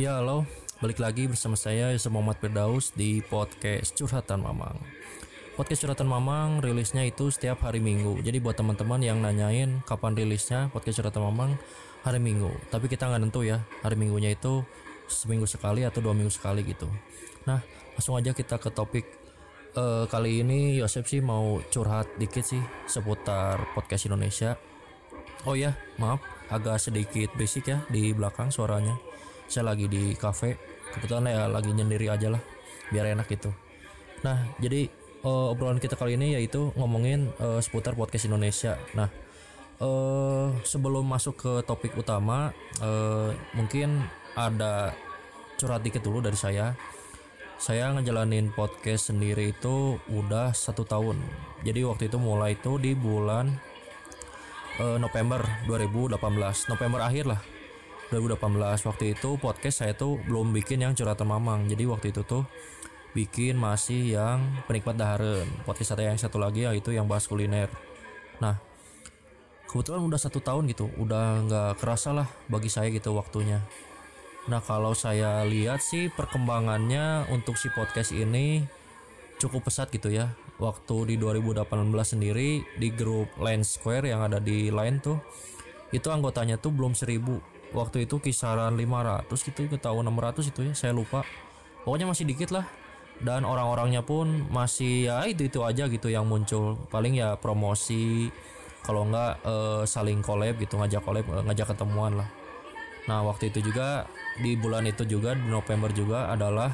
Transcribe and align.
Ya 0.00 0.16
halo, 0.16 0.48
balik 0.80 0.96
lagi 0.96 1.28
bersama 1.28 1.60
saya 1.60 1.92
Yusuf 1.92 2.08
Muhammad 2.08 2.40
Firdaus 2.40 2.88
di 2.96 3.20
podcast 3.20 3.92
Curhatan 3.92 4.40
Mamang. 4.40 4.80
Podcast 5.60 5.84
Curhatan 5.84 6.08
Mamang 6.08 6.64
rilisnya 6.64 7.04
itu 7.04 7.28
setiap 7.28 7.68
hari 7.68 7.84
Minggu. 7.84 8.16
Jadi 8.24 8.40
buat 8.40 8.56
teman-teman 8.56 9.04
yang 9.04 9.20
nanyain 9.20 9.84
kapan 9.84 10.16
rilisnya 10.16 10.72
podcast 10.72 11.04
Curhatan 11.04 11.20
Mamang 11.28 11.60
hari 12.00 12.16
Minggu. 12.16 12.48
Tapi 12.72 12.88
kita 12.88 13.12
nggak 13.12 13.28
tentu 13.28 13.44
ya 13.44 13.60
hari 13.84 14.00
Minggunya 14.00 14.32
itu 14.32 14.64
seminggu 15.04 15.44
sekali 15.44 15.84
atau 15.84 16.00
dua 16.00 16.16
minggu 16.16 16.32
sekali 16.32 16.64
gitu. 16.64 16.88
Nah 17.44 17.60
langsung 17.92 18.16
aja 18.16 18.32
kita 18.32 18.56
ke 18.56 18.72
topik 18.72 19.04
Eh, 19.70 20.04
kali 20.10 20.42
ini 20.42 20.82
Yosep 20.82 21.06
sih 21.06 21.22
mau 21.22 21.62
curhat 21.70 22.10
dikit 22.18 22.42
sih 22.42 22.58
seputar 22.90 23.70
podcast 23.70 24.10
Indonesia. 24.10 24.58
Oh 25.46 25.54
ya, 25.54 25.78
maaf 25.94 26.18
agak 26.50 26.82
sedikit 26.82 27.30
berisik 27.38 27.70
ya 27.70 27.78
di 27.86 28.10
belakang 28.10 28.50
suaranya. 28.50 29.09
Saya 29.50 29.74
lagi 29.74 29.90
di 29.90 30.14
cafe, 30.14 30.54
kebetulan 30.94 31.26
ya 31.26 31.50
lagi 31.50 31.74
nyendiri 31.74 32.06
aja 32.06 32.30
lah, 32.30 32.38
biar 32.94 33.18
enak 33.18 33.26
gitu. 33.26 33.50
Nah, 34.22 34.46
jadi 34.62 34.86
eh, 35.26 35.46
obrolan 35.50 35.82
kita 35.82 35.98
kali 35.98 36.14
ini 36.14 36.38
yaitu 36.38 36.70
ngomongin 36.78 37.34
eh, 37.42 37.58
seputar 37.58 37.98
podcast 37.98 38.30
Indonesia. 38.30 38.78
Nah, 38.94 39.10
eh 39.82 40.48
sebelum 40.62 41.02
masuk 41.02 41.34
ke 41.34 41.52
topik 41.66 41.98
utama, 41.98 42.54
eh, 42.78 43.34
mungkin 43.58 44.06
ada 44.38 44.94
curhat 45.58 45.82
dikit 45.82 46.06
dulu 46.06 46.22
dari 46.22 46.38
saya. 46.38 46.78
Saya 47.58 47.90
ngejalanin 47.90 48.54
podcast 48.54 49.10
sendiri 49.10 49.50
itu 49.50 49.98
udah 50.14 50.54
satu 50.54 50.86
tahun. 50.86 51.18
Jadi 51.66 51.82
waktu 51.90 52.06
itu 52.06 52.22
mulai 52.22 52.54
itu 52.54 52.78
di 52.78 52.94
bulan 52.94 53.50
eh, 54.78 54.96
November 55.02 55.42
2018 55.66 56.70
November 56.70 57.02
akhir 57.02 57.26
lah 57.26 57.42
2018 58.10 58.90
waktu 58.90 59.14
itu 59.14 59.38
podcast 59.38 59.86
saya 59.86 59.94
tuh 59.94 60.18
belum 60.26 60.50
bikin 60.50 60.82
yang 60.82 60.98
curhatan 60.98 61.30
mamang. 61.30 61.70
Jadi 61.70 61.86
waktu 61.86 62.10
itu 62.10 62.26
tuh 62.26 62.42
bikin 63.14 63.54
masih 63.54 64.18
yang 64.18 64.42
penikmat 64.66 64.98
daharen 64.98 65.46
podcast 65.62 65.94
saya 65.94 66.10
yang 66.10 66.18
satu 66.18 66.42
lagi 66.42 66.66
yaitu 66.66 66.90
yang 66.90 67.06
bahas 67.06 67.30
kuliner. 67.30 67.70
Nah 68.42 68.58
kebetulan 69.70 70.02
udah 70.02 70.18
satu 70.18 70.42
tahun 70.42 70.66
gitu. 70.74 70.90
Udah 70.98 71.46
nggak 71.46 71.70
kerasa 71.78 72.10
lah 72.10 72.26
bagi 72.50 72.66
saya 72.66 72.90
gitu 72.90 73.14
waktunya. 73.14 73.62
Nah 74.50 74.58
kalau 74.58 74.90
saya 74.90 75.46
lihat 75.46 75.78
sih 75.78 76.10
perkembangannya 76.10 77.30
untuk 77.30 77.54
si 77.54 77.70
podcast 77.70 78.10
ini 78.10 78.66
cukup 79.38 79.70
pesat 79.70 79.86
gitu 79.94 80.10
ya. 80.10 80.34
Waktu 80.58 81.14
di 81.14 81.16
2018 81.16 81.62
sendiri 82.02 82.66
di 82.74 82.88
grup 82.90 83.30
Line 83.38 83.62
Square 83.62 84.10
yang 84.10 84.26
ada 84.26 84.42
di 84.42 84.68
Line 84.68 84.98
tuh 84.98 85.22
itu 85.90 86.06
anggotanya 86.10 86.58
tuh 86.58 86.74
belum 86.74 86.94
1000 86.94 87.49
Waktu 87.70 88.10
itu 88.10 88.18
kisaran 88.18 88.74
500 88.74 89.30
gitu 89.30 89.70
ke 89.70 89.78
tahun 89.78 90.10
600 90.10 90.50
itu 90.50 90.60
ya 90.66 90.74
saya 90.74 90.92
lupa. 90.94 91.22
Pokoknya 91.86 92.10
masih 92.10 92.26
dikit 92.26 92.50
lah. 92.50 92.66
Dan 93.20 93.44
orang-orangnya 93.44 94.00
pun 94.00 94.48
masih 94.48 95.12
ya 95.12 95.28
itu-itu 95.28 95.60
aja 95.60 95.86
gitu 95.86 96.08
yang 96.08 96.24
muncul. 96.24 96.80
Paling 96.88 97.20
ya 97.20 97.36
promosi 97.36 98.32
kalau 98.82 99.04
enggak 99.06 99.38
eh, 99.44 99.82
saling 99.84 100.24
collab 100.24 100.56
gitu 100.56 100.80
ngajak 100.80 101.04
collab 101.04 101.26
eh, 101.28 101.42
ngajak 101.46 101.76
ketemuan 101.76 102.16
lah. 102.16 102.28
Nah 103.06 103.22
waktu 103.24 103.52
itu 103.52 103.60
juga 103.70 104.08
di 104.40 104.56
bulan 104.56 104.88
itu 104.88 105.04
juga 105.04 105.36
di 105.36 105.46
November 105.46 105.92
juga 105.92 106.32
adalah 106.32 106.72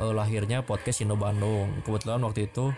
uh, 0.00 0.12
lahirnya 0.12 0.62
podcast 0.62 1.02
Indo 1.02 1.16
Bandung. 1.18 1.70
Kebetulan 1.82 2.22
waktu 2.22 2.48
itu 2.48 2.72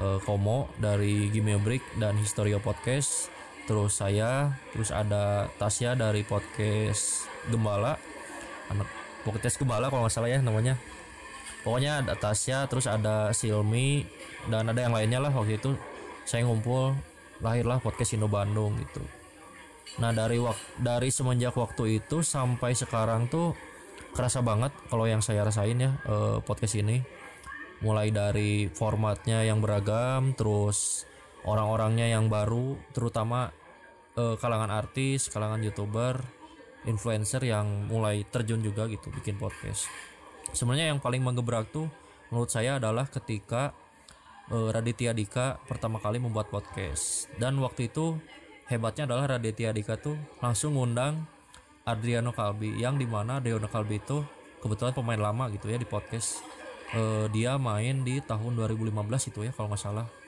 uh, 0.00 0.18
Komo 0.22 0.70
dari 0.78 1.30
a 1.30 1.58
Break 1.60 1.82
dan 1.98 2.16
Historio 2.18 2.58
Podcast, 2.62 3.28
terus 3.64 4.00
saya, 4.00 4.54
terus 4.72 4.94
ada 4.94 5.50
Tasya 5.58 5.98
dari 5.98 6.22
podcast 6.24 7.26
Gembala, 7.48 7.96
anak 8.72 8.88
podcast 9.24 9.60
Gembala 9.60 9.88
kalau 9.88 10.06
nggak 10.06 10.14
salah 10.14 10.30
ya 10.30 10.40
namanya. 10.40 10.78
Pokoknya 11.60 12.00
ada 12.00 12.16
Tasya, 12.16 12.64
terus 12.72 12.88
ada 12.88 13.32
Silmi 13.36 14.08
dan 14.48 14.72
ada 14.72 14.80
yang 14.80 14.96
lainnya 14.96 15.20
lah 15.20 15.32
waktu 15.32 15.60
itu. 15.60 15.76
Saya 16.24 16.48
ngumpul 16.48 16.96
lahirlah 17.44 17.80
podcast 17.80 18.16
Indo 18.16 18.28
Bandung 18.28 18.80
gitu. 18.80 19.04
Nah 20.00 20.14
dari 20.14 20.40
wak 20.40 20.56
dari 20.80 21.12
semenjak 21.12 21.52
waktu 21.56 22.00
itu 22.00 22.24
sampai 22.24 22.72
sekarang 22.72 23.28
tuh 23.28 23.52
kerasa 24.16 24.40
banget 24.40 24.72
kalau 24.88 25.04
yang 25.04 25.20
saya 25.20 25.44
rasain 25.44 25.76
ya 25.76 25.92
eh, 26.08 26.38
podcast 26.40 26.80
ini. 26.80 27.02
Mulai 27.80 28.12
dari 28.12 28.68
formatnya 28.68 29.40
yang 29.40 29.64
beragam, 29.64 30.36
terus 30.36 31.08
orang-orangnya 31.44 32.10
yang 32.10 32.28
baru, 32.28 32.76
terutama 32.92 33.52
eh, 34.16 34.36
kalangan 34.36 34.70
artis, 34.72 35.28
kalangan 35.32 35.60
youtuber, 35.64 36.20
influencer 36.88 37.44
yang 37.44 37.88
mulai 37.88 38.24
terjun 38.28 38.60
juga 38.64 38.88
gitu 38.88 39.12
bikin 39.12 39.36
podcast. 39.36 39.88
Sebenarnya 40.52 40.92
yang 40.92 41.00
paling 41.00 41.20
menggebrak 41.20 41.70
tuh 41.70 41.88
menurut 42.32 42.50
saya 42.50 42.80
adalah 42.80 43.08
ketika 43.08 43.72
eh, 44.52 44.68
Raditya 44.72 45.12
Dika 45.16 45.60
pertama 45.64 46.00
kali 46.00 46.20
membuat 46.20 46.48
podcast. 46.48 47.28
Dan 47.36 47.60
waktu 47.60 47.92
itu 47.92 48.16
hebatnya 48.68 49.08
adalah 49.08 49.36
Raditya 49.36 49.72
Dika 49.72 50.00
tuh 50.00 50.16
langsung 50.44 50.76
ngundang 50.76 51.24
Adriano 51.88 52.30
Kalbi 52.30 52.76
yang 52.76 53.00
di 53.00 53.08
mana 53.08 53.40
Adriano 53.40 53.66
Kalbi 53.66 53.98
itu 53.98 54.20
kebetulan 54.60 54.92
pemain 54.92 55.20
lama 55.20 55.48
gitu 55.48 55.72
ya 55.72 55.80
di 55.80 55.88
podcast. 55.88 56.44
Eh, 56.90 57.30
dia 57.30 57.54
main 57.54 58.02
di 58.02 58.18
tahun 58.18 58.58
2015 58.58 59.30
itu 59.30 59.46
ya 59.46 59.54
kalau 59.54 59.70
nggak 59.70 59.78
salah 59.78 60.19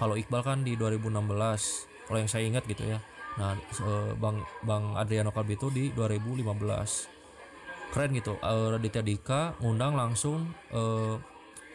kalau 0.00 0.16
Iqbal 0.16 0.40
kan 0.40 0.58
di 0.64 0.80
2016 0.80 1.12
kalau 2.08 2.18
yang 2.18 2.30
saya 2.32 2.48
ingat 2.48 2.64
gitu 2.64 2.88
ya. 2.88 2.98
Nah 3.36 3.54
eh, 3.60 4.12
Bang 4.16 4.40
Bang 4.64 4.96
Adriano 4.96 5.30
Kalbi 5.30 5.60
itu 5.60 5.68
di 5.68 5.92
2015 5.92 7.92
keren 7.92 8.10
gitu 8.16 8.40
Eh, 8.40 8.66
Raditya 8.72 9.04
Dika 9.04 9.60
ngundang 9.60 9.94
langsung 9.94 10.48
eh, 10.72 11.20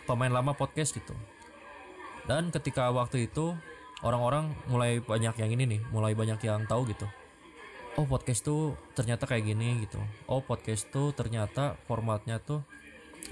pemain 0.09 0.33
lama 0.33 0.57
podcast 0.57 0.97
gitu. 0.97 1.13
Dan 2.25 2.49
ketika 2.49 2.89
waktu 2.89 3.29
itu 3.29 3.53
orang-orang 4.01 4.49
mulai 4.65 4.97
banyak 4.97 5.37
yang 5.37 5.53
ini 5.53 5.77
nih 5.77 5.81
mulai 5.93 6.17
banyak 6.17 6.41
yang 6.41 6.65
tahu 6.65 6.89
gitu. 6.89 7.05
Oh 7.95 8.03
podcast 8.03 8.43
tuh 8.43 8.75
ternyata 8.97 9.29
kayak 9.29 9.45
gini 9.45 9.85
gitu. 9.85 10.01
Oh 10.25 10.41
podcast 10.41 10.89
tuh 10.89 11.13
ternyata 11.13 11.77
formatnya 11.85 12.41
tuh 12.41 12.65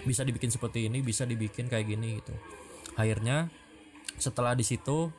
bisa 0.06 0.22
dibikin 0.24 0.54
seperti 0.54 0.88
ini 0.88 1.02
bisa 1.02 1.26
dibikin 1.26 1.68
kayak 1.68 1.90
gini 1.90 2.22
gitu. 2.22 2.32
Akhirnya 2.96 3.50
setelah 4.18 4.54
di 4.54 4.66
situ 4.66 5.12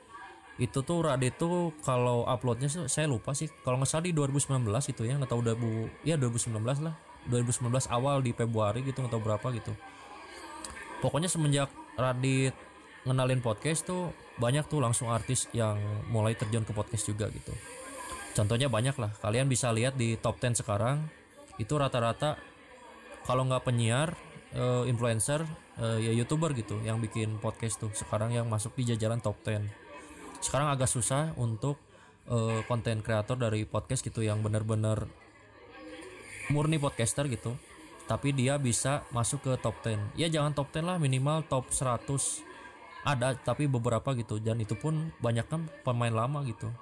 itu 0.54 0.86
tuh 0.86 1.02
Radit 1.02 1.34
tuh 1.34 1.74
kalau 1.82 2.22
uploadnya 2.30 2.70
saya 2.70 3.10
lupa 3.10 3.34
sih. 3.34 3.50
Kalau 3.66 3.78
nggak 3.82 3.90
salah 3.90 4.06
di 4.06 4.14
2019 4.14 4.62
itu 4.70 5.02
ya 5.02 5.18
tahu 5.26 5.38
udah 5.42 5.54
bu 5.58 5.90
ya 6.06 6.14
2019 6.14 6.54
lah. 6.84 6.94
2019 7.26 7.72
awal 7.90 8.20
di 8.20 8.30
Februari 8.30 8.86
gitu 8.86 9.02
tahu 9.02 9.20
berapa 9.22 9.46
gitu. 9.56 9.74
Pokoknya 11.02 11.26
semenjak 11.26 11.72
Radit 11.98 12.54
ngenalin 13.04 13.42
podcast 13.42 13.84
tuh 13.84 14.14
banyak 14.38 14.66
tuh 14.70 14.78
langsung 14.78 15.10
artis 15.10 15.50
yang 15.50 15.76
mulai 16.10 16.38
terjun 16.38 16.62
ke 16.62 16.70
podcast 16.70 17.06
juga 17.06 17.26
gitu. 17.34 17.50
Contohnya 18.34 18.70
banyak 18.70 18.94
lah. 18.98 19.10
Kalian 19.22 19.50
bisa 19.50 19.74
lihat 19.74 19.98
di 19.98 20.14
top 20.18 20.38
10 20.38 20.62
sekarang. 20.62 21.02
Itu 21.58 21.78
rata-rata 21.78 22.38
kalau 23.26 23.46
nggak 23.46 23.66
penyiar 23.66 24.14
eh, 24.54 24.86
influencer 24.86 25.46
eh, 25.80 25.98
ya 26.10 26.12
youtuber 26.14 26.52
gitu 26.52 26.78
yang 26.82 26.98
bikin 26.98 27.38
podcast 27.38 27.80
tuh 27.80 27.90
sekarang 27.94 28.34
yang 28.34 28.46
masuk 28.46 28.74
di 28.78 28.94
jajaran 28.94 29.18
top 29.22 29.38
10 29.42 29.64
sekarang 30.44 30.68
agak 30.70 30.90
susah 30.90 31.32
untuk 31.40 31.80
eh, 32.28 32.60
konten 32.68 33.00
kreator 33.00 33.38
dari 33.38 33.64
podcast 33.64 34.04
gitu 34.04 34.22
yang 34.22 34.42
benar-benar 34.44 35.06
murni 36.52 36.76
podcaster 36.76 37.26
gitu 37.32 37.56
tapi 38.04 38.36
dia 38.36 38.60
bisa 38.60 39.06
masuk 39.16 39.48
ke 39.48 39.52
top 39.58 39.80
10 39.82 40.18
ya 40.20 40.28
jangan 40.28 40.52
top 40.52 40.68
10 40.70 40.84
lah 40.84 40.96
minimal 41.00 41.46
top 41.48 41.72
100 41.72 42.54
ada 43.04 43.36
tapi 43.36 43.68
beberapa 43.68 44.16
gitu. 44.16 44.40
Dan 44.40 44.64
itu 44.64 44.74
pun 44.74 45.12
banyak 45.20 45.46
kan 45.46 45.68
pemain 45.84 46.10
lama 46.10 46.40
gitu. 46.48 46.72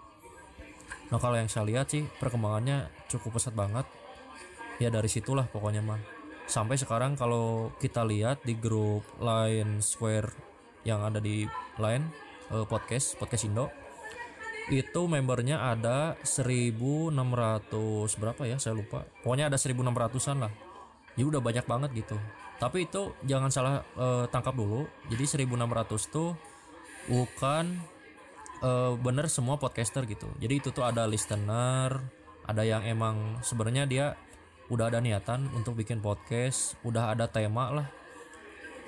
Nah 1.11 1.19
kalau 1.19 1.37
yang 1.37 1.51
saya 1.51 1.67
lihat 1.69 1.91
sih 1.91 2.07
perkembangannya 2.23 2.89
cukup 3.11 3.37
pesat 3.37 3.53
banget. 3.53 3.85
Ya 4.81 4.89
dari 4.89 5.11
situlah 5.11 5.45
pokoknya 5.51 5.85
mah 5.85 6.01
sampai 6.47 6.77
sekarang 6.79 7.15
kalau 7.15 7.71
kita 7.79 8.03
lihat 8.07 8.43
di 8.43 8.59
grup 8.59 9.07
Line 9.23 9.79
Square 9.83 10.31
yang 10.83 11.03
ada 11.07 11.23
di 11.23 11.47
Line 11.79 12.07
eh, 12.51 12.67
podcast 12.67 13.19
podcast 13.19 13.47
Indo 13.47 13.71
itu 14.71 15.11
membernya 15.11 15.75
ada 15.75 16.15
1600 16.23 17.11
berapa 18.15 18.43
ya 18.47 18.57
saya 18.63 18.79
lupa. 18.79 19.03
Pokoknya 19.27 19.51
ada 19.51 19.59
1600an 19.59 20.39
lah. 20.39 20.53
Jadi 21.19 21.25
udah 21.27 21.43
banyak 21.43 21.67
banget 21.67 21.91
gitu. 21.99 22.17
Tapi 22.63 22.87
itu 22.87 23.11
jangan 23.27 23.51
salah 23.51 23.83
eh, 23.83 24.25
tangkap 24.31 24.55
dulu. 24.55 24.87
Jadi 25.11 25.51
1600 25.51 26.15
tuh 26.15 26.39
bukan 27.11 27.65
eh, 28.63 28.93
bener 29.03 29.27
semua 29.27 29.59
podcaster 29.59 30.07
gitu. 30.07 30.31
Jadi 30.39 30.55
itu 30.63 30.69
tuh 30.71 30.87
ada 30.87 31.11
listener 31.11 32.23
ada 32.47 32.63
yang 32.67 32.83
emang 32.83 33.39
sebenarnya 33.43 33.85
dia 33.87 34.07
udah 34.73 34.89
ada 34.89 35.05
niatan 35.05 35.53
untuk 35.53 35.77
bikin 35.77 36.01
podcast 36.01 36.81
udah 36.81 37.13
ada 37.13 37.29
tema 37.29 37.69
lah. 37.69 37.89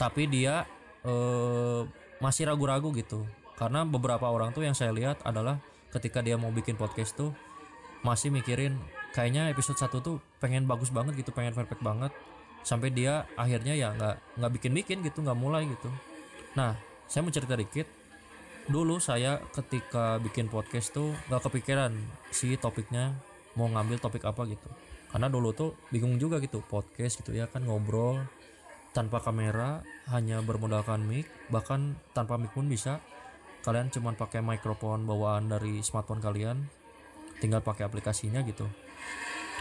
Tapi 0.01 0.25
dia 0.25 0.65
eh, 1.05 1.83
masih 2.25 2.49
ragu-ragu 2.49 2.89
gitu. 2.97 3.29
Karena 3.61 3.85
beberapa 3.85 4.25
orang 4.33 4.57
tuh 4.57 4.65
yang 4.65 4.73
saya 4.73 4.97
lihat 4.97 5.21
adalah 5.29 5.61
ketika 5.93 6.25
dia 6.25 6.41
mau 6.41 6.49
bikin 6.49 6.81
podcast 6.81 7.13
tuh 7.15 7.37
masih 8.01 8.33
mikirin 8.33 8.81
kayaknya 9.15 9.53
episode 9.53 9.79
1 9.79 10.03
tuh 10.03 10.19
pengen 10.43 10.67
bagus 10.67 10.91
banget 10.91 11.21
gitu 11.21 11.31
pengen 11.37 11.53
perfect 11.53 11.85
banget. 11.85 12.11
Sampai 12.65 12.89
dia 12.89 13.29
akhirnya 13.37 13.77
ya 13.77 13.93
nggak 13.93 14.41
nggak 14.41 14.53
bikin 14.57 14.73
bikin 14.73 14.99
gitu 15.05 15.21
nggak 15.21 15.37
mulai 15.37 15.69
gitu. 15.69 15.93
Nah 16.57 16.75
saya 17.07 17.21
mau 17.21 17.31
cerita 17.31 17.55
dikit. 17.55 17.85
Dulu 18.65 18.97
saya 18.97 19.45
ketika 19.53 20.17
bikin 20.25 20.49
podcast 20.49 20.97
tuh 20.97 21.13
nggak 21.29 21.45
kepikiran 21.45 21.93
si 22.33 22.57
topiknya 22.57 23.13
mau 23.55 23.69
ngambil 23.69 24.01
topik 24.01 24.25
apa 24.25 24.49
gitu 24.49 24.73
karena 25.15 25.31
dulu 25.31 25.55
tuh 25.55 25.79
bingung 25.95 26.19
juga 26.19 26.43
gitu 26.43 26.59
podcast 26.67 27.23
gitu 27.23 27.39
ya 27.39 27.47
kan 27.47 27.63
ngobrol 27.63 28.19
tanpa 28.91 29.23
kamera 29.23 29.87
hanya 30.11 30.43
bermodalkan 30.43 31.07
mic 31.07 31.31
bahkan 31.55 31.95
tanpa 32.11 32.35
mic 32.35 32.51
pun 32.51 32.67
bisa. 32.67 32.99
Kalian 33.63 33.95
cuma 33.95 34.11
pakai 34.13 34.43
mikrofon 34.43 35.07
bawaan 35.07 35.47
dari 35.49 35.87
smartphone 35.87 36.19
kalian 36.19 36.67
tinggal 37.39 37.63
pakai 37.63 37.87
aplikasinya 37.87 38.43
gitu. 38.43 38.67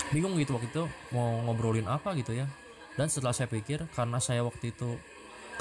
Bingung 0.10 0.34
gitu 0.42 0.58
waktu 0.58 0.74
itu 0.74 0.90
mau 1.14 1.46
ngobrolin 1.46 1.86
apa 1.86 2.18
gitu 2.18 2.34
ya. 2.34 2.50
Dan 2.98 3.14
setelah 3.14 3.38
saya 3.38 3.46
pikir 3.46 3.86
karena 3.94 4.18
saya 4.18 4.42
waktu 4.42 4.74
itu 4.74 4.98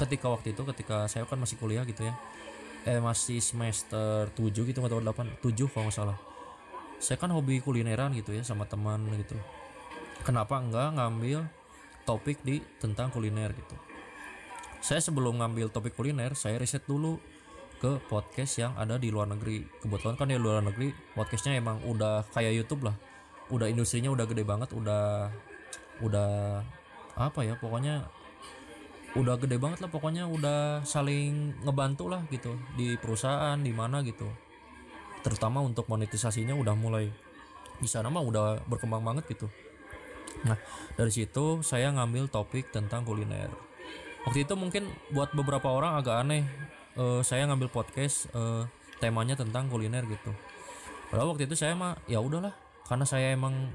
ketika 0.01 0.25
waktu 0.25 0.57
itu 0.57 0.65
ketika 0.73 1.05
saya 1.05 1.29
kan 1.29 1.37
masih 1.37 1.61
kuliah 1.61 1.85
gitu 1.85 2.01
ya 2.01 2.17
eh 2.83 2.97
masih 2.97 3.37
semester 3.39 4.33
7 4.33 4.51
gitu 4.51 4.81
atau 4.81 4.97
8 4.97 5.37
7 5.37 5.69
kalau 5.69 5.85
nggak 5.85 5.93
salah. 5.93 6.17
Saya 6.97 7.21
kan 7.21 7.29
hobi 7.29 7.61
kulineran 7.61 8.17
gitu 8.17 8.33
ya 8.33 8.41
sama 8.41 8.65
teman 8.65 9.05
gitu 9.21 9.37
kenapa 10.23 10.57
enggak 10.57 10.95
ngambil 10.95 11.45
topik 12.07 12.39
di 12.43 12.63
tentang 12.79 13.11
kuliner 13.11 13.51
gitu. 13.51 13.75
Saya 14.83 14.99
sebelum 14.99 15.39
ngambil 15.39 15.71
topik 15.71 15.95
kuliner 15.95 16.35
saya 16.35 16.59
riset 16.59 16.83
dulu 16.83 17.19
ke 17.79 17.99
podcast 18.07 18.59
yang 18.59 18.71
ada 18.79 18.95
di 18.95 19.11
luar 19.11 19.27
negeri. 19.31 19.63
Kebetulan 19.83 20.15
kan 20.15 20.31
di 20.31 20.39
luar 20.39 20.63
negeri 20.63 20.91
podcastnya 21.15 21.59
emang 21.59 21.83
udah 21.83 22.27
kayak 22.31 22.55
YouTube 22.55 22.87
lah. 22.87 22.95
Udah 23.51 23.67
industrinya 23.67 24.11
udah 24.11 24.23
gede 24.27 24.43
banget 24.47 24.71
udah 24.71 25.31
udah 25.99 26.63
apa 27.13 27.39
ya 27.45 27.55
pokoknya 27.59 28.07
udah 29.13 29.35
gede 29.37 29.61
banget 29.61 29.79
lah 29.85 29.91
pokoknya 29.93 30.25
udah 30.25 30.81
saling 30.81 31.53
ngebantu 31.61 32.09
lah 32.09 32.25
gitu 32.33 32.57
di 32.75 32.95
perusahaan 32.99 33.59
di 33.59 33.71
mana 33.71 34.03
gitu. 34.03 34.27
Terutama 35.23 35.63
untuk 35.63 35.87
monetisasinya 35.87 36.55
udah 36.55 36.75
mulai 36.75 37.07
di 37.79 37.87
sana 37.87 38.07
mah 38.07 38.23
udah 38.23 38.63
berkembang 38.67 39.03
banget 39.03 39.27
gitu 39.35 39.47
nah 40.41 40.57
dari 40.97 41.11
situ 41.13 41.61
saya 41.61 41.93
ngambil 41.93 42.27
topik 42.33 42.73
tentang 42.73 43.05
kuliner. 43.05 43.53
Waktu 44.23 44.47
itu 44.47 44.53
mungkin 44.55 44.87
buat 45.11 45.35
beberapa 45.35 45.69
orang 45.69 45.99
agak 45.99 46.25
aneh 46.25 46.43
eh, 46.97 47.21
saya 47.21 47.45
ngambil 47.45 47.69
podcast 47.69 48.31
eh, 48.33 48.65
temanya 48.97 49.37
tentang 49.37 49.69
kuliner 49.69 50.03
gitu. 50.09 50.31
Padahal 51.13 51.35
waktu 51.35 51.45
itu 51.45 51.53
saya 51.53 51.77
mah 51.77 51.99
ya 52.09 52.17
udahlah 52.23 52.55
karena 52.89 53.05
saya 53.05 53.35
emang 53.35 53.71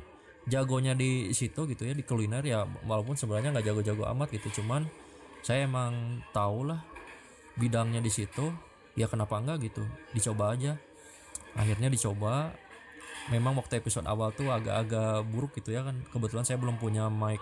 jagonya 0.49 0.97
di 0.97 1.31
situ 1.37 1.69
gitu 1.69 1.85
ya 1.85 1.93
di 1.93 2.03
kuliner 2.03 2.41
ya 2.41 2.65
walaupun 2.89 3.15
sebenarnya 3.15 3.53
nggak 3.53 3.67
jago-jago 3.69 4.09
amat 4.17 4.33
gitu 4.33 4.65
cuman 4.65 4.89
saya 5.45 5.69
emang 5.69 6.25
tahu 6.33 6.73
lah 6.73 6.81
bidangnya 7.61 8.01
di 8.01 8.09
situ 8.09 8.49
ya 8.99 9.07
kenapa 9.07 9.39
enggak 9.39 9.71
gitu 9.71 9.85
dicoba 10.17 10.57
aja. 10.57 10.75
Akhirnya 11.55 11.91
dicoba 11.91 12.55
memang 13.29 13.57
waktu 13.57 13.81
episode 13.81 14.09
awal 14.09 14.33
tuh 14.33 14.49
agak-agak 14.49 15.25
buruk 15.29 15.57
gitu 15.57 15.73
ya 15.73 15.85
kan. 15.85 15.97
Kebetulan 16.13 16.45
saya 16.45 16.57
belum 16.61 16.81
punya 16.81 17.09
mic 17.13 17.41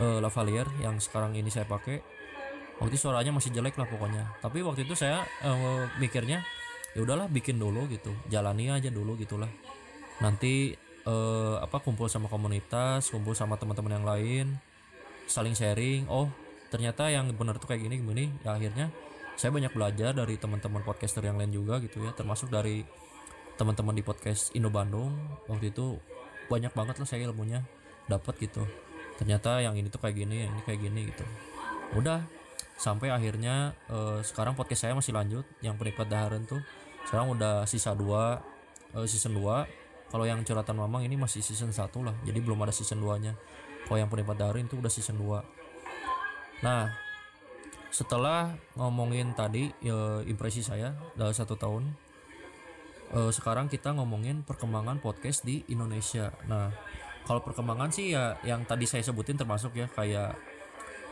uh, 0.00 0.18
lavalier 0.20 0.66
yang 0.80 0.98
sekarang 1.00 1.36
ini 1.36 1.48
saya 1.52 1.68
pakai. 1.68 2.00
Waktu 2.82 2.98
itu 2.98 3.06
suaranya 3.06 3.30
masih 3.30 3.54
jelek 3.54 3.78
lah 3.78 3.86
pokoknya. 3.86 4.34
Tapi 4.42 4.64
waktu 4.66 4.82
itu 4.88 4.98
saya 4.98 5.22
uh, 5.46 5.86
mikirnya 6.02 6.42
ya 6.96 7.00
udahlah 7.04 7.30
bikin 7.30 7.60
dulu 7.60 7.86
gitu. 7.92 8.10
Jalani 8.26 8.72
aja 8.72 8.90
dulu 8.90 9.14
gitulah. 9.14 9.50
Nanti 10.18 10.74
uh, 11.06 11.60
apa 11.62 11.78
kumpul 11.84 12.10
sama 12.10 12.26
komunitas 12.26 13.12
kumpul 13.12 13.36
sama 13.36 13.60
teman-teman 13.60 14.00
yang 14.00 14.06
lain 14.06 14.46
saling 15.30 15.54
sharing. 15.54 16.08
Oh 16.10 16.26
ternyata 16.72 17.06
yang 17.06 17.30
benar 17.36 17.62
tuh 17.62 17.70
kayak 17.70 17.86
gini 17.86 18.02
gini. 18.02 18.24
Ya 18.42 18.56
akhirnya 18.58 18.90
saya 19.34 19.50
banyak 19.50 19.74
belajar 19.74 20.14
dari 20.14 20.38
teman-teman 20.38 20.82
podcaster 20.82 21.22
yang 21.22 21.38
lain 21.38 21.54
juga 21.54 21.78
gitu 21.78 22.02
ya. 22.02 22.10
Termasuk 22.10 22.50
dari 22.50 22.82
teman-teman 23.54 23.94
di 23.94 24.02
podcast 24.02 24.50
Indo 24.52 24.68
Bandung 24.68 25.14
waktu 25.46 25.70
itu 25.70 25.98
banyak 26.50 26.74
banget 26.74 27.00
lah 27.00 27.08
saya 27.08 27.26
ilmunya 27.28 27.62
dapat 28.10 28.36
gitu. 28.42 28.66
Ternyata 29.16 29.62
yang 29.62 29.78
ini 29.78 29.88
tuh 29.88 30.02
kayak 30.02 30.16
gini 30.18 30.44
yang 30.46 30.52
ini 30.52 30.62
kayak 30.66 30.80
gini 30.82 31.00
gitu. 31.08 31.24
Udah 31.96 32.26
sampai 32.74 33.14
akhirnya 33.14 33.72
uh, 33.86 34.18
sekarang 34.26 34.58
podcast 34.58 34.90
saya 34.90 34.94
masih 34.98 35.14
lanjut 35.14 35.46
yang 35.62 35.78
penikmat 35.78 36.10
daharan 36.10 36.42
tuh. 36.44 36.60
Sekarang 37.06 37.30
udah 37.32 37.62
sisa 37.68 37.94
dua 37.94 38.42
uh, 38.94 39.06
season 39.06 39.34
2 39.36 40.10
kalau 40.14 40.24
yang 40.24 40.40
curhatan 40.46 40.78
mamang 40.78 41.02
ini 41.02 41.18
masih 41.18 41.42
season 41.42 41.74
1 41.74 41.90
lah 42.06 42.14
jadi 42.22 42.38
belum 42.38 42.62
ada 42.62 42.70
season 42.70 43.02
2 43.02 43.24
nya 43.26 43.34
kalau 43.84 43.98
yang 43.98 44.08
penikmat 44.08 44.38
darin 44.38 44.70
itu 44.70 44.78
udah 44.78 44.88
season 44.88 45.18
2 45.18 46.62
nah 46.62 46.94
setelah 47.90 48.58
ngomongin 48.74 49.34
tadi 49.38 49.70
ya, 49.82 50.22
impresi 50.26 50.62
saya 50.62 50.94
dalam 51.14 51.34
satu 51.34 51.54
tahun 51.58 51.90
eh, 53.14 53.30
sekarang 53.30 53.70
kita 53.70 53.94
ngomongin 53.94 54.42
perkembangan 54.42 54.98
podcast 54.98 55.46
di 55.46 55.62
Indonesia. 55.70 56.34
Nah 56.50 56.74
kalau 57.24 57.40
perkembangan 57.40 57.88
sih 57.88 58.12
ya 58.12 58.36
yang 58.44 58.68
tadi 58.68 58.84
saya 58.84 59.00
sebutin 59.00 59.38
termasuk 59.40 59.72
ya 59.78 59.86
kayak 59.88 60.36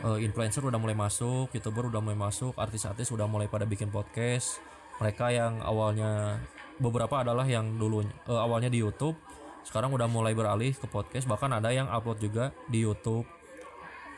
eh, 0.03 0.19
influencer 0.21 0.61
udah 0.61 0.77
mulai 0.77 0.93
masuk 0.93 1.49
youtuber 1.55 1.89
udah 1.89 2.03
mulai 2.03 2.19
masuk 2.19 2.53
artis-artis 2.59 3.09
udah 3.09 3.25
mulai 3.25 3.47
pada 3.47 3.63
bikin 3.63 3.87
podcast. 3.89 4.59
Mereka 5.01 5.33
yang 5.33 5.63
awalnya 5.65 6.37
beberapa 6.77 7.25
adalah 7.25 7.45
yang 7.49 7.81
dulu 7.81 8.05
uh, 8.29 8.41
awalnya 8.45 8.69
di 8.69 8.81
YouTube 8.81 9.17
sekarang 9.63 9.95
udah 9.95 10.11
mulai 10.11 10.35
beralih 10.35 10.75
ke 10.75 10.85
podcast. 10.85 11.25
Bahkan 11.25 11.63
ada 11.63 11.71
yang 11.71 11.87
upload 11.87 12.19
juga 12.19 12.51
di 12.67 12.83
YouTube. 12.83 13.23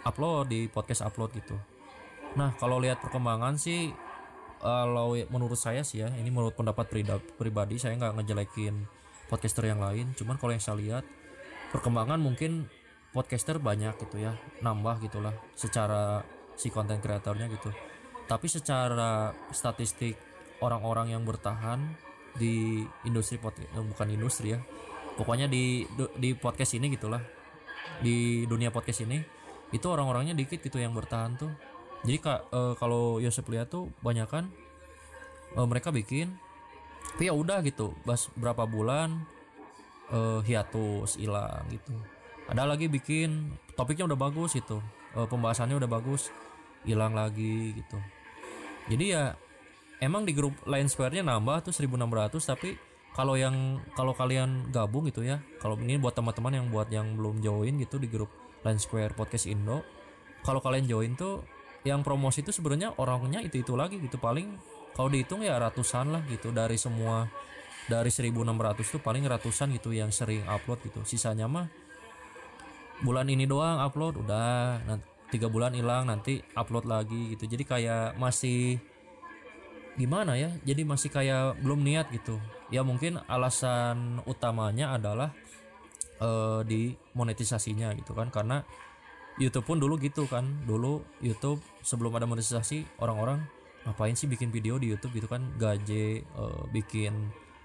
Upload 0.06 0.50
di 0.50 0.66
podcast 0.70 1.06
upload 1.06 1.38
gitu. 1.38 1.56
Nah 2.38 2.54
kalau 2.58 2.82
lihat 2.82 3.02
perkembangan 3.02 3.58
sih 3.58 3.94
kalau 4.60 5.18
menurut 5.30 5.60
saya 5.60 5.82
sih 5.86 6.04
ya 6.04 6.10
ini 6.16 6.30
menurut 6.32 6.56
pendapat 6.58 6.90
pribadi 7.38 7.76
saya 7.80 7.98
nggak 8.00 8.22
ngejelekin 8.22 8.86
podcaster 9.28 9.66
yang 9.68 9.82
lain. 9.82 10.14
Cuman 10.18 10.38
kalau 10.38 10.54
yang 10.54 10.64
saya 10.64 10.78
lihat 10.80 11.04
perkembangan 11.74 12.22
mungkin 12.22 12.70
podcaster 13.12 13.58
banyak 13.60 13.96
gitu 14.02 14.20
ya 14.20 14.36
nambah 14.60 15.00
gitulah 15.04 15.36
secara 15.56 16.24
si 16.56 16.72
konten 16.72 17.00
kreatornya 17.00 17.52
gitu. 17.52 17.72
Tapi 18.26 18.50
secara 18.50 19.32
statistik 19.54 20.18
orang-orang 20.64 21.14
yang 21.14 21.24
bertahan 21.28 21.78
di 22.36 22.84
industri 23.08 23.40
podcast 23.40 23.72
eh, 23.72 23.84
bukan 23.84 24.08
industri 24.12 24.48
ya 24.56 24.60
pokoknya 25.16 25.48
di 25.48 25.88
di 26.20 26.36
podcast 26.36 26.76
ini 26.76 26.92
gitulah 26.92 27.24
di 28.04 28.44
dunia 28.44 28.70
podcast 28.76 29.08
ini 29.08 29.24
itu 29.72 29.88
orang-orangnya 29.88 30.36
dikit 30.36 30.60
gitu 30.60 30.78
yang 30.78 30.92
bertahan 30.92 31.40
tuh 31.40 31.52
jadi 32.06 32.18
kak 32.22 32.40
e, 32.54 32.60
kalau 32.78 33.18
Yosef 33.18 33.46
lihat 33.50 33.74
tuh 33.74 33.90
banyak 34.06 34.30
kan 34.30 34.54
e, 35.58 35.60
mereka 35.66 35.90
bikin 35.90 36.38
tapi 37.16 37.32
ya 37.32 37.34
udah 37.34 37.64
gitu. 37.66 37.96
Bas 38.06 38.30
berapa 38.38 38.68
bulan 38.70 39.26
e, 40.14 40.20
hiatus 40.46 41.18
hilang 41.18 41.66
gitu. 41.74 41.96
Ada 42.46 42.70
lagi 42.70 42.86
bikin 42.86 43.58
topiknya 43.74 44.06
udah 44.06 44.20
bagus 44.20 44.54
itu 44.54 44.78
e, 45.18 45.20
pembahasannya 45.26 45.82
udah 45.82 45.90
bagus 45.90 46.30
hilang 46.86 47.18
lagi 47.18 47.74
gitu. 47.74 47.98
Jadi 48.86 49.06
ya 49.18 49.34
emang 50.04 50.30
di 50.30 50.38
grup 50.38 50.54
Line 50.70 50.86
Square-nya 50.86 51.26
nambah 51.26 51.72
tuh 51.72 51.74
1600 51.74 52.38
tapi 52.46 52.78
kalau 53.16 53.40
yang 53.40 53.80
kalau 53.96 54.12
kalian 54.12 54.70
gabung 54.76 55.08
gitu 55.08 55.24
ya 55.24 55.40
kalau 55.64 55.80
ini 55.80 55.96
buat 55.96 56.14
teman-teman 56.14 56.60
yang 56.60 56.68
buat 56.68 56.92
yang 56.92 57.16
belum 57.16 57.40
join 57.40 57.80
gitu 57.80 57.96
di 57.96 58.12
grup 58.12 58.30
Line 58.68 58.78
Square 58.78 59.16
Podcast 59.16 59.48
Indo 59.48 59.82
kalau 60.44 60.60
kalian 60.60 60.86
join 60.86 61.16
tuh 61.16 61.42
yang 61.86 62.02
promosi 62.02 62.42
itu 62.42 62.50
sebenarnya 62.50 62.98
orangnya 62.98 63.40
itu 63.46 63.62
itu 63.62 63.78
lagi 63.78 64.02
gitu. 64.02 64.18
Paling 64.18 64.58
kalau 64.98 65.08
dihitung 65.14 65.46
ya 65.46 65.56
ratusan 65.62 66.10
lah 66.10 66.26
gitu. 66.28 66.50
Dari 66.50 66.76
semua 66.82 67.30
dari 67.86 68.10
1600 68.10 68.98
tuh 68.98 69.02
paling 69.06 69.22
ratusan 69.30 69.70
gitu 69.78 69.94
yang 69.94 70.10
sering 70.10 70.42
upload 70.50 70.82
gitu. 70.82 71.06
Sisanya 71.06 71.46
mah 71.46 71.70
bulan 73.06 73.30
ini 73.30 73.46
doang 73.46 73.78
upload 73.80 74.26
udah. 74.26 74.82
Tiga 75.30 75.50
bulan 75.50 75.78
hilang 75.78 76.10
nanti 76.10 76.42
upload 76.58 76.90
lagi 76.90 77.38
gitu. 77.38 77.46
Jadi 77.46 77.64
kayak 77.66 78.18
masih 78.18 78.82
gimana 79.94 80.38
ya? 80.42 80.50
Jadi 80.66 80.82
masih 80.86 81.14
kayak 81.14 81.62
belum 81.62 81.86
niat 81.86 82.10
gitu. 82.10 82.42
Ya 82.74 82.82
mungkin 82.82 83.22
alasan 83.30 84.26
utamanya 84.26 84.98
adalah 84.98 85.34
uh, 86.18 86.66
di 86.66 86.98
monetisasinya 87.14 87.94
gitu 87.94 88.18
kan. 88.18 88.34
Karena 88.34 88.66
YouTube 89.36 89.66
pun 89.68 89.78
dulu 89.78 90.00
gitu 90.00 90.28
kan. 90.30 90.46
Dulu 90.64 91.04
YouTube 91.20 91.60
sebelum 91.84 92.16
ada 92.16 92.28
monetisasi 92.30 93.02
orang-orang 93.04 93.44
ngapain 93.86 94.18
sih 94.18 94.26
bikin 94.26 94.50
video 94.50 94.80
di 94.80 94.92
YouTube 94.92 95.20
gitu 95.20 95.28
kan? 95.28 95.44
Gaje 95.60 96.24
uh, 96.40 96.64
bikin 96.72 97.14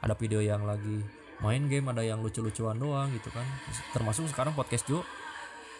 ada 0.00 0.16
video 0.16 0.40
yang 0.40 0.64
lagi 0.64 1.04
main 1.40 1.64
game 1.72 1.88
ada 1.88 2.04
yang 2.04 2.20
lucu-lucuan 2.20 2.76
doang 2.76 3.08
gitu 3.14 3.30
kan. 3.32 3.46
Termasuk 3.96 4.28
sekarang 4.28 4.52
podcast 4.52 4.84
juga 4.84 5.06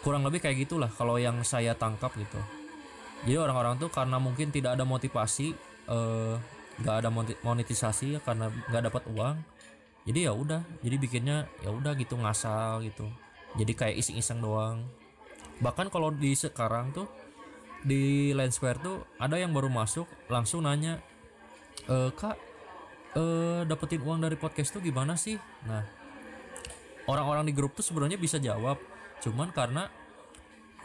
kurang 0.01 0.25
lebih 0.25 0.41
kayak 0.41 0.65
gitulah 0.65 0.89
kalau 0.89 1.21
yang 1.21 1.39
saya 1.45 1.77
tangkap 1.77 2.09
gitu. 2.17 2.41
Jadi 3.21 3.37
orang-orang 3.37 3.77
tuh 3.77 3.93
karena 3.93 4.17
mungkin 4.17 4.49
tidak 4.49 4.73
ada 4.73 4.81
motivasi 4.81 5.53
Eh, 5.91 6.35
nggak 6.81 6.95
uh, 6.95 6.99
ada 7.03 7.09
monetisasi 7.41 8.21
karena 8.23 8.47
nggak 8.71 8.83
dapat 8.87 9.03
uang 9.11 9.35
jadi 10.07 10.29
ya 10.29 10.31
udah 10.31 10.61
jadi 10.79 10.95
bikinnya 10.97 11.37
ya 11.61 11.69
udah 11.69 11.93
gitu 11.99 12.15
ngasal 12.17 12.81
gitu. 12.85 13.05
Jadi 13.59 13.75
kayak 13.75 13.99
iseng-iseng 13.99 14.39
doang 14.39 14.87
bahkan 15.59 15.91
kalau 15.91 16.13
di 16.13 16.31
sekarang 16.37 16.95
tuh 16.95 17.09
di 17.81 18.31
Line 18.31 18.53
Square 18.53 18.79
tuh 18.79 18.97
ada 19.17 19.35
yang 19.35 19.51
baru 19.51 19.67
masuk 19.67 20.05
langsung 20.29 20.63
nanya 20.63 21.01
e, 21.89 22.13
kak 22.13 22.37
eh 23.17 23.61
dapetin 23.65 24.05
uang 24.05 24.21
dari 24.23 24.37
podcast 24.37 24.71
tuh 24.71 24.79
gimana 24.79 25.17
sih? 25.17 25.35
Nah 25.65 25.83
orang-orang 27.09 27.49
di 27.49 27.53
grup 27.57 27.73
tuh 27.73 27.83
sebenarnya 27.83 28.21
bisa 28.21 28.37
jawab 28.37 28.77
cuman 29.19 29.49
karena 29.51 29.89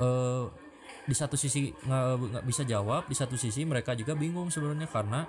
eh 0.00 0.44
di 1.06 1.14
satu 1.14 1.38
sisi 1.38 1.70
nggak 1.70 2.42
bisa 2.42 2.66
jawab 2.66 3.06
di 3.06 3.14
satu 3.14 3.38
sisi 3.38 3.62
mereka 3.62 3.94
juga 3.94 4.18
bingung 4.18 4.50
sebenarnya 4.50 4.90
karena 4.90 5.22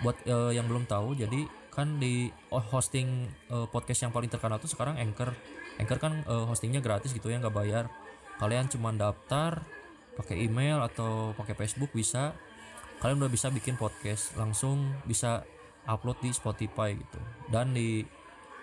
buat 0.00 0.16
eh, 0.24 0.56
yang 0.56 0.68
belum 0.68 0.88
tahu 0.88 1.16
jadi 1.16 1.44
kan 1.68 2.00
di 2.00 2.32
hosting 2.48 3.28
eh, 3.52 3.66
podcast 3.68 4.08
yang 4.08 4.12
paling 4.12 4.32
terkenal 4.32 4.56
tuh 4.56 4.72
sekarang 4.72 4.96
Anchor. 4.96 5.36
Anchor 5.76 5.98
kan 6.00 6.24
eh, 6.24 6.44
hostingnya 6.48 6.80
gratis 6.80 7.12
gitu 7.12 7.28
ya 7.28 7.36
nggak 7.40 7.52
bayar 7.52 7.92
kalian 8.36 8.68
cuma 8.68 8.92
daftar 8.92 9.64
pakai 10.16 10.48
email 10.48 10.80
atau 10.80 11.36
pakai 11.36 11.54
Facebook 11.56 11.92
bisa. 11.92 12.32
Kalian 12.96 13.20
udah 13.20 13.32
bisa 13.32 13.52
bikin 13.52 13.76
podcast 13.76 14.32
langsung 14.40 14.96
bisa 15.04 15.44
upload 15.84 16.16
di 16.24 16.32
Spotify 16.32 16.96
gitu. 16.96 17.20
Dan 17.52 17.76
di 17.76 18.00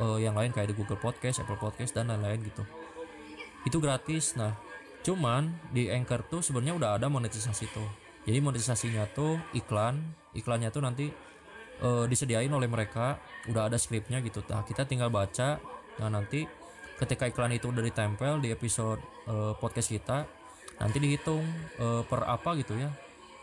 uh, 0.01 0.18
yang 0.18 0.34
lain 0.34 0.50
kayak 0.50 0.74
di 0.74 0.75
Google 0.75 0.98
Podcast, 0.98 1.46
Apple 1.46 1.62
Podcast 1.62 1.94
dan 1.94 2.10
lain-lain 2.10 2.42
gitu. 2.42 2.65
Itu 3.63 3.77
gratis 3.77 4.34
nah. 4.34 4.58
Cuman 5.03 5.51
di 5.70 5.92
Anchor 5.92 6.25
tuh 6.25 6.42
sebenarnya 6.42 6.75
udah 6.80 6.89
ada 6.98 7.08
monetisasi 7.12 7.65
tuh. 7.70 7.89
Jadi 8.24 8.39
monetisasinya 8.39 9.03
tuh 9.12 9.36
iklan 9.51 10.00
iklannya 10.34 10.72
tuh 10.72 10.82
nanti 10.82 11.12
uh, 11.86 12.10
disediain 12.10 12.50
oleh 12.50 12.65
mereka. 12.65 13.22
Udah 13.51 13.70
ada 13.70 13.77
skripnya 13.77 14.24
gitu. 14.25 14.42
Nah 14.50 14.65
kita 14.65 14.88
tinggal 14.89 15.13
baca. 15.13 15.62
Nah 16.01 16.10
nanti 16.10 16.48
ketika 17.02 17.26
iklan 17.30 17.54
itu 17.56 17.70
udah 17.74 17.84
ditempel 17.84 18.40
di 18.44 18.54
episode 18.54 19.02
uh, 19.26 19.58
podcast 19.58 19.90
kita 19.90 20.30
nanti 20.78 20.98
dihitung 20.98 21.44
uh, 21.82 22.02
per 22.06 22.26
apa 22.26 22.54
gitu 22.60 22.78
ya. 22.78 22.90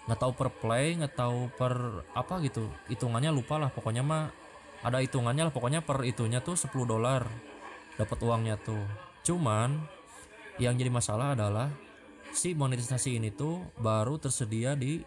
Nggak 0.07 0.21
tahu 0.21 0.33
per 0.35 0.49
play 0.51 0.99
nggak 0.99 1.15
tahu 1.15 1.51
per 1.55 2.05
apa 2.15 2.41
gitu. 2.43 2.67
Hitungannya 2.91 3.31
lupa 3.31 3.59
lah 3.59 3.71
pokoknya 3.71 4.03
mah 4.03 4.31
ada 4.83 5.03
hitungannya 5.03 5.51
lah. 5.51 5.53
Pokoknya 5.55 5.81
per 5.83 6.03
itunya 6.07 6.43
tuh 6.43 6.57
10 6.59 6.73
dolar 6.87 7.27
dapat 7.99 8.19
uangnya 8.23 8.57
tuh. 8.61 8.81
Cuman 9.27 9.77
yang 10.61 10.77
jadi 10.77 10.93
masalah 10.93 11.37
adalah 11.37 11.69
si 12.31 12.55
monetisasi 12.55 13.19
ini 13.19 13.35
tuh 13.35 13.63
baru 13.79 14.19
tersedia 14.19 14.75
di 14.79 15.03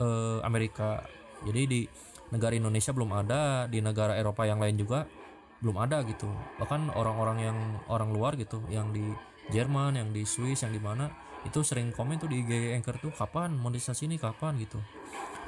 uh, 0.00 0.40
Amerika. 0.42 1.04
Jadi 1.44 1.62
di 1.66 1.80
negara 2.30 2.54
Indonesia 2.54 2.94
belum 2.94 3.10
ada 3.10 3.66
di 3.66 3.82
negara 3.82 4.14
Eropa 4.14 4.46
yang 4.46 4.62
lain 4.62 4.78
juga 4.78 5.06
belum 5.60 5.76
ada 5.76 6.00
gitu. 6.04 6.28
Bahkan 6.60 6.92
orang-orang 6.96 7.38
yang 7.44 7.58
orang 7.88 8.10
luar 8.12 8.36
gitu 8.36 8.60
yang 8.72 8.92
di 8.92 9.04
Jerman 9.50 9.98
yang 9.98 10.08
di 10.14 10.22
Swiss 10.24 10.62
yang 10.62 10.72
di 10.72 10.80
mana 10.80 11.10
itu 11.42 11.64
sering 11.64 11.90
komen 11.90 12.20
tuh 12.20 12.28
di 12.28 12.44
IG 12.44 12.76
Anchor 12.76 13.00
tuh 13.00 13.12
kapan 13.12 13.56
monetisasi 13.56 14.06
ini? 14.06 14.16
Kapan? 14.20 14.60
gitu. 14.60 14.80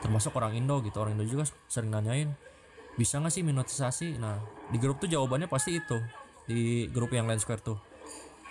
Termasuk 0.00 0.34
orang 0.36 0.56
Indo 0.56 0.80
gitu. 0.82 0.98
Orang 0.98 1.16
Indo 1.16 1.24
juga 1.28 1.46
sering 1.68 1.92
nanyain 1.92 2.32
bisa 2.96 3.20
nggak 3.20 3.32
sih 3.32 3.42
monetisasi? 3.44 4.08
Nah 4.20 4.40
di 4.68 4.78
grup 4.80 5.00
tuh 5.00 5.08
jawabannya 5.08 5.48
pasti 5.48 5.78
itu. 5.78 5.98
Di 6.48 6.90
grup 6.90 7.12
yang 7.14 7.28
lain 7.28 7.40
Square 7.40 7.62
tuh. 7.62 7.78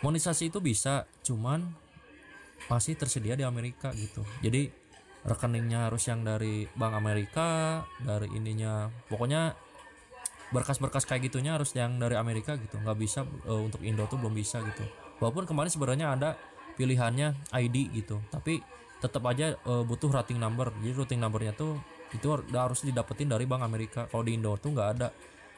Monetisasi 0.02 0.50
itu 0.50 0.64
bisa 0.64 1.06
cuman 1.22 1.62
masih 2.70 2.98
tersedia 2.98 3.38
di 3.38 3.46
Amerika 3.46 3.92
gitu. 3.94 4.22
Jadi 4.42 4.72
rekeningnya 5.22 5.90
harus 5.90 6.10
yang 6.10 6.26
dari 6.26 6.66
Bank 6.74 6.98
Amerika 6.98 7.82
dari 8.02 8.26
ininya 8.34 8.90
pokoknya 9.06 9.54
berkas-berkas 10.52 11.08
kayak 11.08 11.32
gitunya 11.32 11.56
harus 11.56 11.72
yang 11.74 11.98
dari 11.98 12.20
Amerika 12.20 12.60
gitu. 12.60 12.78
Nggak 12.80 12.98
bisa 13.00 13.24
uh, 13.48 13.62
untuk 13.64 13.82
Indo 13.84 14.04
tuh 14.08 14.20
belum 14.20 14.36
bisa 14.36 14.60
gitu. 14.62 14.84
Walaupun 15.24 15.48
kemarin 15.48 15.72
sebenarnya 15.72 16.08
ada 16.14 16.30
pilihannya 16.76 17.36
ID 17.56 17.96
gitu. 17.96 18.20
Tapi 18.30 18.60
tetap 19.00 19.24
aja 19.26 19.56
uh, 19.66 19.84
butuh 19.88 20.12
routing 20.12 20.38
number. 20.38 20.70
Jadi 20.84 20.94
routing 20.94 21.20
numbernya 21.20 21.56
tuh 21.56 21.80
itu 22.12 22.28
harus 22.52 22.84
didapetin 22.84 23.32
dari 23.32 23.48
Bank 23.48 23.64
Amerika. 23.64 24.06
Kalau 24.12 24.24
di 24.28 24.36
Indo 24.36 24.54
tuh 24.60 24.76
nggak 24.76 24.90
ada. 25.00 25.10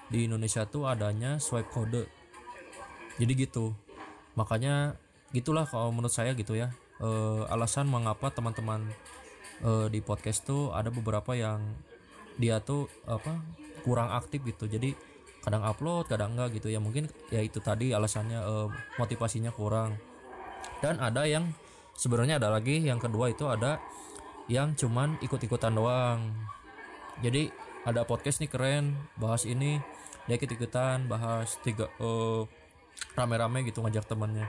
Di 0.07 0.29
Indonesia 0.29 0.63
tuh 0.69 0.85
adanya 0.85 1.41
swipe 1.41 1.73
kode 1.73 2.23
jadi 3.17 3.33
gitu. 3.45 3.73
Makanya 4.33 4.97
gitulah 5.33 5.65
kalau 5.69 5.93
menurut 5.93 6.13
saya 6.13 6.33
gitu 6.33 6.57
ya. 6.57 6.73
Uh, 7.01 7.43
alasan 7.49 7.89
mengapa 7.89 8.29
teman-teman 8.31 8.85
uh, 9.65 9.89
di 9.89 9.99
podcast 9.99 10.45
tuh 10.45 10.71
ada 10.71 10.93
beberapa 10.93 11.33
yang 11.35 11.59
dia 12.37 12.61
tuh 12.63 12.89
apa 13.05 13.37
kurang 13.83 14.09
aktif 14.15 14.41
gitu. 14.47 14.65
Jadi 14.65 14.95
kadang 15.43 15.61
upload 15.67 16.07
kadang 16.07 16.33
enggak 16.33 16.57
gitu. 16.57 16.71
Ya 16.71 16.79
mungkin 16.79 17.11
ya 17.27 17.43
itu 17.43 17.59
tadi 17.59 17.91
alasannya 17.91 18.39
uh, 18.39 18.67
motivasinya 18.97 19.51
kurang. 19.51 19.99
Dan 20.79 20.99
ada 21.03 21.27
yang 21.27 21.51
sebenarnya 21.93 22.39
ada 22.39 22.49
lagi 22.51 22.83
yang 22.83 22.97
kedua 22.97 23.31
itu 23.31 23.47
ada 23.47 23.79
yang 24.47 24.75
cuman 24.75 25.19
ikut-ikutan 25.19 25.75
doang. 25.75 26.31
Jadi 27.19 27.51
ada 27.83 28.07
podcast 28.07 28.39
nih 28.39 28.49
keren 28.49 28.95
bahas 29.19 29.43
ini 29.43 29.79
dia 30.23 30.39
ikut-ikutan 30.39 31.11
bahas 31.11 31.59
tiga 31.59 31.91
uh, 31.99 32.47
rame-rame 33.19 33.67
gitu 33.67 33.83
ngajak 33.83 34.07
temannya 34.07 34.47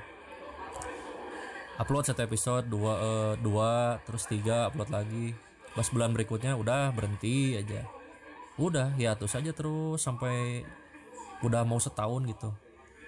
upload 1.82 2.06
satu 2.06 2.22
episode 2.22 2.70
dua 2.70 2.92
uh, 3.02 3.34
dua 3.42 3.98
terus 4.06 4.30
tiga 4.30 4.70
upload 4.70 4.90
lagi. 4.94 5.34
Pas 5.74 5.90
bulan 5.90 6.14
berikutnya 6.14 6.54
udah 6.54 6.94
berhenti 6.94 7.58
aja 7.58 7.82
udah 8.54 8.94
ya 8.94 9.18
tuh 9.18 9.26
saja 9.26 9.50
terus 9.50 9.98
sampai 9.98 10.62
udah 11.42 11.66
mau 11.66 11.82
setahun 11.82 12.22
gitu. 12.30 12.50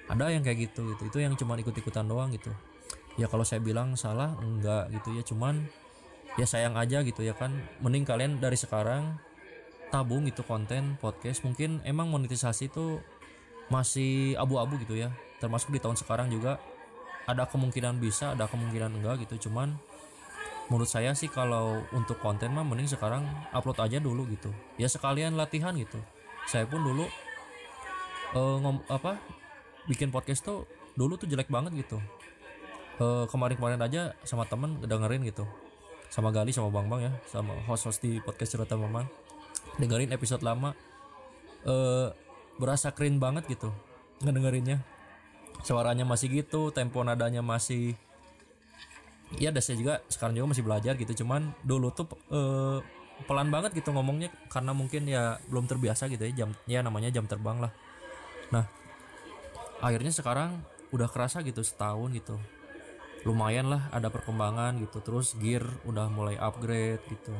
Ada 0.07 0.35
yang 0.35 0.43
kayak 0.43 0.71
gitu 0.71 0.95
gitu 0.95 1.03
itu 1.07 1.19
yang 1.23 1.35
cuma 1.39 1.59
ikut-ikutan 1.59 2.07
doang 2.07 2.35
gitu. 2.35 2.51
Ya 3.17 3.31
kalau 3.31 3.47
saya 3.47 3.63
bilang 3.63 3.95
salah 3.95 4.35
enggak 4.43 4.93
gitu 4.93 5.15
ya 5.17 5.23
cuman 5.25 5.67
ya 6.37 6.47
sayang 6.47 6.75
aja 6.75 7.03
gitu 7.07 7.23
ya 7.23 7.35
kan. 7.35 7.55
Mending 7.81 8.05
kalian 8.05 8.33
dari 8.43 8.59
sekarang 8.59 9.19
tabung 9.91 10.27
itu 10.27 10.43
konten 10.43 10.99
podcast. 10.99 11.47
Mungkin 11.47 11.83
emang 11.87 12.11
monetisasi 12.11 12.71
itu 12.71 12.99
masih 13.71 14.35
abu-abu 14.39 14.79
gitu 14.83 14.99
ya. 14.99 15.15
Termasuk 15.39 15.71
di 15.71 15.79
tahun 15.79 15.99
sekarang 15.99 16.31
juga. 16.31 16.59
Ada 17.27 17.51
kemungkinan 17.51 17.99
bisa 17.99 18.39
ada 18.39 18.47
kemungkinan 18.47 19.03
enggak 19.03 19.27
gitu 19.27 19.51
cuman 19.51 19.75
menurut 20.67 20.91
saya 20.91 21.15
sih 21.15 21.31
kalau 21.31 21.83
untuk 21.95 22.19
konten 22.19 22.51
mah 22.51 22.67
mending 22.67 22.91
sekarang 22.91 23.23
upload 23.55 23.79
aja 23.79 24.03
dulu 24.03 24.27
gitu. 24.31 24.51
Ya 24.81 24.91
sekalian 24.91 25.39
latihan 25.39 25.75
gitu. 25.79 25.99
Saya 26.51 26.67
pun 26.67 26.83
dulu 26.83 27.07
uh, 28.35 28.57
ngom 28.59 28.83
apa 28.91 29.19
bikin 29.87 30.11
podcast 30.11 30.43
tuh 30.43 30.67
dulu 30.99 31.15
tuh 31.15 31.31
jelek 31.31 31.47
banget 31.51 31.87
gitu. 31.87 31.99
Uh, 32.97 33.29
kemarin-kemarin 33.29 33.79
aja 33.79 34.17
sama 34.27 34.49
temen 34.49 34.83
dengerin 34.83 35.23
gitu. 35.29 35.47
Sama 36.11 36.31
Gali 36.35 36.51
sama 36.51 36.73
Bang 36.73 36.91
Bang 36.91 37.03
ya 37.03 37.13
sama 37.29 37.55
host-host 37.67 38.03
di 38.03 38.19
podcast 38.23 38.59
cerita 38.59 38.75
Mama 38.75 39.07
dengerin 39.79 40.11
episode 40.11 40.43
lama. 40.43 40.75
Uh, 41.67 42.15
berasa 42.57 42.91
keren 42.95 43.23
banget 43.23 43.47
gitu 43.47 43.71
ngedengerinnya. 44.25 44.83
Suaranya 45.63 46.05
masih 46.05 46.43
gitu 46.43 46.75
tempo 46.75 47.01
nadanya 47.05 47.41
masih 47.41 47.97
ya 49.35 49.51
dasar 49.51 49.75
juga 49.75 49.99
sekarang 50.07 50.39
juga 50.39 50.55
masih 50.55 50.65
belajar 50.65 50.95
gitu. 50.95 51.25
Cuman 51.25 51.51
dulu 51.67 51.91
tuh 51.91 52.07
uh, 52.31 52.79
pelan 53.27 53.49
banget 53.51 53.75
gitu 53.75 53.91
ngomongnya 53.91 54.31
karena 54.47 54.71
mungkin 54.77 55.09
ya 55.09 55.43
belum 55.51 55.67
terbiasa 55.67 56.07
gitu 56.07 56.23
ya. 56.23 56.33
Jam 56.45 56.51
ya 56.71 56.81
namanya 56.87 57.11
jam 57.11 57.27
terbang 57.27 57.59
lah. 57.59 57.73
Nah 58.55 58.65
akhirnya 59.83 60.15
sekarang 60.15 60.63
udah 60.95 61.11
kerasa 61.11 61.43
gitu 61.43 61.61
setahun 61.67 62.15
gitu. 62.15 62.39
Lumayan 63.27 63.67
lah 63.67 63.91
ada 63.91 64.07
perkembangan 64.09 64.79
gitu. 64.79 65.03
Terus 65.03 65.35
gear 65.37 65.67
udah 65.83 66.07
mulai 66.07 66.39
upgrade 66.39 67.03
gitu. 67.11 67.35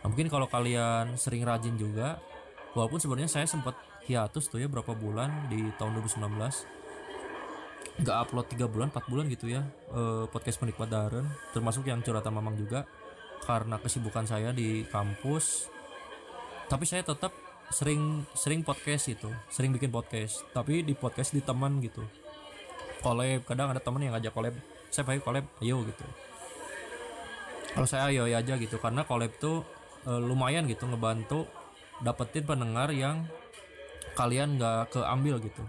Nah, 0.00 0.08
mungkin 0.08 0.32
kalau 0.32 0.48
kalian 0.48 1.20
sering 1.20 1.44
rajin 1.44 1.76
juga 1.76 2.18
walaupun 2.72 2.98
sebenarnya 2.98 3.28
saya 3.28 3.46
sempat 3.46 3.76
hiatus 4.08 4.48
tuh 4.48 4.58
ya 4.58 4.66
berapa 4.66 4.96
bulan 4.96 5.52
di 5.52 5.60
tahun 5.76 6.00
2019 6.00 6.80
nggak 7.98 8.16
upload 8.28 8.46
tiga 8.46 8.70
bulan 8.70 8.88
4 8.94 9.10
bulan 9.10 9.26
gitu 9.26 9.50
ya 9.50 9.66
eh, 9.90 10.24
podcast 10.30 10.62
penikmat 10.62 10.88
Daren 10.88 11.26
termasuk 11.50 11.84
yang 11.90 12.00
curhatan 12.00 12.32
mamang 12.32 12.54
juga 12.54 12.86
karena 13.44 13.80
kesibukan 13.80 14.24
saya 14.28 14.52
di 14.52 14.84
kampus. 14.86 15.66
Tapi 16.70 16.84
saya 16.86 17.02
tetap 17.02 17.34
sering 17.70 18.26
sering 18.36 18.62
podcast 18.62 19.10
itu 19.10 19.30
sering 19.50 19.74
bikin 19.74 19.90
podcast. 19.90 20.44
Tapi 20.52 20.84
di 20.86 20.94
podcast 20.94 21.34
di 21.34 21.42
teman 21.42 21.80
gitu. 21.82 22.04
Collab 23.00 23.48
kadang 23.48 23.72
ada 23.72 23.80
teman 23.80 24.04
yang 24.04 24.12
ngajak 24.14 24.32
collab 24.36 24.54
saya 24.92 25.02
pakai 25.08 25.22
collab 25.24 25.44
ayo 25.64 25.82
gitu. 25.88 26.06
Kalau 27.74 27.86
saya 27.88 28.12
ayo 28.12 28.28
aja 28.28 28.54
gitu. 28.60 28.76
Karena 28.76 29.02
collab 29.08 29.32
tuh 29.40 29.64
e, 30.04 30.12
lumayan 30.20 30.68
gitu 30.68 30.84
ngebantu 30.84 31.48
dapetin 32.04 32.44
pendengar 32.44 32.92
yang 32.92 33.24
kalian 34.14 34.58
nggak 34.58 34.94
keambil 34.94 35.38
gitu 35.38 35.62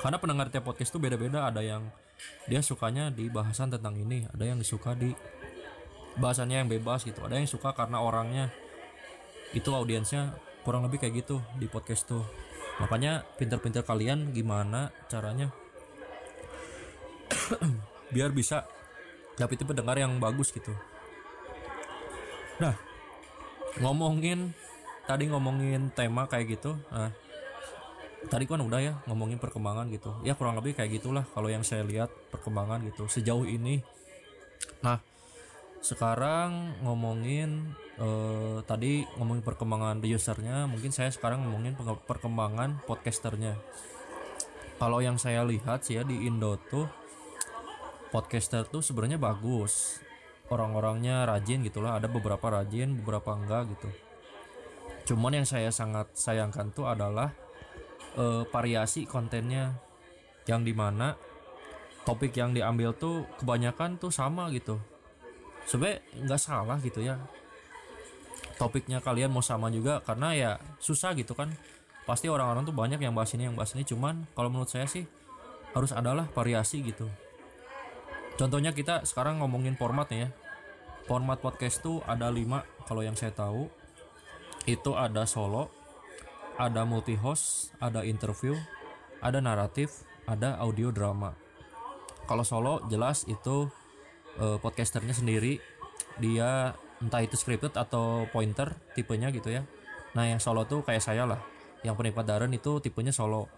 karena 0.00 0.16
pendengar 0.16 0.48
tiap 0.48 0.64
podcast 0.64 0.90
tuh 0.90 1.00
beda-beda. 1.00 1.44
Ada 1.44 1.60
yang 1.60 1.84
dia 2.48 2.64
sukanya 2.64 3.12
di 3.12 3.28
bahasan 3.28 3.72
tentang 3.72 3.96
ini 3.96 4.24
ada 4.32 4.44
yang 4.48 4.60
suka 4.64 4.96
di 4.96 5.12
bahasannya 6.16 6.64
yang 6.64 6.70
bebas 6.72 7.04
gitu. 7.04 7.20
Ada 7.20 7.36
yang 7.36 7.48
suka 7.48 7.76
karena 7.76 8.00
orangnya. 8.00 8.48
Itu 9.52 9.76
audiensnya 9.76 10.34
kurang 10.64 10.88
lebih 10.88 11.04
kayak 11.04 11.24
gitu 11.24 11.44
di 11.60 11.68
podcast 11.68 12.08
tuh. 12.08 12.24
Makanya 12.80 13.28
pinter-pinter 13.36 13.84
kalian 13.84 14.32
gimana 14.32 14.88
caranya 15.12 15.52
biar 18.14 18.32
bisa 18.32 18.64
dapat 19.36 19.60
itu 19.60 19.64
pendengar 19.68 20.00
yang 20.00 20.16
bagus 20.16 20.48
gitu. 20.48 20.72
Nah 22.56 22.72
ngomongin 23.84 24.56
tadi 25.04 25.28
ngomongin 25.28 25.92
tema 25.92 26.24
kayak 26.24 26.56
gitu. 26.56 26.76
Nah 26.88 27.12
tadi 28.28 28.44
kan 28.44 28.60
udah 28.60 28.80
ya 28.82 28.94
ngomongin 29.08 29.40
perkembangan 29.40 29.88
gitu. 29.88 30.12
Ya 30.26 30.36
kurang 30.36 30.60
lebih 30.60 30.76
kayak 30.76 31.00
gitulah 31.00 31.24
kalau 31.32 31.48
yang 31.48 31.64
saya 31.64 31.86
lihat 31.86 32.12
perkembangan 32.28 32.84
gitu. 32.92 33.08
Sejauh 33.08 33.48
ini 33.48 33.80
nah 34.84 35.00
sekarang 35.80 36.76
ngomongin 36.84 37.72
eh, 37.96 38.60
tadi 38.68 39.08
ngomongin 39.16 39.40
perkembangan 39.40 40.04
usernya 40.04 40.68
mungkin 40.68 40.92
saya 40.92 41.08
sekarang 41.08 41.48
ngomongin 41.48 41.72
perkembangan 42.04 42.84
podcasternya. 42.84 43.56
Kalau 44.76 45.00
yang 45.00 45.16
saya 45.20 45.44
lihat 45.44 45.84
sih 45.84 46.00
ya 46.00 46.04
di 46.04 46.28
Indo 46.28 46.56
tuh 46.68 46.88
podcaster 48.12 48.68
tuh 48.68 48.84
sebenarnya 48.84 49.16
bagus. 49.16 50.02
Orang-orangnya 50.50 51.24
rajin 51.30 51.62
gitulah 51.62 51.96
ada 51.96 52.10
beberapa 52.10 52.42
rajin 52.42 52.98
beberapa 53.00 53.38
enggak 53.38 53.70
gitu. 53.76 53.88
Cuman 55.12 55.42
yang 55.42 55.46
saya 55.46 55.70
sangat 55.70 56.10
sayangkan 56.18 56.74
tuh 56.74 56.90
adalah 56.90 57.30
uh, 58.16 58.42
variasi 58.48 59.04
kontennya. 59.04 59.76
Yang 60.48 60.72
di 60.72 60.74
mana 60.74 61.14
topik 62.02 62.34
yang 62.34 62.56
diambil 62.56 62.96
tuh 62.96 63.28
kebanyakan 63.38 64.00
tuh 64.00 64.10
sama 64.10 64.48
gitu. 64.50 64.80
Sebenarnya 65.68 66.02
nggak 66.26 66.40
salah 66.40 66.78
gitu 66.82 67.04
ya. 67.04 67.20
Topiknya 68.56 69.00
kalian 69.00 69.32
mau 69.32 69.44
sama 69.44 69.72
juga 69.72 70.02
karena 70.02 70.34
ya 70.34 70.50
susah 70.82 71.14
gitu 71.14 71.36
kan. 71.36 71.52
Pasti 72.08 72.26
orang-orang 72.26 72.66
tuh 72.66 72.74
banyak 72.74 72.98
yang 72.98 73.14
bahas 73.14 73.30
ini 73.36 73.46
yang 73.46 73.54
bahas 73.54 73.76
ini. 73.76 73.86
Cuman 73.86 74.26
kalau 74.34 74.50
menurut 74.50 74.72
saya 74.72 74.88
sih 74.88 75.06
harus 75.70 75.94
adalah 75.94 76.26
variasi 76.34 76.82
gitu. 76.82 77.06
Contohnya 78.34 78.72
kita 78.72 79.04
sekarang 79.04 79.38
ngomongin 79.44 79.76
formatnya 79.76 80.18
ya. 80.26 80.30
Format 81.04 81.42
podcast 81.42 81.82
tuh 81.84 82.00
ada 82.08 82.32
lima 82.32 82.64
kalau 82.88 83.04
yang 83.04 83.14
saya 83.14 83.30
tahu. 83.30 83.68
Itu 84.68 84.96
ada 84.96 85.24
solo 85.24 85.79
ada 86.60 86.84
multi 86.84 87.16
host, 87.16 87.72
ada 87.80 88.04
interview, 88.04 88.52
ada 89.24 89.40
naratif, 89.40 90.04
ada 90.28 90.60
audio 90.60 90.92
drama. 90.92 91.32
Kalau 92.28 92.44
solo 92.44 92.84
jelas 92.92 93.24
itu 93.24 93.72
uh, 94.36 94.60
podcasternya 94.60 95.16
sendiri 95.16 95.56
dia 96.20 96.76
entah 97.00 97.24
itu 97.24 97.32
scripted 97.32 97.80
atau 97.80 98.28
pointer 98.28 98.76
tipenya 98.92 99.32
gitu 99.32 99.48
ya. 99.48 99.64
Nah 100.12 100.28
yang 100.28 100.36
solo 100.36 100.68
tuh 100.68 100.84
kayak 100.84 101.00
saya 101.00 101.24
lah, 101.24 101.40
yang 101.80 101.96
penikmat 101.96 102.28
Darren 102.28 102.52
itu 102.52 102.76
tipenya 102.84 103.10
solo. 103.10 103.48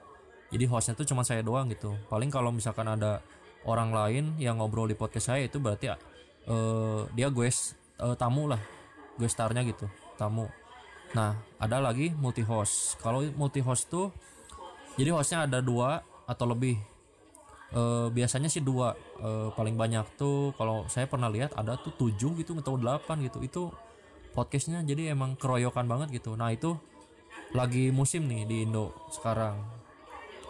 Jadi 0.54 0.64
hostnya 0.70 0.94
tuh 0.94 1.08
cuma 1.10 1.26
saya 1.26 1.42
doang 1.42 1.66
gitu. 1.74 1.98
Paling 2.06 2.30
kalau 2.30 2.54
misalkan 2.54 2.86
ada 2.86 3.18
orang 3.66 3.90
lain 3.90 4.24
yang 4.38 4.62
ngobrol 4.62 4.86
di 4.86 4.94
podcast 4.94 5.34
saya 5.34 5.50
itu 5.50 5.58
berarti 5.58 5.90
uh, 5.90 7.02
dia 7.18 7.26
gue 7.34 7.48
uh, 7.98 8.14
tamu 8.14 8.46
lah, 8.46 8.62
gue 9.18 9.26
starnya 9.26 9.66
gitu, 9.66 9.90
tamu. 10.14 10.46
Nah, 11.12 11.36
ada 11.60 11.76
lagi 11.76 12.08
multi 12.16 12.40
host. 12.40 12.96
Kalau 13.04 13.20
multi 13.36 13.60
host 13.60 13.92
tuh 13.92 14.08
jadi 14.96 15.12
hostnya 15.12 15.44
ada 15.44 15.60
dua 15.60 16.00
atau 16.24 16.48
lebih. 16.48 16.80
E, 17.72 17.82
biasanya 18.08 18.48
sih 18.48 18.64
dua. 18.64 18.96
E, 19.20 19.52
paling 19.52 19.76
banyak 19.76 20.04
tuh 20.16 20.56
kalau 20.56 20.88
saya 20.88 21.04
pernah 21.04 21.28
lihat 21.28 21.52
ada 21.52 21.76
tuh 21.76 21.92
tujuh 22.00 22.32
gitu 22.40 22.56
atau 22.56 22.80
delapan 22.80 23.20
gitu. 23.28 23.44
Itu 23.44 23.62
podcastnya 24.32 24.80
jadi 24.80 25.12
emang 25.12 25.36
keroyokan 25.36 25.84
banget 25.84 26.16
gitu. 26.16 26.32
Nah 26.32 26.48
itu 26.48 26.80
lagi 27.52 27.92
musim 27.92 28.24
nih 28.24 28.48
di 28.48 28.56
Indo 28.64 28.96
sekarang 29.12 29.60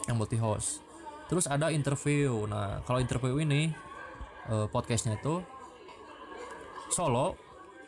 yang 0.06 0.14
multi 0.14 0.38
host. 0.38 0.78
Terus 1.26 1.50
ada 1.50 1.74
interview. 1.74 2.46
Nah 2.46 2.86
kalau 2.86 3.02
interview 3.02 3.42
ini 3.42 3.74
e, 4.46 4.70
podcastnya 4.70 5.18
itu 5.18 5.42
solo 6.94 7.34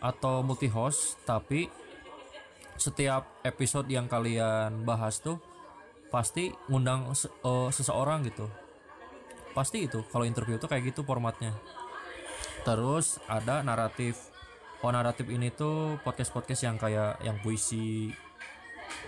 atau 0.02 0.42
multi 0.42 0.66
host 0.66 1.22
tapi 1.22 1.83
setiap 2.84 3.40
episode 3.40 3.88
yang 3.88 4.04
kalian 4.04 4.84
bahas 4.84 5.24
tuh 5.24 5.40
pasti 6.12 6.52
ngundang 6.68 7.08
uh, 7.08 7.72
seseorang 7.72 8.28
gitu. 8.28 8.44
Pasti 9.56 9.88
itu 9.88 10.04
kalau 10.12 10.28
interview 10.28 10.60
tuh 10.60 10.68
kayak 10.68 10.92
gitu 10.92 11.00
formatnya. 11.00 11.56
Terus 12.68 13.16
ada 13.24 13.64
naratif 13.64 14.20
oh 14.84 14.92
naratif 14.92 15.32
ini 15.32 15.48
tuh 15.48 15.96
podcast 16.04 16.28
podcast 16.28 16.68
yang 16.68 16.76
kayak 16.76 17.16
yang 17.24 17.40
puisi 17.40 18.12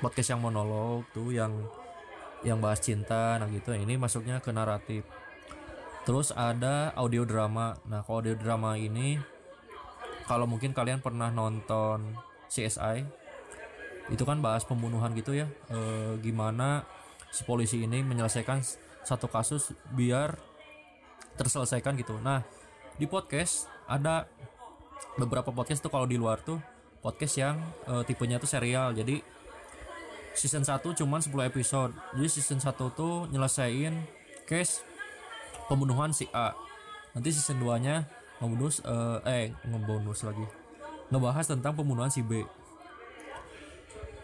podcast 0.01 0.33
yang 0.33 0.41
monolog 0.41 1.05
tuh 1.13 1.37
yang 1.37 1.53
yang 2.41 2.65
bahas 2.65 2.81
cinta 2.81 3.37
nah 3.37 3.49
gitu. 3.53 3.77
Ini 3.77 4.01
masuknya 4.01 4.41
ke 4.41 4.57
naratif. 4.57 5.05
Terus 6.09 6.33
ada 6.33 6.97
audio 6.97 7.29
drama. 7.29 7.77
Nah 7.85 8.01
kalau 8.09 8.25
audio 8.25 8.41
drama 8.41 8.81
ini 8.81 9.21
kalau 10.25 10.49
mungkin 10.49 10.73
kalian 10.73 11.05
pernah 11.05 11.29
nonton 11.29 12.17
CSI 12.49 13.26
itu 14.13 14.23
kan 14.23 14.39
bahas 14.39 14.63
pembunuhan 14.63 15.11
gitu 15.19 15.35
ya. 15.35 15.51
E, 15.71 15.79
gimana 16.23 16.87
si 17.35 17.43
polisi 17.43 17.83
ini 17.83 18.07
menyelesaikan 18.07 18.63
satu 19.03 19.27
kasus 19.27 19.75
biar 19.95 20.39
terselesaikan 21.35 21.99
gitu. 21.99 22.19
Nah 22.23 22.47
di 22.97 23.05
podcast 23.11 23.67
ada 23.91 24.31
beberapa 25.19 25.51
podcast 25.51 25.83
tuh 25.83 25.93
kalau 25.93 26.07
di 26.09 26.17
luar 26.17 26.41
tuh 26.41 26.63
podcast 27.03 27.35
yang 27.39 27.57
e, 27.87 28.07
tipenya 28.07 28.39
tuh 28.39 28.51
serial. 28.51 28.95
Jadi 28.95 29.19
season 30.37 30.63
1 30.63 30.83
cuman 30.83 31.21
10 31.25 31.33
episode. 31.51 31.93
Jadi 32.15 32.29
season 32.29 32.61
1 32.63 32.73
tuh 32.95 33.27
nyelesain 33.33 33.95
case 34.47 34.85
pembunuhan 35.67 36.15
si 36.15 36.31
A. 36.31 36.55
Nanti 37.17 37.35
season 37.35 37.59
2 37.59 37.83
nya 37.83 38.07
ngebonus 38.39 38.85
uh, 38.85 39.25
eh 39.25 39.51
ngebonus 39.65 40.29
lagi. 40.29 40.45
Ngebahas 41.09 41.49
tentang 41.49 41.73
pembunuhan 41.73 42.13
si 42.13 42.21
B 42.21 42.45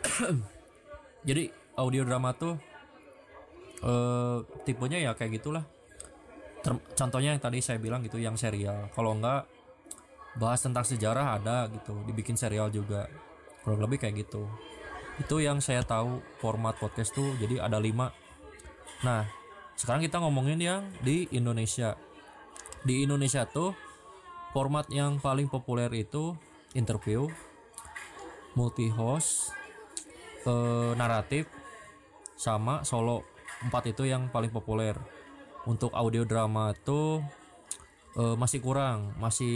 jadi 1.28 1.52
audio 1.78 2.02
drama 2.04 2.34
tuh 2.36 2.58
uh, 3.82 4.44
tipenya 4.66 4.98
ya 5.00 5.12
kayak 5.14 5.42
gitulah. 5.42 5.64
Ter 6.62 6.72
contohnya 6.94 7.34
yang 7.34 7.42
tadi 7.42 7.58
saya 7.58 7.78
bilang 7.82 8.04
gitu 8.06 8.18
yang 8.18 8.38
serial. 8.38 8.90
Kalau 8.94 9.16
enggak 9.16 9.46
bahas 10.38 10.64
tentang 10.64 10.86
sejarah 10.86 11.36
ada 11.36 11.68
gitu 11.70 11.92
dibikin 12.06 12.38
serial 12.38 12.70
juga. 12.72 13.10
Kurang 13.62 13.82
lebih 13.82 14.02
kayak 14.02 14.26
gitu. 14.26 14.46
Itu 15.20 15.38
yang 15.42 15.60
saya 15.60 15.84
tahu 15.84 16.22
format 16.40 16.78
podcast 16.78 17.12
tuh 17.12 17.34
jadi 17.38 17.62
ada 17.62 17.78
lima. 17.78 18.10
Nah 19.04 19.26
sekarang 19.76 20.02
kita 20.04 20.22
ngomongin 20.22 20.60
yang 20.60 20.82
di 21.02 21.26
Indonesia. 21.34 21.98
Di 22.82 23.06
Indonesia 23.06 23.46
tuh 23.46 23.74
format 24.50 24.90
yang 24.90 25.22
paling 25.22 25.46
populer 25.46 25.88
itu 25.94 26.34
interview 26.74 27.28
multi 28.52 28.92
host 28.92 29.61
eh, 30.46 30.92
naratif 30.96 31.46
sama 32.38 32.82
solo 32.82 33.22
empat 33.62 33.94
itu 33.94 34.08
yang 34.08 34.28
paling 34.28 34.50
populer. 34.50 34.94
Untuk 35.62 35.94
audio 35.94 36.26
drama 36.26 36.74
tuh 36.74 37.22
eh, 38.18 38.34
masih 38.34 38.58
kurang 38.58 39.14
masih 39.22 39.54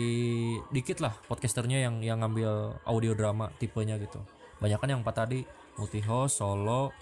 dikit 0.71 1.03
lah 1.03 1.15
podcasternya 1.27 1.83
yang 1.83 1.99
yang 2.03 2.23
ngambil 2.23 2.79
audio 2.87 3.13
drama 3.19 3.51
tipenya 3.59 3.99
gitu. 3.99 4.23
Banyak 4.63 4.79
kan 4.79 4.89
yang 4.91 5.01
empat 5.03 5.27
tadi 5.27 5.43
multi 5.77 6.01
host 6.01 6.39
solo 6.41 6.95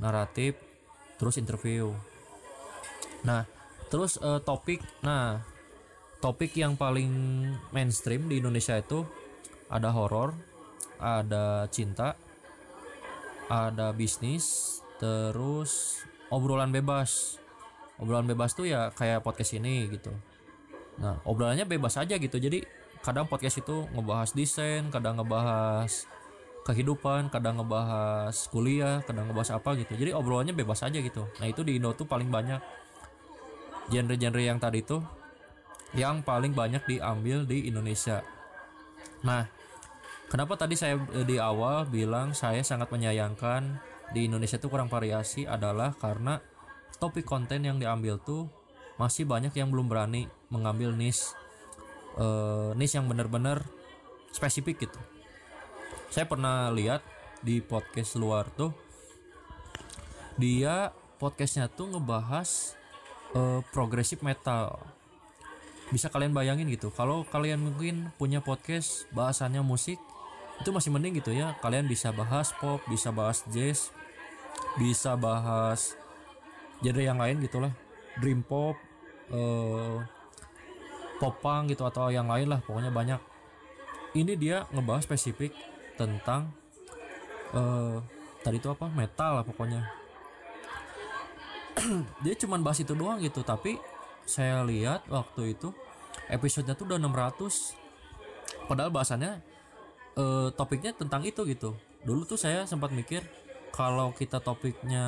naratif 0.00 0.56
terus 1.20 1.36
interview. 1.36 1.92
Nah 3.26 3.44
terus 3.92 4.16
eh, 4.20 4.40
topik 4.40 4.80
nah 5.04 5.44
topik 6.18 6.56
yang 6.56 6.74
paling 6.74 7.10
mainstream 7.70 8.26
di 8.26 8.42
Indonesia 8.42 8.74
itu 8.74 9.06
ada 9.68 9.92
horor 9.92 10.34
ada 10.98 11.68
cinta 11.70 12.16
ada 13.48 13.96
bisnis 13.96 14.78
terus 15.00 16.04
obrolan 16.28 16.70
bebas. 16.70 17.40
Obrolan 17.98 18.28
bebas 18.28 18.54
tuh 18.54 18.68
ya 18.68 18.92
kayak 18.94 19.24
podcast 19.24 19.56
ini 19.56 19.88
gitu. 19.90 20.12
Nah 21.00 21.18
obrolannya 21.24 21.64
bebas 21.64 21.96
aja 21.98 22.14
gitu. 22.20 22.36
Jadi 22.38 22.62
kadang 23.00 23.26
podcast 23.26 23.64
itu 23.64 23.88
ngebahas 23.96 24.30
desain 24.36 24.92
kadang 24.92 25.18
ngebahas 25.18 26.06
kehidupan 26.68 27.32
kadang 27.32 27.56
ngebahas 27.56 28.36
kuliah 28.52 29.00
kadang 29.08 29.32
ngebahas 29.32 29.56
apa 29.56 29.74
gitu. 29.80 29.96
Jadi 29.96 30.12
obrolannya 30.12 30.52
bebas 30.52 30.84
aja 30.84 31.00
gitu. 31.00 31.24
Nah 31.40 31.46
itu 31.48 31.64
di 31.64 31.80
Indo 31.80 31.96
tuh 31.96 32.04
paling 32.04 32.28
banyak. 32.28 32.60
Genre-genre 33.88 34.44
yang 34.44 34.60
tadi 34.60 34.84
tuh 34.84 35.00
yang 35.96 36.20
paling 36.20 36.52
banyak 36.52 36.84
diambil 36.84 37.48
di 37.48 37.72
Indonesia. 37.72 38.20
Nah 39.24 39.48
Kenapa 40.28 40.60
tadi 40.60 40.76
saya 40.76 41.00
eh, 41.16 41.24
di 41.24 41.40
awal 41.40 41.88
bilang 41.88 42.36
saya 42.36 42.60
sangat 42.60 42.92
menyayangkan 42.92 43.80
di 44.12 44.28
Indonesia 44.28 44.60
itu 44.60 44.68
kurang 44.68 44.92
variasi 44.92 45.48
adalah 45.48 45.96
karena 45.96 46.36
topik 47.00 47.24
konten 47.24 47.64
yang 47.64 47.80
diambil 47.80 48.20
tuh 48.20 48.48
masih 49.00 49.24
banyak 49.24 49.56
yang 49.56 49.72
belum 49.72 49.88
berani 49.88 50.28
mengambil 50.52 50.92
niche 50.92 51.32
uh, 52.18 52.74
niche 52.74 52.98
yang 52.98 53.06
benar-benar 53.06 53.62
spesifik 54.34 54.84
gitu. 54.84 55.00
Saya 56.12 56.28
pernah 56.28 56.68
lihat 56.72 57.00
di 57.40 57.62
podcast 57.62 58.18
luar 58.18 58.50
tuh 58.52 58.74
dia 60.36 60.92
podcastnya 61.18 61.66
tuh 61.66 61.96
ngebahas 61.96 62.78
uh, 63.34 63.60
progressive 63.74 64.22
metal 64.22 64.78
bisa 65.88 66.12
kalian 66.12 66.36
bayangin 66.36 66.68
gitu 66.68 66.92
kalau 66.92 67.24
kalian 67.24 67.64
mungkin 67.64 68.12
punya 68.20 68.44
podcast 68.44 69.08
bahasannya 69.10 69.64
musik 69.64 69.96
itu 70.58 70.70
masih 70.74 70.90
mending 70.90 71.18
gitu 71.22 71.30
ya. 71.34 71.54
Kalian 71.62 71.86
bisa 71.86 72.10
bahas 72.10 72.50
pop 72.58 72.82
bisa 72.90 73.14
bahas 73.14 73.42
jazz 73.48 73.94
bisa 74.74 75.14
bahas 75.14 75.94
genre 76.82 77.02
yang 77.02 77.18
lain 77.18 77.42
gitulah 77.42 77.70
dream 78.18 78.42
pop 78.42 78.74
eh, 79.30 79.96
pop 81.18 81.42
gitu 81.66 81.82
atau 81.82 82.10
yang 82.10 82.30
lain 82.30 82.50
lah 82.50 82.60
pokoknya 82.62 82.90
banyak. 82.94 83.20
Ini 84.16 84.34
dia 84.34 84.64
ngebahas 84.72 85.04
spesifik 85.04 85.54
tentang 85.98 86.50
eh, 87.54 87.98
tadi 88.42 88.56
itu 88.58 88.70
apa? 88.70 88.86
Metal 88.90 89.42
lah 89.42 89.44
pokoknya. 89.46 89.82
Dia 92.26 92.34
cuman 92.34 92.62
bahas 92.66 92.82
itu 92.82 92.90
doang 92.98 93.22
gitu 93.22 93.46
tapi 93.46 93.78
saya 94.26 94.66
lihat 94.66 95.06
waktu 95.06 95.54
itu 95.54 95.70
episodenya 96.28 96.74
tuh 96.74 96.90
udah 96.90 96.98
600 97.00 98.68
padahal 98.68 98.90
bahasannya 98.92 99.40
eh, 100.18 100.48
topiknya 100.52 100.92
tentang 100.98 101.22
itu 101.22 101.46
gitu. 101.46 101.78
Dulu 102.02 102.26
tuh 102.26 102.36
saya 102.36 102.66
sempat 102.66 102.90
mikir 102.90 103.22
kalau 103.70 104.10
kita 104.10 104.42
topiknya 104.42 105.04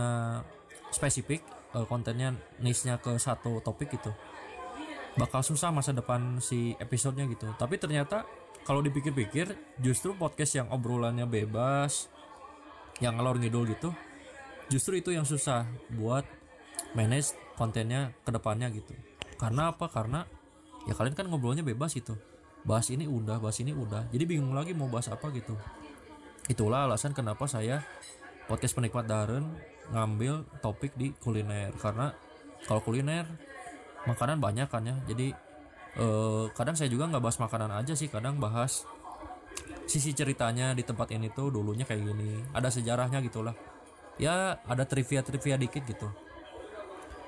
spesifik 0.95 1.43
eh, 1.75 1.87
kontennya 1.91 2.39
niche-nya 2.63 3.03
ke 3.03 3.19
satu 3.19 3.59
topik 3.61 3.91
gitu 3.99 4.15
bakal 5.19 5.43
susah 5.43 5.75
masa 5.75 5.91
depan 5.91 6.39
si 6.39 6.79
episodenya 6.79 7.27
gitu. 7.27 7.51
Tapi 7.59 7.81
ternyata 7.81 8.23
kalau 8.63 8.85
dipikir-pikir 8.85 9.51
justru 9.83 10.15
podcast 10.15 10.55
yang 10.55 10.69
obrolannya 10.71 11.27
bebas 11.27 12.07
yang 13.01 13.17
ngalor 13.17 13.41
ngidul 13.41 13.65
gitu 13.65 13.91
justru 14.69 15.01
itu 15.01 15.11
yang 15.11 15.25
susah 15.25 15.65
buat 15.97 16.23
manage 16.95 17.35
kontennya 17.59 18.15
ke 18.23 18.31
depannya 18.31 18.71
gitu. 18.71 18.95
Karena 19.41 19.73
apa? 19.75 19.89
Karena 19.91 20.23
ya 20.87 20.95
kalian 20.95 21.17
kan 21.17 21.27
ngobrolnya 21.27 21.65
bebas 21.67 21.93
gitu 21.97 22.17
bahas 22.71 22.87
ini 22.95 23.11
udah 23.11 23.43
bahas 23.43 23.59
ini 23.59 23.75
udah. 23.75 24.07
Jadi 24.15 24.25
bingung 24.31 24.55
lagi 24.55 24.71
mau 24.71 24.87
bahas 24.87 25.11
apa 25.11 25.27
gitu. 25.35 25.59
Itulah 26.47 26.87
alasan 26.87 27.11
kenapa 27.11 27.51
saya 27.51 27.83
podcast 28.47 28.79
penikmat 28.79 29.11
daren 29.11 29.43
ngambil 29.91 30.47
topik 30.63 30.95
di 30.95 31.11
kuliner. 31.19 31.75
Karena 31.75 32.15
kalau 32.71 32.79
kuliner 32.87 33.27
makanan 34.07 34.39
banyak 34.39 34.71
kan 34.71 34.87
ya. 34.87 34.95
Jadi 35.11 35.35
eh, 35.99 36.45
kadang 36.55 36.79
saya 36.79 36.87
juga 36.87 37.11
nggak 37.11 37.23
bahas 37.27 37.39
makanan 37.43 37.75
aja 37.75 37.99
sih. 37.99 38.07
Kadang 38.07 38.39
bahas 38.39 38.87
sisi 39.91 40.15
ceritanya 40.15 40.71
di 40.71 40.87
tempat 40.87 41.11
ini 41.11 41.27
tuh 41.35 41.51
dulunya 41.51 41.83
kayak 41.83 42.07
gini. 42.07 42.39
Ada 42.55 42.71
sejarahnya 42.71 43.19
gitulah. 43.27 43.59
Ya 44.15 44.63
ada 44.63 44.87
trivia 44.87 45.27
trivia 45.27 45.59
dikit 45.59 45.83
gitu. 45.91 46.07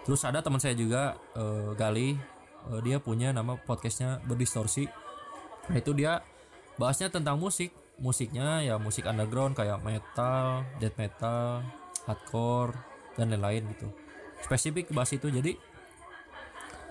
Terus 0.06 0.22
ada 0.22 0.38
teman 0.38 0.62
saya 0.62 0.78
juga 0.78 1.18
eh, 1.34 1.74
Gali. 1.74 2.14
Eh, 2.70 2.80
dia 2.86 3.02
punya 3.02 3.34
nama 3.34 3.58
podcastnya 3.58 4.22
berdistorsi 4.22 5.01
nah 5.70 5.76
itu 5.78 5.92
dia 5.94 6.22
bahasnya 6.80 7.12
tentang 7.12 7.38
musik. 7.38 7.74
Musiknya 8.02 8.64
ya 8.66 8.80
musik 8.82 9.06
underground 9.06 9.54
kayak 9.54 9.78
metal 9.84 10.66
death 10.82 10.96
metal 10.98 11.62
hardcore 12.08 12.74
dan 13.14 13.30
lain-lain 13.30 13.62
gitu. 13.76 13.86
Spesifik 14.42 14.90
bahas 14.90 15.12
itu 15.14 15.30
jadi 15.30 15.54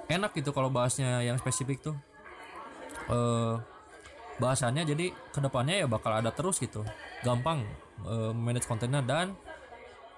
enak 0.07 0.31
gitu 0.39 0.55
kalau 0.55 0.71
bahasnya 0.71 1.19
yang 1.25 1.35
spesifik 1.35 1.83
tuh. 1.83 1.97
Eh 3.11 3.55
bahasannya 4.39 4.87
jadi 4.87 5.11
ke 5.11 5.39
depannya 5.43 5.83
ya 5.83 5.87
bakal 5.89 6.15
ada 6.15 6.31
terus 6.31 6.63
gitu. 6.63 6.85
Gampang 7.27 7.67
eh, 8.07 8.31
manage 8.31 8.69
kontennya 8.69 9.03
dan 9.03 9.35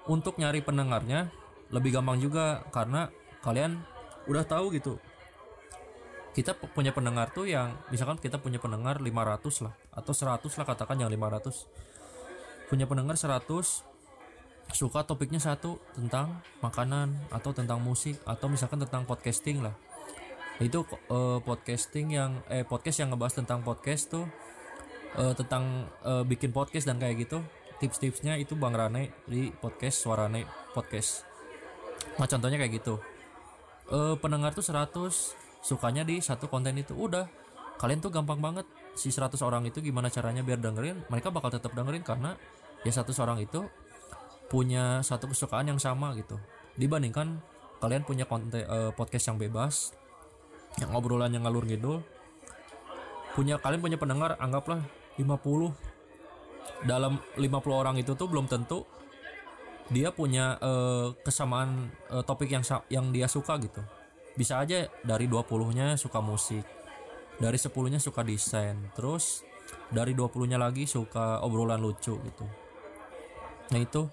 untuk 0.06 0.36
nyari 0.38 0.60
pendengarnya 0.60 1.32
lebih 1.72 1.96
gampang 1.96 2.20
juga 2.20 2.62
karena 2.70 3.08
kalian 3.42 3.82
udah 4.28 4.44
tahu 4.44 4.72
gitu 4.76 5.00
kita 6.34 6.58
pu- 6.58 6.68
punya 6.74 6.90
pendengar 6.90 7.30
tuh 7.30 7.46
yang 7.46 7.78
misalkan 7.94 8.18
kita 8.18 8.42
punya 8.42 8.58
pendengar 8.58 8.98
500 8.98 9.64
lah 9.64 9.74
atau 9.94 10.12
100 10.12 10.58
lah 10.58 10.66
katakan 10.66 10.98
yang 10.98 11.08
500 11.08 11.64
punya 12.66 12.90
pendengar 12.90 13.14
100 13.14 13.94
suka 14.74 15.06
topiknya 15.06 15.38
satu 15.38 15.78
tentang 15.94 16.42
makanan 16.58 17.14
atau 17.30 17.54
tentang 17.54 17.78
musik 17.78 18.18
atau 18.26 18.50
misalkan 18.50 18.80
tentang 18.82 19.06
podcasting 19.06 19.62
lah. 19.62 19.76
Itu 20.58 20.82
eh, 20.90 21.38
podcasting 21.44 22.16
yang 22.16 22.42
eh 22.50 22.66
podcast 22.66 23.04
yang 23.04 23.14
ngebahas 23.14 23.38
tentang 23.44 23.60
podcast 23.62 24.10
tuh 24.10 24.26
eh, 25.14 25.34
tentang 25.38 25.86
eh, 26.02 26.24
bikin 26.26 26.50
podcast 26.50 26.88
dan 26.90 26.98
kayak 26.98 27.28
gitu 27.28 27.44
tips-tipsnya 27.78 28.40
itu 28.40 28.56
Bang 28.56 28.72
Rane 28.72 29.12
di 29.28 29.52
podcast 29.52 30.00
Suarane 30.00 30.48
podcast. 30.72 31.28
Nah 32.16 32.26
contohnya 32.26 32.56
kayak 32.56 32.80
gitu. 32.80 32.98
Eh 33.92 34.14
pendengar 34.18 34.56
tuh 34.56 34.64
100 34.64 35.43
sukanya 35.64 36.04
di 36.04 36.20
satu 36.20 36.52
konten 36.52 36.76
itu. 36.76 36.92
Udah 36.92 37.24
kalian 37.80 38.04
tuh 38.04 38.12
gampang 38.12 38.38
banget. 38.44 38.68
Si 38.94 39.10
100 39.10 39.40
orang 39.42 39.64
itu 39.66 39.82
gimana 39.82 40.06
caranya 40.12 40.46
biar 40.46 40.62
dengerin 40.62 41.02
mereka 41.10 41.32
bakal 41.32 41.50
tetap 41.50 41.74
dengerin 41.74 42.06
karena 42.06 42.38
ya 42.86 42.92
satu 42.94 43.10
orang 43.24 43.42
itu 43.42 43.66
punya 44.46 45.02
satu 45.02 45.26
kesukaan 45.32 45.66
yang 45.66 45.80
sama 45.80 46.14
gitu. 46.14 46.38
Dibandingkan 46.78 47.42
kalian 47.84 48.00
punya 48.06 48.24
konten 48.24 48.64
eh, 48.64 48.92
podcast 48.96 49.28
yang 49.28 49.36
bebas 49.36 49.92
yang 50.80 50.90
obrolan 50.96 51.30
yang 51.30 51.44
ngalur 51.46 51.68
ngidul 51.68 52.00
punya 53.36 53.60
kalian 53.60 53.82
punya 53.82 53.98
pendengar 53.98 54.40
anggaplah 54.40 54.80
50 55.20 56.88
dalam 56.88 57.20
50 57.36 57.44
orang 57.70 57.96
itu 58.00 58.16
tuh 58.16 58.24
belum 58.24 58.48
tentu 58.48 58.88
dia 59.92 60.08
punya 60.14 60.56
eh, 60.64 61.12
kesamaan 61.20 61.92
eh, 62.08 62.24
topik 62.24 62.48
yang 62.48 62.64
yang 62.88 63.12
dia 63.12 63.28
suka 63.28 63.60
gitu 63.60 63.84
bisa 64.34 64.58
aja 64.58 64.90
dari 65.06 65.30
20-nya 65.30 65.94
suka 65.94 66.18
musik 66.18 66.66
dari 67.38 67.58
10-nya 67.58 67.98
suka 67.98 68.22
desain 68.22 68.78
terus 68.94 69.42
dari 69.90 70.14
20-nya 70.14 70.58
lagi 70.58 70.86
suka 70.86 71.42
obrolan 71.42 71.80
lucu 71.80 72.18
gitu. 72.18 72.46
Nah 73.72 73.80
itu 73.80 74.06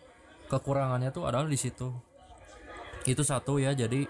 kekurangannya 0.47 1.11
tuh 1.13 1.27
adalah 1.27 1.49
di 1.49 1.59
situ. 1.59 1.91
Itu 3.05 3.25
satu 3.25 3.57
ya 3.57 3.73
jadi 3.73 4.05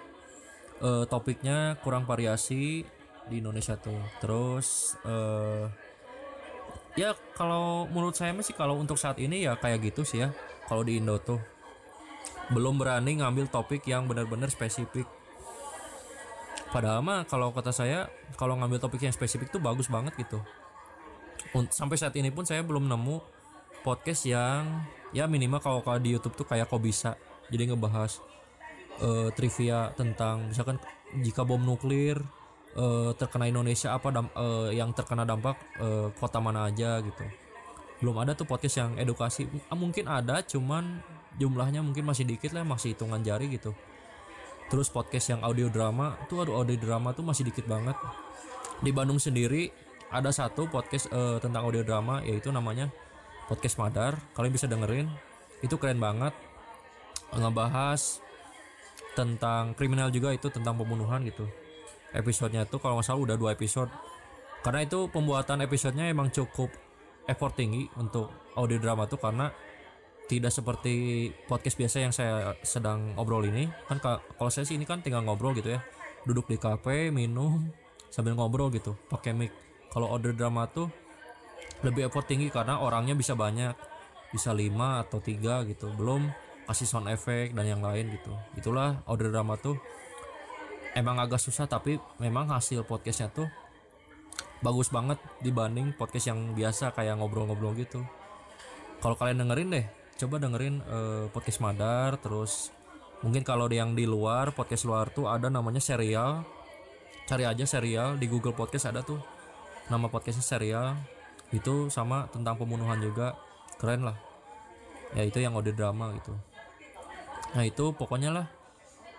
eh, 0.84 1.04
topiknya 1.08 1.80
kurang 1.82 2.06
variasi 2.06 2.86
di 3.28 3.36
Indonesia 3.40 3.76
tuh. 3.80 4.00
Terus 4.20 4.96
eh, 5.08 5.66
ya 7.00 7.16
kalau 7.36 7.88
menurut 7.88 8.16
saya 8.16 8.36
sih 8.44 8.56
kalau 8.56 8.78
untuk 8.78 9.00
saat 9.00 9.18
ini 9.20 9.48
ya 9.48 9.56
kayak 9.58 9.92
gitu 9.92 10.04
sih 10.04 10.28
ya 10.28 10.30
kalau 10.68 10.84
di 10.86 11.00
Indo 11.00 11.20
tuh. 11.20 11.40
Belum 12.52 12.76
berani 12.76 13.24
ngambil 13.24 13.48
topik 13.48 13.88
yang 13.88 14.12
benar-benar 14.12 14.52
spesifik 14.52 15.08
padahal 16.72 17.04
mah 17.04 17.28
kalau 17.28 17.52
kata 17.52 17.76
saya 17.76 18.08
kalau 18.40 18.56
ngambil 18.56 18.80
topik 18.80 19.04
yang 19.04 19.14
spesifik 19.14 19.52
tuh 19.52 19.60
bagus 19.60 19.92
banget 19.92 20.16
gitu. 20.18 20.40
Sampai 21.70 22.00
saat 22.00 22.16
ini 22.16 22.32
pun 22.32 22.48
saya 22.48 22.64
belum 22.64 22.88
nemu 22.88 23.20
podcast 23.84 24.24
yang 24.24 24.88
ya 25.12 25.28
minimal 25.28 25.60
kalau 25.60 25.80
kalau 25.84 26.00
di 26.00 26.16
YouTube 26.16 26.34
tuh 26.40 26.48
kayak 26.48 26.72
kok 26.72 26.80
bisa. 26.80 27.20
Jadi 27.52 27.76
ngebahas 27.76 28.24
eh, 29.04 29.30
trivia 29.36 29.92
tentang 30.00 30.48
misalkan 30.48 30.80
jika 31.20 31.44
bom 31.44 31.60
nuklir 31.60 32.16
eh, 32.80 33.12
terkena 33.20 33.52
Indonesia 33.52 33.92
apa 33.92 34.08
dam- 34.16 34.34
eh, 34.34 34.80
yang 34.80 34.96
terkena 34.96 35.28
dampak 35.28 35.60
eh, 35.78 36.08
kota 36.16 36.40
mana 36.40 36.72
aja 36.72 37.04
gitu. 37.04 37.28
Belum 38.00 38.16
ada 38.18 38.34
tuh 38.34 38.48
podcast 38.48 38.80
yang 38.80 38.92
edukasi. 38.96 39.46
Mungkin 39.76 40.08
ada 40.08 40.40
cuman 40.42 41.04
jumlahnya 41.36 41.84
mungkin 41.84 42.08
masih 42.08 42.24
dikit 42.24 42.56
lah 42.56 42.64
masih 42.64 42.96
hitungan 42.96 43.20
jari 43.24 43.48
gitu 43.52 43.76
terus 44.72 44.88
podcast 44.88 45.36
yang 45.36 45.44
audio 45.44 45.68
drama 45.68 46.16
tuh 46.32 46.48
aduh 46.48 46.64
audio 46.64 46.80
drama 46.80 47.12
tuh 47.12 47.28
masih 47.28 47.44
dikit 47.44 47.68
banget. 47.68 47.94
Di 48.80 48.96
Bandung 48.96 49.20
sendiri 49.20 49.68
ada 50.08 50.32
satu 50.32 50.72
podcast 50.72 51.12
eh, 51.12 51.38
tentang 51.44 51.68
audio 51.68 51.84
drama 51.84 52.24
yaitu 52.24 52.56
namanya 52.56 52.88
podcast 53.52 53.76
Madar. 53.76 54.16
Kalian 54.32 54.56
bisa 54.56 54.72
dengerin. 54.72 55.12
Itu 55.60 55.76
keren 55.76 56.00
banget. 56.00 56.32
Ngebahas 57.36 58.24
tentang 59.12 59.76
kriminal 59.76 60.08
juga 60.08 60.32
itu 60.32 60.48
tentang 60.48 60.80
pembunuhan 60.80 61.20
gitu. 61.28 61.44
Episodenya 62.16 62.64
tuh 62.64 62.80
kalau 62.80 62.96
nggak 62.96 63.12
salah 63.12 63.22
udah 63.28 63.36
dua 63.36 63.52
episode. 63.52 63.92
Karena 64.64 64.88
itu 64.88 65.12
pembuatan 65.12 65.68
episodenya 65.68 66.08
emang 66.08 66.32
cukup 66.32 66.72
effort 67.28 67.60
tinggi 67.60 67.92
untuk 68.00 68.32
audio 68.56 68.80
drama 68.80 69.04
tuh 69.04 69.20
karena 69.20 69.52
tidak 70.32 70.56
seperti 70.56 71.28
podcast 71.44 71.76
biasa 71.76 71.98
yang 72.00 72.16
saya 72.16 72.56
sedang 72.64 73.20
obrol 73.20 73.44
ini. 73.44 73.68
Kan 73.92 74.00
ka- 74.00 74.24
kalau 74.40 74.48
saya 74.48 74.64
sih 74.64 74.80
ini 74.80 74.88
kan 74.88 75.04
tinggal 75.04 75.28
ngobrol 75.28 75.52
gitu 75.52 75.76
ya. 75.76 75.84
Duduk 76.24 76.48
di 76.48 76.56
kafe 76.56 77.12
minum 77.12 77.68
sambil 78.08 78.40
ngobrol 78.40 78.72
gitu 78.72 78.96
pakai 79.12 79.36
mic. 79.36 79.52
Kalau 79.92 80.08
audio 80.08 80.32
drama 80.32 80.72
tuh 80.72 80.88
lebih 81.84 82.08
effort 82.08 82.32
tinggi 82.32 82.48
karena 82.48 82.80
orangnya 82.80 83.12
bisa 83.12 83.36
banyak. 83.36 83.76
Bisa 84.32 84.56
lima 84.56 85.04
atau 85.04 85.20
tiga 85.20 85.68
gitu. 85.68 85.92
Belum 86.00 86.32
kasih 86.64 86.88
sound 86.88 87.12
effect 87.12 87.52
dan 87.52 87.68
yang 87.68 87.84
lain 87.84 88.16
gitu. 88.16 88.32
Itulah 88.56 89.04
audio 89.04 89.28
drama 89.28 89.60
tuh 89.60 89.76
emang 90.96 91.20
agak 91.20 91.44
susah 91.44 91.68
tapi 91.68 92.00
memang 92.24 92.48
hasil 92.56 92.88
podcastnya 92.88 93.28
tuh 93.36 93.52
bagus 94.64 94.88
banget 94.88 95.20
dibanding 95.44 95.92
podcast 95.92 96.32
yang 96.32 96.56
biasa 96.56 96.96
kayak 96.96 97.20
ngobrol-ngobrol 97.20 97.76
gitu. 97.76 98.00
Kalau 99.04 99.20
kalian 99.20 99.44
dengerin 99.44 99.76
deh 99.76 99.88
coba 100.22 100.38
dengerin 100.38 100.86
eh, 100.86 101.26
podcast 101.34 101.60
Madar 101.66 102.22
terus 102.22 102.70
mungkin 103.26 103.42
kalau 103.42 103.66
yang 103.74 103.98
di 103.98 104.06
luar 104.06 104.54
podcast 104.54 104.86
luar 104.86 105.10
tuh 105.10 105.26
ada 105.26 105.50
namanya 105.50 105.82
serial. 105.82 106.46
Cari 107.26 107.48
aja 107.48 107.64
serial 107.66 108.20
di 108.22 108.28
Google 108.30 108.54
Podcast 108.54 108.92
ada 108.92 109.02
tuh. 109.02 109.18
Nama 109.88 110.06
podcastnya 110.12 110.44
serial. 110.44 111.00
Itu 111.50 111.88
sama 111.88 112.28
tentang 112.28 112.60
pembunuhan 112.60 113.00
juga. 113.00 113.40
Keren 113.80 114.04
lah. 114.04 114.18
Ya 115.16 115.24
itu 115.24 115.40
yang 115.40 115.56
audio 115.56 115.72
drama 115.72 116.12
gitu. 116.20 116.36
Nah 117.56 117.64
itu 117.64 117.96
pokoknya 117.96 118.36
lah. 118.36 118.48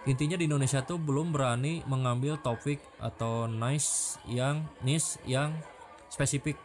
Intinya 0.04 0.36
di 0.36 0.44
Indonesia 0.50 0.82
tuh 0.82 0.98
belum 0.98 1.30
berani 1.30 1.86
mengambil 1.86 2.36
topik 2.42 2.82
atau 3.00 3.46
nice 3.48 4.18
yang 4.28 4.66
niche 4.84 5.16
yang 5.24 5.56
spesifik. 6.10 6.58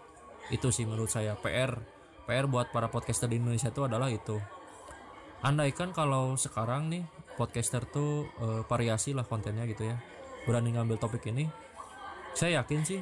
Itu 0.52 0.74
sih 0.74 0.84
menurut 0.84 1.14
saya 1.14 1.38
PR 1.40 1.97
PR 2.28 2.44
buat 2.52 2.76
para 2.76 2.92
podcaster 2.92 3.32
di 3.32 3.40
Indonesia 3.40 3.72
itu 3.72 3.88
adalah 3.88 4.12
itu. 4.12 4.36
Andaikan 5.40 5.96
kalau 5.96 6.36
sekarang 6.36 6.92
nih 6.92 7.08
podcaster 7.40 7.88
tuh 7.88 8.28
eh, 8.44 8.62
variasi 8.68 9.16
lah 9.16 9.24
kontennya 9.24 9.64
gitu 9.64 9.88
ya. 9.88 9.96
Berani 10.44 10.76
ngambil 10.76 11.00
topik 11.00 11.24
ini 11.32 11.48
saya 12.36 12.62
yakin 12.62 12.84
sih 12.84 13.00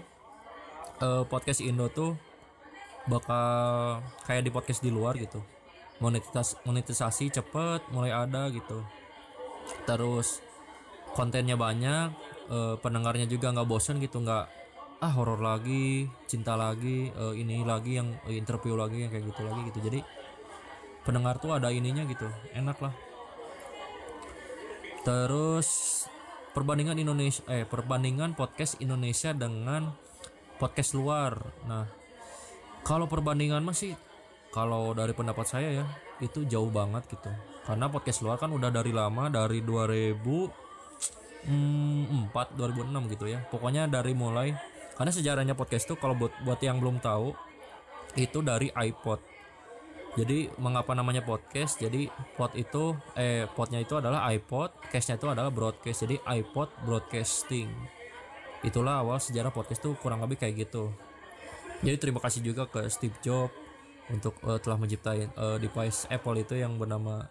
eh, 1.02 1.24
podcast 1.26 1.66
Indo 1.66 1.90
tuh 1.90 2.14
bakal 3.10 4.00
kayak 4.30 4.46
di 4.46 4.52
podcast 4.54 4.86
di 4.86 4.94
luar 4.94 5.18
gitu. 5.18 5.42
Monetisasi 6.06 6.62
monetisasi 6.62 7.26
cepet 7.34 7.82
mulai 7.90 8.14
ada 8.14 8.54
gitu. 8.54 8.86
Terus 9.90 10.46
kontennya 11.18 11.58
banyak 11.58 12.14
eh, 12.54 12.76
pendengarnya 12.78 13.26
juga 13.26 13.50
nggak 13.50 13.66
bosen 13.66 13.98
gitu 13.98 14.22
nggak 14.22 14.65
ah 15.06 15.14
horor 15.14 15.38
lagi 15.38 16.10
cinta 16.26 16.58
lagi 16.58 17.14
eh, 17.14 17.34
ini 17.38 17.62
lagi 17.62 18.02
yang 18.02 18.10
eh, 18.26 18.42
interview 18.42 18.74
lagi 18.74 19.06
yang 19.06 19.14
kayak 19.14 19.30
gitu 19.30 19.46
lagi 19.46 19.62
gitu. 19.70 19.80
Jadi 19.86 20.02
pendengar 21.06 21.38
tuh 21.38 21.54
ada 21.54 21.70
ininya 21.70 22.10
gitu 22.10 22.26
enak 22.58 22.82
lah. 22.82 22.90
Terus 25.06 25.70
perbandingan 26.58 26.98
Indonesia 26.98 27.46
eh 27.54 27.70
perbandingan 27.70 28.34
podcast 28.34 28.82
Indonesia 28.82 29.30
dengan 29.38 29.94
podcast 30.58 30.98
luar. 30.98 31.38
Nah 31.70 31.86
kalau 32.82 33.06
perbandingan 33.06 33.62
masih 33.62 33.94
kalau 34.50 34.98
dari 34.98 35.14
pendapat 35.14 35.46
saya 35.46 35.70
ya 35.70 35.86
itu 36.18 36.50
jauh 36.50 36.74
banget 36.74 37.06
gitu. 37.14 37.30
Karena 37.70 37.94
podcast 37.94 38.26
luar 38.26 38.42
kan 38.42 38.50
udah 38.50 38.74
dari 38.74 38.90
lama 38.90 39.30
dari 39.30 39.62
2004 39.62 42.58
2006 42.58 43.14
gitu 43.14 43.26
ya. 43.30 43.46
Pokoknya 43.54 43.86
dari 43.86 44.18
mulai 44.18 44.74
karena 44.96 45.12
sejarahnya 45.12 45.56
podcast 45.56 45.86
tuh 45.88 46.00
kalau 46.00 46.16
buat 46.16 46.32
buat 46.44 46.60
yang 46.64 46.80
belum 46.80 47.04
tahu 47.04 47.36
itu 48.16 48.40
dari 48.40 48.72
iPod. 48.72 49.20
Jadi 50.16 50.48
mengapa 50.56 50.96
namanya 50.96 51.20
podcast? 51.28 51.76
Jadi 51.76 52.08
pod 52.40 52.56
itu 52.56 52.96
eh 53.20 53.52
podnya 53.52 53.84
itu 53.84 54.00
adalah 54.00 54.24
iPod 54.32 54.72
cashnya 54.88 55.20
itu 55.20 55.28
adalah 55.28 55.52
broadcast. 55.52 56.08
Jadi 56.08 56.16
iPod 56.24 56.72
broadcasting. 56.88 57.68
Itulah 58.64 59.04
awal 59.04 59.20
sejarah 59.20 59.52
podcast 59.52 59.84
tuh 59.84 60.00
kurang 60.00 60.24
lebih 60.24 60.40
kayak 60.40 60.68
gitu. 60.68 60.96
Jadi 61.84 62.00
terima 62.00 62.24
kasih 62.24 62.40
juga 62.40 62.64
ke 62.72 62.88
Steve 62.88 63.20
Jobs 63.20 63.52
untuk 64.08 64.40
eh, 64.48 64.60
telah 64.64 64.80
menciptain 64.80 65.28
eh, 65.28 65.58
device 65.60 66.08
Apple 66.08 66.40
itu 66.40 66.56
yang 66.56 66.80
bernama 66.80 67.28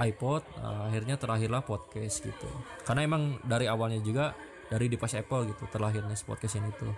iPod. 0.00 0.46
Nah, 0.64 0.88
akhirnya 0.88 1.20
terlahirlah 1.20 1.60
podcast 1.60 2.24
gitu. 2.24 2.48
Karena 2.88 3.04
emang 3.04 3.36
dari 3.44 3.68
awalnya 3.68 4.00
juga 4.00 4.32
dari 4.68 4.86
device 4.92 5.16
Apple 5.20 5.48
gitu 5.48 5.64
terlahirnya 5.72 6.14
podcast 6.28 6.60
ini 6.60 6.70
tuh. 6.76 6.92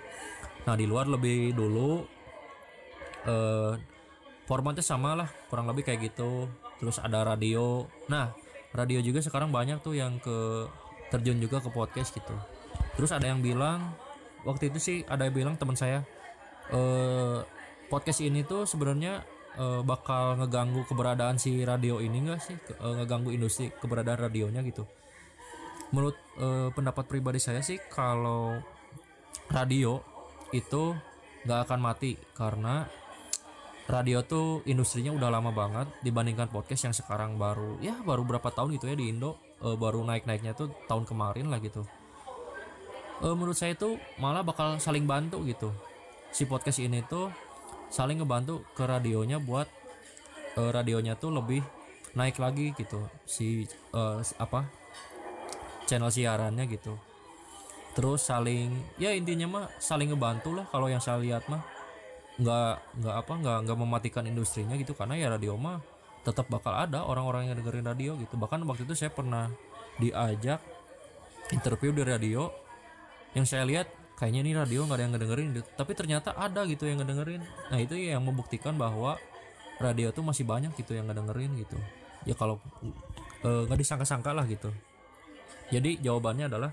Nah 0.67 0.75
di 0.75 0.85
luar 0.85 1.07
lebih 1.07 1.55
dulu 1.55 2.03
eh 3.27 3.75
formatnya 4.51 4.83
sama 4.83 5.15
lah 5.15 5.29
kurang 5.47 5.71
lebih 5.71 5.87
kayak 5.87 6.11
gitu. 6.11 6.51
Terus 6.83 6.99
ada 6.99 7.23
radio. 7.23 7.87
Nah 8.11 8.35
radio 8.75 8.99
juga 9.03 9.23
sekarang 9.23 9.55
banyak 9.55 9.83
tuh 9.83 9.95
yang 9.95 10.19
ke 10.19 10.67
terjun 11.15 11.39
juga 11.39 11.63
ke 11.63 11.71
podcast 11.71 12.15
gitu. 12.15 12.35
Terus 12.99 13.11
ada 13.15 13.31
yang 13.31 13.43
bilang 13.43 13.95
waktu 14.43 14.75
itu 14.75 14.79
sih 14.83 14.97
ada 15.07 15.27
yang 15.27 15.35
bilang 15.35 15.55
teman 15.55 15.79
saya 15.79 16.03
eh 16.71 17.39
podcast 17.91 18.23
ini 18.23 18.47
tuh 18.47 18.67
sebenarnya 18.67 19.23
eh, 19.59 19.83
bakal 19.83 20.39
ngeganggu 20.39 20.87
keberadaan 20.87 21.39
si 21.39 21.67
radio 21.67 21.99
ini 21.99 22.23
enggak 22.23 22.41
sih? 22.43 22.55
Ke- 22.59 22.79
eh, 22.79 22.95
ngeganggu 23.03 23.35
industri 23.35 23.75
keberadaan 23.75 24.31
radionya 24.31 24.63
gitu 24.63 24.87
menurut 25.91 26.17
eh, 26.39 26.69
pendapat 26.75 27.05
pribadi 27.07 27.43
saya 27.43 27.61
sih 27.63 27.79
kalau 27.91 28.59
radio 29.51 29.99
itu 30.51 30.95
nggak 31.47 31.61
akan 31.67 31.81
mati 31.81 32.15
karena 32.37 32.87
radio 33.91 34.23
tuh 34.23 34.63
industrinya 34.71 35.11
udah 35.11 35.31
lama 35.35 35.51
banget 35.51 35.91
dibandingkan 36.07 36.47
podcast 36.47 36.87
yang 36.87 36.95
sekarang 36.95 37.35
baru 37.35 37.81
ya 37.83 37.99
baru 38.07 38.23
berapa 38.23 38.47
tahun 38.55 38.79
gitu 38.79 38.87
ya 38.87 38.95
di 38.95 39.11
Indo 39.11 39.39
eh, 39.63 39.75
baru 39.75 40.07
naik 40.07 40.31
naiknya 40.31 40.55
tuh 40.55 40.71
tahun 40.87 41.07
kemarin 41.07 41.51
lah 41.51 41.59
gitu. 41.59 41.83
Eh, 43.21 43.35
menurut 43.35 43.59
saya 43.59 43.75
tuh 43.77 43.99
malah 44.17 44.41
bakal 44.47 44.79
saling 44.81 45.05
bantu 45.05 45.43
gitu. 45.45 45.75
Si 46.31 46.47
podcast 46.47 46.79
ini 46.79 47.03
tuh 47.05 47.29
saling 47.91 48.23
ngebantu 48.23 48.63
ke 48.79 48.87
radionya 48.87 49.43
buat 49.43 49.67
eh, 50.55 50.71
radionya 50.71 51.19
tuh 51.19 51.35
lebih 51.35 51.61
naik 52.15 52.39
lagi 52.39 52.71
gitu. 52.79 53.03
Si 53.27 53.67
s- 54.23 54.35
apa 54.39 54.67
channel 55.91 56.15
siarannya 56.15 56.71
gitu. 56.71 56.95
Terus 57.99 58.23
saling 58.23 58.71
ya 59.03 59.11
intinya 59.11 59.51
mah 59.51 59.67
saling 59.83 60.15
ngebantu 60.15 60.55
lah 60.55 60.71
kalau 60.71 60.87
yang 60.87 61.03
saya 61.03 61.19
lihat 61.19 61.51
mah. 61.51 61.67
Nggak 62.39 62.75
nggak 63.03 63.15
apa 63.27 63.33
nggak 63.43 63.59
nggak 63.67 63.79
mematikan 63.83 64.25
industrinya 64.31 64.79
gitu. 64.79 64.95
Karena 64.95 65.19
ya 65.19 65.27
radio 65.35 65.59
mah 65.59 65.83
tetap 66.23 66.47
bakal 66.47 66.77
ada 66.77 67.03
orang-orang 67.03 67.51
yang 67.51 67.59
dengerin 67.59 67.83
radio 67.83 68.11
gitu. 68.23 68.39
Bahkan 68.39 68.63
waktu 68.71 68.87
itu 68.87 68.95
saya 68.95 69.11
pernah 69.11 69.51
diajak 69.99 70.63
interview 71.51 71.91
di 71.91 72.07
radio. 72.07 72.55
Yang 73.35 73.47
saya 73.51 73.67
lihat 73.67 73.91
kayaknya 74.15 74.41
ini 74.47 74.53
radio 74.55 74.87
nggak 74.87 74.97
ada 74.97 75.05
yang 75.07 75.15
ngedengerin 75.17 75.49
gitu. 75.57 75.69
tapi 75.81 75.93
ternyata 75.97 76.37
ada 76.39 76.63
gitu 76.71 76.87
yang 76.87 77.03
ngedengerin. 77.03 77.43
Nah 77.75 77.79
itu 77.83 77.99
yang 77.99 78.23
membuktikan 78.23 78.79
bahwa 78.79 79.19
radio 79.83 80.15
tuh 80.15 80.23
masih 80.23 80.47
banyak 80.47 80.71
gitu 80.79 80.95
yang 80.95 81.11
ngedengerin 81.11 81.59
gitu. 81.59 81.75
Ya 82.29 82.39
kalau 82.39 82.63
eh, 83.43 83.63
nggak 83.67 83.79
disangka-sangka 83.81 84.31
lah 84.31 84.47
gitu 84.47 84.71
jadi 85.71 86.03
jawabannya 86.03 86.51
adalah 86.51 86.71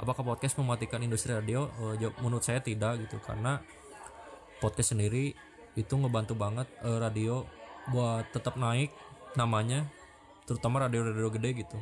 apakah 0.00 0.24
podcast 0.24 0.56
mematikan 0.56 1.04
industri 1.04 1.36
radio? 1.36 1.68
Eh, 1.92 2.08
menurut 2.24 2.40
saya 2.40 2.64
tidak 2.64 3.04
gitu. 3.04 3.20
Karena 3.20 3.60
podcast 4.58 4.96
sendiri 4.96 5.36
itu 5.76 5.94
ngebantu 5.94 6.32
banget 6.34 6.66
eh, 6.80 6.98
radio 6.98 7.44
buat 7.92 8.28
tetap 8.32 8.56
naik 8.56 8.92
namanya 9.36 9.86
terutama 10.48 10.82
radio-radio 10.82 11.28
gede 11.30 11.50
gitu. 11.62 11.78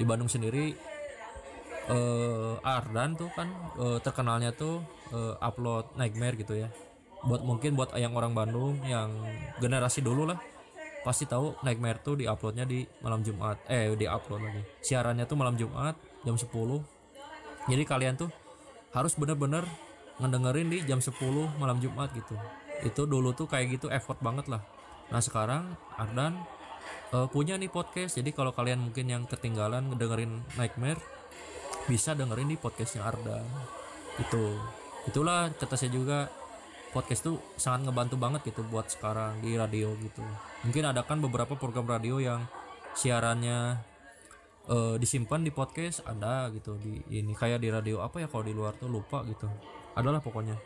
Di 0.00 0.04
Bandung 0.08 0.32
sendiri 0.32 0.74
eh 1.82 2.54
Ardan 2.62 3.18
tuh 3.18 3.26
kan 3.34 3.50
terkenalnya 4.06 4.54
tuh 4.54 4.86
upload 5.42 5.98
Nightmare 5.98 6.38
gitu 6.38 6.54
ya. 6.54 6.70
Buat 7.26 7.42
mungkin 7.42 7.74
buat 7.74 7.94
yang 7.98 8.14
orang 8.14 8.34
Bandung 8.34 8.78
yang 8.86 9.10
generasi 9.58 9.98
dulu 9.98 10.30
lah 10.30 10.38
pasti 11.02 11.26
tahu 11.26 11.58
Nightmare 11.66 11.98
tuh 12.02 12.14
di 12.18 12.24
uploadnya 12.30 12.66
di 12.66 12.86
malam 13.02 13.22
Jumat. 13.26 13.58
Eh 13.66 13.90
di 13.98 14.06
upload 14.06 14.40
lagi. 14.42 14.62
Siarannya 14.82 15.26
tuh 15.26 15.36
malam 15.38 15.54
Jumat 15.58 15.94
jam 16.22 16.38
10 16.38 16.48
jadi 17.70 17.82
kalian 17.86 18.18
tuh 18.18 18.30
harus 18.90 19.14
bener-bener 19.14 19.62
ngedengerin 20.18 20.68
di 20.68 20.78
jam 20.82 20.98
10 20.98 21.14
malam 21.62 21.78
Jumat 21.78 22.10
gitu. 22.14 22.34
Itu 22.82 23.06
dulu 23.06 23.30
tuh 23.34 23.46
kayak 23.46 23.78
gitu 23.78 23.86
effort 23.86 24.18
banget 24.18 24.50
lah. 24.50 24.62
Nah 25.14 25.22
sekarang 25.22 25.78
Ardan 25.94 26.42
eh, 27.14 27.26
punya 27.30 27.54
nih 27.54 27.70
podcast. 27.70 28.18
Jadi 28.18 28.34
kalau 28.34 28.50
kalian 28.50 28.90
mungkin 28.90 29.06
yang 29.06 29.22
ketinggalan 29.30 29.94
ngedengerin 29.94 30.42
Nightmare 30.58 30.98
bisa 31.86 32.18
dengerin 32.18 32.50
di 32.50 32.56
podcastnya 32.58 33.06
Ardan. 33.06 33.46
Itu 34.18 34.58
itulah 35.06 35.50
kata 35.54 35.78
saya 35.78 35.90
juga 35.94 36.30
podcast 36.92 37.24
tuh 37.24 37.40
sangat 37.56 37.88
ngebantu 37.88 38.20
banget 38.20 38.52
gitu 38.52 38.60
buat 38.68 38.86
sekarang 38.86 39.40
di 39.40 39.56
radio 39.56 39.96
gitu. 39.98 40.20
Mungkin 40.68 40.84
ada 40.84 41.00
kan 41.02 41.18
beberapa 41.24 41.56
program 41.56 41.88
radio 41.88 42.20
yang 42.20 42.44
siarannya 42.92 43.80
eh, 44.68 44.94
disimpan 45.00 45.40
di 45.40 45.50
podcast 45.50 46.04
ada 46.04 46.52
gitu 46.52 46.76
di 46.76 47.00
ini. 47.08 47.32
Kayak 47.32 47.64
di 47.64 47.72
radio 47.72 48.04
apa 48.04 48.20
ya 48.20 48.28
kalau 48.28 48.44
di 48.44 48.52
luar 48.52 48.76
tuh 48.76 48.92
lupa 48.92 49.24
gitu. 49.24 49.48
Adalah 49.96 50.20
pokoknya. 50.20 50.60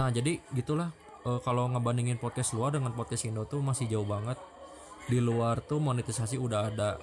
Nah 0.00 0.08
jadi 0.08 0.40
gitulah 0.56 0.88
eh, 1.28 1.40
kalau 1.44 1.68
ngebandingin 1.68 2.16
podcast 2.16 2.56
luar 2.56 2.72
dengan 2.72 2.96
podcast 2.96 3.28
Indo 3.28 3.44
tuh 3.44 3.60
masih 3.60 3.84
jauh 3.86 4.08
banget. 4.08 4.40
Di 5.08 5.20
luar 5.20 5.60
tuh 5.60 5.76
monetisasi 5.76 6.40
udah 6.40 6.72
ada. 6.72 6.96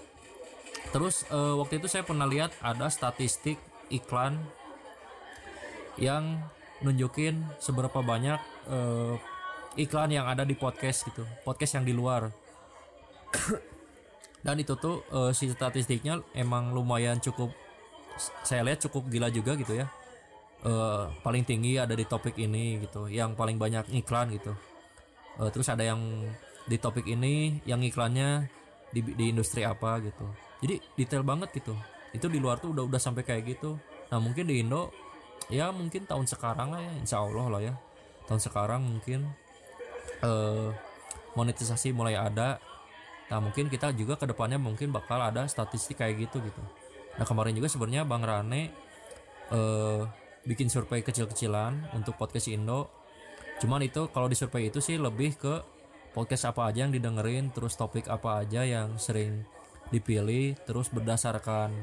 Terus 0.89 1.29
eh, 1.29 1.53
waktu 1.61 1.77
itu 1.77 1.85
saya 1.85 2.01
pernah 2.01 2.25
lihat 2.25 2.57
ada 2.65 2.89
statistik 2.89 3.61
iklan 3.93 4.41
yang 6.01 6.41
nunjukin 6.83 7.39
seberapa 7.61 8.03
banyak 8.03 8.39
eh, 8.67 9.15
iklan 9.79 10.11
yang 10.11 10.27
ada 10.27 10.43
di 10.43 10.55
podcast 10.55 11.07
gitu 11.07 11.23
podcast 11.43 11.79
yang 11.79 11.85
di 11.87 11.93
luar. 11.95 12.31
Dan 14.45 14.61
itu 14.61 14.75
tuh 14.77 15.03
eh, 15.11 15.31
si 15.31 15.51
statistiknya 15.51 16.19
emang 16.35 16.75
lumayan 16.75 17.19
cukup 17.19 17.51
saya 18.47 18.63
lihat 18.63 18.79
cukup 18.87 19.07
gila 19.11 19.27
juga 19.31 19.55
gitu 19.59 19.75
ya. 19.75 19.87
Eh, 20.65 21.05
paling 21.21 21.43
tinggi 21.45 21.77
ada 21.77 21.93
di 21.93 22.07
topik 22.07 22.39
ini 22.39 22.81
gitu 22.81 23.05
yang 23.05 23.37
paling 23.37 23.59
banyak 23.59 23.91
iklan 24.01 24.33
gitu. 24.33 24.55
Eh, 25.39 25.49
terus 25.51 25.67
ada 25.69 25.83
yang 25.83 25.99
di 26.65 26.77
topik 26.81 27.05
ini 27.05 27.61
yang 27.69 27.83
iklannya 27.85 28.49
di, 28.89 29.03
di 29.03 29.25
industri 29.29 29.61
apa 29.67 30.01
gitu. 30.01 30.25
Jadi 30.63 30.81
detail 30.95 31.21
banget 31.21 31.51
gitu. 31.53 31.75
Itu 32.15 32.31
di 32.31 32.39
luar 32.39 32.57
tuh 32.63 32.71
udah 32.71 32.87
udah 32.87 33.01
sampai 33.01 33.27
kayak 33.27 33.43
gitu. 33.45 33.75
Nah 34.09 34.17
mungkin 34.23 34.47
di 34.47 34.63
Indo 34.63 34.89
ya 35.51 35.69
mungkin 35.69 36.09
tahun 36.09 36.25
sekarang 36.25 36.73
lah 36.73 36.81
ya 36.81 36.93
insya 36.97 37.17
Allah 37.21 37.45
lah 37.49 37.61
ya. 37.61 37.73
Tahun 38.25 38.41
sekarang 38.41 38.81
mungkin 38.81 39.29
eh, 40.21 40.69
monetisasi 41.37 41.93
mulai 41.93 42.17
ada. 42.17 42.57
Nah 43.29 43.39
mungkin 43.41 43.69
kita 43.69 43.93
juga 43.93 44.17
ke 44.17 44.25
depannya 44.29 44.57
mungkin 44.57 44.93
bakal 44.93 45.21
ada 45.21 45.45
statistik 45.45 46.01
kayak 46.01 46.29
gitu 46.29 46.41
gitu. 46.41 46.61
Nah 47.17 47.25
kemarin 47.25 47.53
juga 47.53 47.69
sebenarnya 47.69 48.03
Bang 48.05 48.25
Rane 48.25 48.73
eh, 49.53 50.01
bikin 50.45 50.69
survei 50.69 51.01
kecil-kecilan 51.01 51.93
untuk 51.97 52.17
podcast 52.17 52.49
Indo. 52.49 52.89
Cuman 53.61 53.81
itu 53.85 54.09
kalau 54.13 54.29
di 54.29 54.37
survei 54.37 54.69
itu 54.69 54.81
sih 54.81 54.97
lebih 54.97 55.37
ke 55.37 55.53
podcast 56.15 56.47
apa 56.47 56.71
aja 56.71 56.87
yang 56.87 56.95
didengerin 56.95 57.51
terus 57.51 57.75
topik 57.75 58.07
apa 58.07 58.39
aja 58.39 58.63
yang 58.63 58.95
sering 58.95 59.43
dipilih 59.91 60.55
terus 60.63 60.87
berdasarkan 60.87 61.75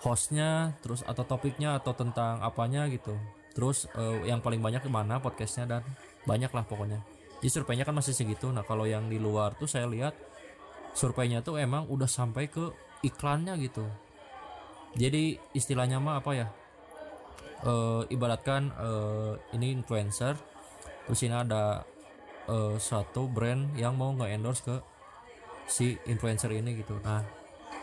hostnya 0.00 0.72
terus 0.80 1.04
atau 1.04 1.24
topiknya 1.24 1.76
atau 1.76 1.92
tentang 1.92 2.40
apanya 2.40 2.88
gitu. 2.88 3.16
Terus 3.52 3.88
eh, 3.96 4.28
yang 4.28 4.40
paling 4.40 4.60
banyak 4.60 4.84
mana 4.88 5.20
podcastnya 5.20 5.68
dan 5.68 5.82
banyak 6.24 6.48
lah 6.52 6.64
pokoknya. 6.64 7.00
Jadi 7.40 7.50
surveinya 7.52 7.84
kan 7.88 7.96
masih 7.96 8.12
segitu. 8.12 8.48
Nah 8.52 8.64
kalau 8.64 8.84
yang 8.84 9.08
di 9.08 9.16
luar 9.16 9.56
tuh 9.56 9.68
saya 9.68 9.88
lihat 9.88 10.12
surveinya 10.92 11.40
tuh 11.40 11.60
emang 11.60 11.88
udah 11.88 12.08
sampai 12.08 12.48
ke 12.48 12.72
iklannya 13.04 13.56
gitu. 13.60 13.84
Jadi 14.96 15.38
istilahnya 15.56 16.00
mah 16.02 16.20
apa 16.20 16.30
ya? 16.36 16.48
Eh, 17.60 18.02
ibaratkan 18.08 18.72
eh, 18.72 19.32
ini 19.52 19.76
influencer 19.76 20.32
terus 21.04 21.20
ini 21.20 21.36
ada 21.36 21.84
eh, 22.48 22.76
suatu 22.80 23.28
brand 23.28 23.76
yang 23.76 24.00
mau 24.00 24.16
nge-endorse 24.16 24.64
ke 24.64 24.76
si 25.68 25.96
influencer 26.08 26.56
ini 26.56 26.80
gitu. 26.80 26.96
Nah 27.04 27.39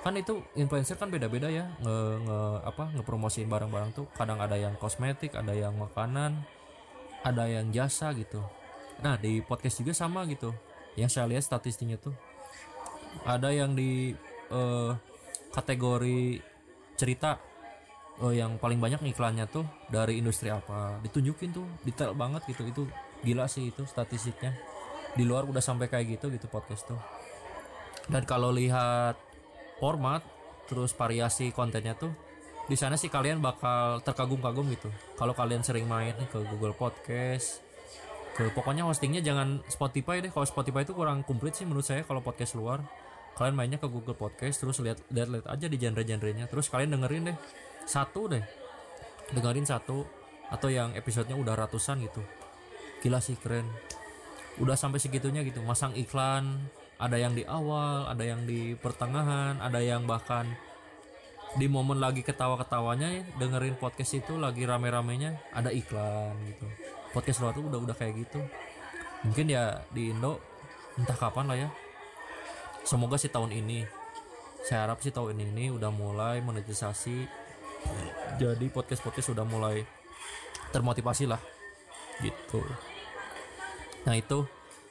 kan 0.07 0.15
itu 0.15 0.39
influencer 0.55 0.95
kan 0.95 1.11
beda-beda 1.11 1.51
ya 1.51 1.67
nge, 1.83 1.97
nge 2.23 2.39
apa 2.63 2.95
ngepromosiin 2.95 3.51
barang-barang 3.51 3.91
tuh. 3.91 4.07
Kadang 4.15 4.39
ada 4.39 4.55
yang 4.55 4.79
kosmetik 4.79 5.35
ada 5.35 5.51
yang 5.51 5.75
makanan 5.75 6.47
ada 7.27 7.43
yang 7.43 7.67
jasa 7.75 8.15
gitu. 8.15 8.39
Nah 9.03 9.19
di 9.19 9.43
podcast 9.43 9.83
juga 9.83 9.91
sama 9.91 10.23
gitu. 10.31 10.55
Yang 10.95 11.19
saya 11.19 11.27
lihat 11.27 11.43
statistiknya 11.43 11.99
tuh 11.99 12.15
ada 13.27 13.51
yang 13.51 13.75
di 13.75 14.15
eh, 14.47 14.91
kategori 15.51 16.39
cerita 16.95 17.35
eh, 18.23 18.39
yang 18.39 18.55
paling 18.63 18.79
banyak 18.79 19.03
iklannya 19.11 19.43
tuh 19.51 19.67
dari 19.91 20.23
industri 20.23 20.47
apa. 20.47 21.03
Ditunjukin 21.03 21.51
tuh 21.51 21.67
detail 21.83 22.15
banget 22.15 22.47
gitu. 22.47 22.63
Itu 22.63 22.87
gila 23.27 23.51
sih 23.51 23.75
itu 23.75 23.83
statistiknya. 23.83 24.55
Di 25.19 25.27
luar 25.27 25.43
udah 25.43 25.59
sampai 25.59 25.91
kayak 25.91 26.15
gitu 26.15 26.31
gitu 26.31 26.47
podcast 26.47 26.87
tuh. 26.87 27.01
Dan 28.07 28.23
kalau 28.23 28.55
lihat 28.55 29.26
format 29.77 30.21
terus 30.67 30.91
variasi 30.91 31.55
kontennya 31.55 31.95
tuh 31.95 32.11
di 32.67 32.75
sana 32.75 32.99
sih 32.99 33.07
kalian 33.07 33.39
bakal 33.39 34.03
terkagum-kagum 34.03 34.67
gitu. 34.75 34.91
Kalau 35.15 35.31
kalian 35.31 35.63
sering 35.63 35.87
main 35.87 36.11
ke 36.27 36.35
Google 36.51 36.75
Podcast 36.75 37.63
ke 38.35 38.53
pokoknya 38.53 38.85
hostingnya 38.85 39.23
jangan 39.23 39.63
Spotify 39.65 40.19
deh. 40.19 40.29
Kalau 40.29 40.45
Spotify 40.45 40.83
itu 40.83 40.91
kurang 40.91 41.23
komplit 41.23 41.55
sih 41.55 41.63
menurut 41.63 41.87
saya 41.87 42.03
kalau 42.03 42.19
podcast 42.19 42.59
luar. 42.59 42.83
Kalian 43.39 43.55
mainnya 43.55 43.79
ke 43.79 43.87
Google 43.87 44.19
Podcast 44.19 44.59
terus 44.59 44.83
lihat 44.83 44.99
lihat 45.09 45.31
lihat 45.31 45.47
aja 45.47 45.65
di 45.71 45.79
genre-genrenya. 45.79 46.51
Terus 46.51 46.67
kalian 46.67 46.99
dengerin 46.99 47.31
deh 47.31 47.37
satu 47.87 48.35
deh. 48.35 48.43
Dengerin 49.31 49.63
satu 49.63 50.03
atau 50.51 50.67
yang 50.67 50.91
episodenya 50.91 51.39
udah 51.39 51.55
ratusan 51.55 52.03
gitu. 52.03 52.19
Gila 52.99 53.23
sih 53.23 53.39
keren. 53.39 53.65
Udah 54.59 54.75
sampai 54.75 54.99
segitunya 54.99 55.41
gitu 55.47 55.63
masang 55.63 55.95
iklan 55.95 56.67
ada 56.97 57.17
yang 57.17 57.37
di 57.37 57.45
awal 57.45 58.09
ada 58.09 58.23
yang 58.25 58.45
di 58.49 58.73
pertengahan 58.73 59.61
ada 59.61 59.77
yang 59.81 60.09
bahkan 60.09 60.49
di 61.55 61.65
momen 61.65 61.97
lagi 61.97 62.21
ketawa-ketawanya 62.21 63.07
ya, 63.07 63.23
dengerin 63.39 63.79
podcast 63.79 64.19
itu 64.19 64.35
lagi 64.35 64.67
rame-ramenya 64.67 65.55
ada 65.55 65.71
iklan 65.73 66.35
gitu. 66.43 66.67
Podcast 67.15 67.39
luar 67.41 67.55
tuh 67.57 67.65
udah 67.65 67.79
udah 67.81 67.95
kayak 67.95 68.27
gitu. 68.27 68.43
Mungkin 69.25 69.49
ya 69.49 69.81
di 69.89 70.11
Indo 70.13 70.43
entah 70.99 71.15
kapan 71.15 71.45
lah 71.47 71.57
ya. 71.57 71.69
Semoga 72.83 73.15
sih 73.15 73.31
tahun 73.31 73.55
ini 73.55 73.87
saya 74.67 74.85
harap 74.85 74.99
sih 74.99 75.09
tahun 75.09 75.39
ini 75.39 75.71
udah 75.71 75.89
mulai 75.89 76.43
monetisasi. 76.43 77.25
Jadi 78.37 78.67
podcast 78.69 79.01
podcast 79.01 79.31
sudah 79.31 79.47
mulai 79.47 79.81
termotivasi 80.75 81.25
lah 81.25 81.39
gitu. 82.19 82.59
Nah 84.03 84.13
itu 84.13 84.43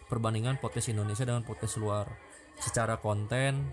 perbandingan 0.06 0.62
podcast 0.62 0.90
Indonesia 0.90 1.26
dengan 1.26 1.42
podcast 1.42 1.76
luar. 1.78 2.06
Secara 2.56 2.96
konten 2.96 3.70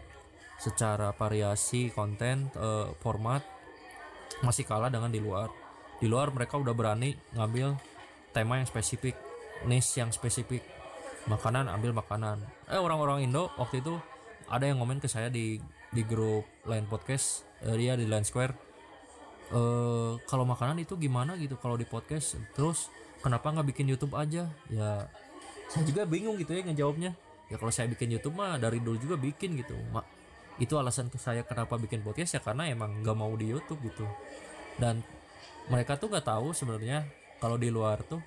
secara 0.62 1.12
variasi 1.12 1.89
konten 1.91 2.48
eh, 2.54 2.88
format 3.02 3.41
masih 4.41 4.65
kalah 4.67 4.89
dengan 4.89 5.10
di 5.10 5.22
luar. 5.22 5.50
Di 6.02 6.10
luar 6.10 6.34
mereka 6.36 6.60
udah 6.60 6.74
berani 6.76 7.15
ngambil 7.38 7.78
tema 8.34 8.60
yang 8.60 8.67
spesifik 8.67 9.15
niche 9.65 10.02
yang 10.02 10.12
spesifik. 10.12 10.63
Makanan 11.30 11.72
ambil 11.72 11.96
makanan. 11.96 12.43
Eh 12.67 12.76
orang-orang 12.76 13.24
Indo 13.24 13.48
waktu 13.56 13.80
itu 13.80 13.96
ada 14.52 14.67
yang 14.67 14.84
ngomen 14.84 15.00
ke 15.00 15.08
saya 15.08 15.32
di 15.32 15.56
di 15.93 16.02
grup 16.04 16.43
lain 16.67 16.89
podcast 16.89 17.48
eh, 17.63 17.78
dia 17.80 17.96
di 17.96 18.10
Line 18.10 18.28
Square. 18.28 18.54
Eh 19.54 20.12
kalau 20.28 20.43
makanan 20.43 20.82
itu 20.84 21.00
gimana 21.00 21.39
gitu? 21.39 21.56
Kalau 21.62 21.80
di 21.80 21.88
podcast 21.88 22.36
terus 22.58 22.91
kenapa 23.24 23.54
nggak 23.54 23.67
bikin 23.72 23.88
YouTube 23.88 24.17
aja? 24.19 24.52
Ya 24.67 25.08
saya 25.69 25.84
juga 25.88 26.04
bingung 26.08 26.36
gitu 26.39 26.54
ya 26.54 26.62
ngejawabnya. 26.65 27.12
Ya 27.52 27.56
kalau 27.60 27.71
saya 27.73 27.91
bikin 27.91 28.10
YouTube 28.13 28.36
mah 28.39 28.58
dari 28.58 28.80
dulu 28.82 28.97
juga 28.97 29.15
bikin 29.19 29.60
gitu. 29.60 29.76
Mak 29.93 30.06
itu 30.62 30.78
alasan 30.78 31.10
ke 31.10 31.17
saya 31.17 31.41
kenapa 31.41 31.82
bikin 31.82 32.06
podcast 32.06 32.38
ya 32.38 32.41
karena 32.41 32.69
emang 32.69 33.02
nggak 33.02 33.17
mau 33.17 33.34
di 33.34 33.49
YouTube 33.49 33.82
gitu. 33.88 34.06
Dan 34.78 35.02
mereka 35.69 35.97
tuh 35.97 36.10
nggak 36.12 36.26
tahu 36.28 36.54
sebenarnya 36.54 37.06
kalau 37.41 37.58
di 37.58 37.73
luar 37.73 38.02
tuh 38.06 38.21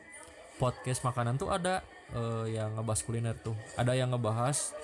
podcast 0.57 1.05
makanan 1.07 1.37
tuh 1.39 1.53
ada 1.53 1.83
eh, 2.13 2.57
yang 2.59 2.75
ngebahas 2.77 3.01
kuliner 3.07 3.37
tuh. 3.39 3.55
Ada 3.79 3.95
yang 3.95 4.11
ngebahas 4.15 4.75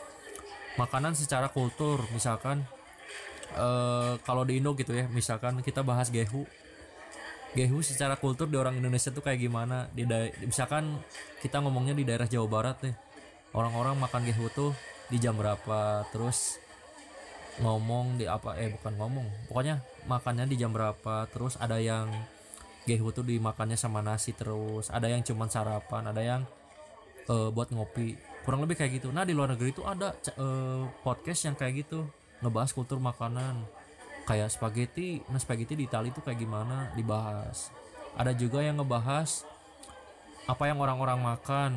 makanan 0.78 1.18
secara 1.18 1.50
kultur. 1.50 2.02
Misalkan 2.14 2.62
eh, 3.56 4.12
kalau 4.22 4.42
di 4.46 4.62
Indo 4.62 4.72
gitu 4.78 4.94
ya 4.94 5.10
misalkan 5.10 5.60
kita 5.60 5.82
bahas 5.82 6.08
gehu 6.08 6.46
gehu 7.52 7.84
secara 7.84 8.16
kultur 8.16 8.48
di 8.48 8.56
orang 8.56 8.80
Indonesia 8.80 9.12
tuh 9.12 9.20
kayak 9.20 9.40
gimana? 9.40 9.88
Di 9.92 10.08
misalkan 10.44 11.00
kita 11.44 11.60
ngomongnya 11.60 11.92
di 11.92 12.04
daerah 12.04 12.28
Jawa 12.28 12.48
Barat 12.48 12.76
nih. 12.84 12.96
Orang-orang 13.52 14.00
makan 14.00 14.24
gehu 14.24 14.48
tuh 14.52 14.72
di 15.12 15.20
jam 15.20 15.36
berapa 15.36 16.08
terus 16.08 16.56
ngomong 17.60 18.16
di 18.16 18.24
apa 18.24 18.56
eh 18.56 18.72
bukan 18.72 18.96
ngomong. 18.96 19.26
Pokoknya 19.52 19.84
makannya 20.08 20.48
di 20.48 20.56
jam 20.56 20.72
berapa 20.72 21.28
terus 21.28 21.60
ada 21.60 21.76
yang 21.76 22.08
gehu 22.88 23.12
tuh 23.12 23.22
dimakannya 23.22 23.76
sama 23.76 24.00
nasi 24.02 24.34
terus 24.34 24.90
ada 24.90 25.06
yang 25.06 25.22
cuman 25.22 25.46
sarapan 25.52 26.02
ada 26.08 26.22
yang 26.24 26.42
eh, 27.28 27.48
buat 27.52 27.68
ngopi. 27.68 28.16
Kurang 28.48 28.64
lebih 28.64 28.80
kayak 28.80 28.98
gitu. 28.98 29.12
Nah 29.12 29.28
di 29.28 29.36
luar 29.36 29.52
negeri 29.52 29.76
tuh 29.76 29.84
ada 29.84 30.16
eh, 30.16 30.82
podcast 31.04 31.44
yang 31.44 31.54
kayak 31.54 31.84
gitu 31.84 32.08
ngebahas 32.42 32.74
kultur 32.74 32.98
makanan 32.98 33.62
kayak 34.33 34.49
spaghetti 34.49 35.21
nah 35.29 35.37
spaghetti 35.37 35.77
di 35.77 35.85
Itali 35.85 36.09
tuh 36.09 36.25
kayak 36.25 36.40
gimana? 36.40 36.88
Dibahas. 36.97 37.68
Ada 38.16 38.33
juga 38.33 38.64
yang 38.64 38.81
ngebahas 38.81 39.45
apa 40.49 40.64
yang 40.73 40.81
orang-orang 40.81 41.21
makan 41.21 41.77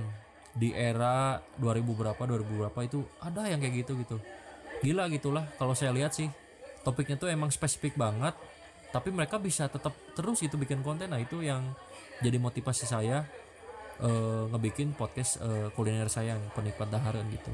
di 0.55 0.71
era 0.71 1.43
2000 1.59 1.83
berapa 1.83 2.15
2000 2.17 2.61
berapa 2.63 2.79
itu 2.87 3.03
ada 3.19 3.43
yang 3.51 3.59
kayak 3.59 3.83
gitu 3.83 3.99
gitu. 3.99 4.17
Gila 4.79 5.11
gitulah 5.11 5.43
kalau 5.59 5.75
saya 5.75 5.91
lihat 5.91 6.15
sih. 6.15 6.31
Topiknya 6.87 7.19
tuh 7.19 7.27
emang 7.27 7.51
spesifik 7.51 7.97
banget 7.99 8.37
tapi 8.93 9.11
mereka 9.11 9.35
bisa 9.35 9.67
tetap 9.67 9.91
terus 10.15 10.39
itu 10.39 10.55
bikin 10.55 10.79
konten. 10.79 11.11
Nah 11.11 11.19
itu 11.19 11.43
yang 11.43 11.75
jadi 12.23 12.39
motivasi 12.39 12.87
saya 12.87 13.27
eh, 13.99 14.43
ngebikin 14.47 14.95
podcast 14.95 15.43
eh, 15.43 15.67
kuliner 15.75 16.07
saya 16.07 16.39
yang 16.39 16.43
penikmat 16.55 16.87
dahareun 16.87 17.27
gitu. 17.35 17.51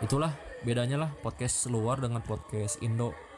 Itulah 0.00 0.32
bedanya 0.64 1.04
lah 1.04 1.10
podcast 1.20 1.68
luar 1.68 2.00
dengan 2.00 2.24
podcast 2.24 2.80
Indo 2.80 3.29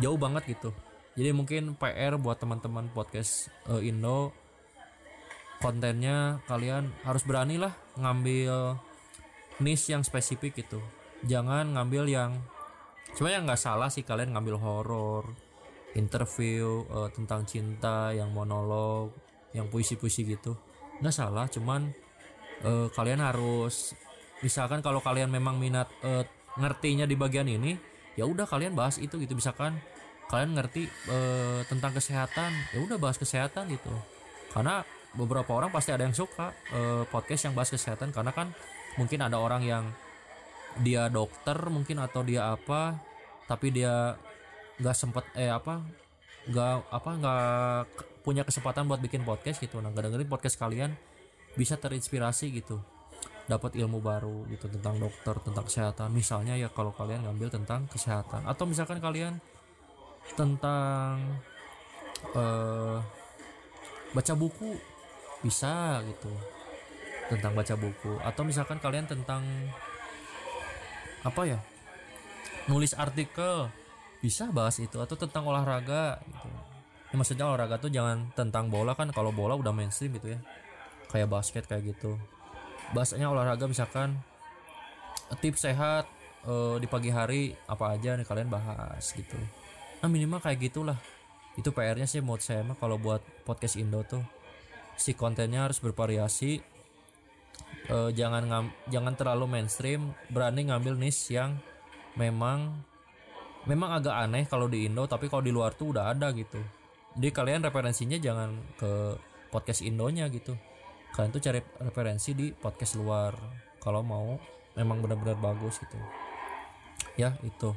jauh 0.00 0.18
banget 0.20 0.56
gitu. 0.56 0.70
Jadi 1.16 1.32
mungkin 1.32 1.72
PR 1.80 2.20
buat 2.20 2.36
teman-teman 2.36 2.92
podcast 2.92 3.48
eh, 3.72 3.88
Indo 3.88 4.32
kontennya 5.56 6.44
kalian 6.44 6.92
harus 7.08 7.24
berani 7.24 7.56
lah 7.56 7.72
ngambil 7.96 8.76
niche 9.64 9.92
yang 9.96 10.04
spesifik 10.04 10.60
gitu. 10.60 10.80
Jangan 11.24 11.72
ngambil 11.72 12.04
yang 12.12 12.30
sebenarnya 13.16 13.52
nggak 13.52 13.62
salah 13.62 13.88
sih 13.88 14.04
kalian 14.04 14.36
ngambil 14.36 14.56
horor 14.60 15.24
interview 15.96 16.84
eh, 16.92 17.08
tentang 17.16 17.48
cinta 17.48 18.12
yang 18.12 18.28
monolog 18.36 19.16
yang 19.56 19.72
puisi-puisi 19.72 20.28
gitu. 20.28 20.52
Nggak 21.00 21.16
salah 21.16 21.48
cuman 21.48 21.88
eh, 22.60 22.88
kalian 22.92 23.24
harus 23.24 23.96
misalkan 24.44 24.84
kalau 24.84 25.00
kalian 25.00 25.32
memang 25.32 25.56
minat 25.56 25.88
eh, 26.04 26.28
ngertinya 26.60 27.08
di 27.08 27.16
bagian 27.16 27.48
ini 27.48 27.95
ya 28.16 28.24
udah 28.24 28.48
kalian 28.48 28.72
bahas 28.72 28.96
itu 28.96 29.20
gitu. 29.20 29.36
Misalkan 29.36 29.76
kalian 30.26 30.58
ngerti 30.58 30.88
eh, 30.88 31.60
tentang 31.70 31.94
kesehatan 31.94 32.50
ya 32.74 32.78
udah 32.82 32.96
bahas 32.98 33.20
kesehatan 33.20 33.70
gitu. 33.70 33.92
Karena 34.50 34.82
beberapa 35.14 35.52
orang 35.52 35.70
pasti 35.70 35.92
ada 35.92 36.02
yang 36.08 36.16
suka 36.16 36.56
eh, 36.72 37.04
podcast 37.06 37.46
yang 37.46 37.54
bahas 37.54 37.70
kesehatan. 37.70 38.10
Karena 38.10 38.32
kan 38.32 38.50
mungkin 38.96 39.22
ada 39.22 39.36
orang 39.38 39.62
yang 39.62 39.84
dia 40.80 41.08
dokter 41.08 41.56
mungkin 41.72 42.00
atau 42.04 42.20
dia 42.20 42.52
apa 42.52 43.00
tapi 43.48 43.72
dia 43.72 44.12
nggak 44.76 44.96
sempet 44.96 45.24
eh 45.32 45.48
apa 45.48 45.80
nggak 46.52 46.74
apa 46.92 47.10
nggak 47.16 47.44
punya 48.20 48.44
kesempatan 48.44 48.84
buat 48.90 49.00
bikin 49.00 49.24
podcast 49.24 49.60
gitu. 49.60 49.78
Nah 49.80 49.92
dengerin 49.92 50.28
podcast 50.28 50.60
kalian 50.60 50.92
bisa 51.56 51.80
terinspirasi 51.80 52.52
gitu 52.52 52.76
dapat 53.46 53.78
ilmu 53.78 54.02
baru 54.02 54.42
gitu 54.50 54.66
tentang 54.66 54.98
dokter 54.98 55.34
tentang 55.42 55.64
kesehatan. 55.66 56.10
Misalnya 56.10 56.58
ya 56.58 56.66
kalau 56.70 56.90
kalian 56.90 57.26
ngambil 57.26 57.54
tentang 57.54 57.86
kesehatan. 57.86 58.42
Atau 58.46 58.66
misalkan 58.66 58.98
kalian 58.98 59.38
tentang 60.34 61.22
uh, 62.34 62.98
baca 64.10 64.34
buku. 64.34 64.74
Bisa 65.46 66.02
gitu 66.02 66.30
tentang 67.30 67.54
baca 67.54 67.74
buku. 67.78 68.18
Atau 68.26 68.42
misalkan 68.42 68.82
kalian 68.82 69.06
tentang 69.06 69.46
apa 71.22 71.42
ya 71.46 71.58
nulis 72.66 72.98
artikel. 72.98 73.70
Bisa 74.18 74.50
bahas 74.50 74.82
itu. 74.82 74.98
Atau 74.98 75.14
tentang 75.14 75.46
olahraga 75.46 76.18
gitu. 76.26 76.50
Ya, 77.06 77.14
maksudnya 77.14 77.46
olahraga 77.46 77.78
tuh 77.78 77.94
jangan 77.94 78.34
tentang 78.34 78.74
bola 78.74 78.98
kan. 78.98 79.14
Kalau 79.14 79.30
bola 79.30 79.54
udah 79.54 79.70
mainstream 79.70 80.18
gitu 80.18 80.34
ya. 80.34 80.42
Kayak 81.06 81.30
basket 81.30 81.70
kayak 81.70 81.94
gitu 81.94 82.18
bahasanya 82.94 83.30
olahraga 83.32 83.66
misalkan 83.66 84.14
tips 85.42 85.66
sehat 85.66 86.06
uh, 86.46 86.78
di 86.78 86.86
pagi 86.86 87.10
hari 87.10 87.50
apa 87.66 87.98
aja 87.98 88.14
nih 88.14 88.26
kalian 88.26 88.50
bahas 88.50 89.10
gitu. 89.10 89.34
Nah 90.02 90.08
minimal 90.10 90.38
kayak 90.38 90.70
gitulah. 90.70 90.98
Itu 91.56 91.72
PR-nya 91.72 92.04
sih 92.04 92.20
menurut 92.20 92.44
saya 92.44 92.60
mah 92.62 92.76
kalau 92.76 93.00
buat 93.00 93.24
podcast 93.48 93.80
Indo 93.80 94.04
tuh. 94.04 94.22
Si 94.96 95.16
kontennya 95.16 95.64
harus 95.66 95.80
bervariasi 95.80 96.60
uh, 97.90 98.10
jangan 98.12 98.44
ngam, 98.48 98.66
jangan 98.92 99.14
terlalu 99.16 99.44
mainstream 99.48 100.12
berani 100.30 100.68
ngambil 100.68 100.94
niche 101.00 101.32
yang 101.32 101.56
memang 102.16 102.76
memang 103.66 103.98
agak 103.98 104.14
aneh 104.14 104.44
kalau 104.46 104.70
di 104.70 104.86
Indo 104.86 105.04
tapi 105.10 105.26
kalau 105.26 105.42
di 105.42 105.52
luar 105.52 105.74
tuh 105.74 105.96
udah 105.96 106.12
ada 106.14 106.30
gitu. 106.36 106.60
Jadi 107.16 107.28
kalian 107.32 107.64
referensinya 107.64 108.20
jangan 108.20 108.52
ke 108.76 109.16
podcast 109.48 109.80
Indonya 109.80 110.28
gitu 110.28 110.52
kalian 111.16 111.32
tuh 111.32 111.40
cari 111.40 111.64
referensi 111.80 112.36
di 112.36 112.52
podcast 112.52 113.00
luar. 113.00 113.32
Kalau 113.80 114.04
mau 114.04 114.36
memang 114.76 115.00
benar-benar 115.00 115.40
bagus 115.40 115.80
gitu. 115.80 115.96
Ya 117.16 117.40
itu. 117.40 117.72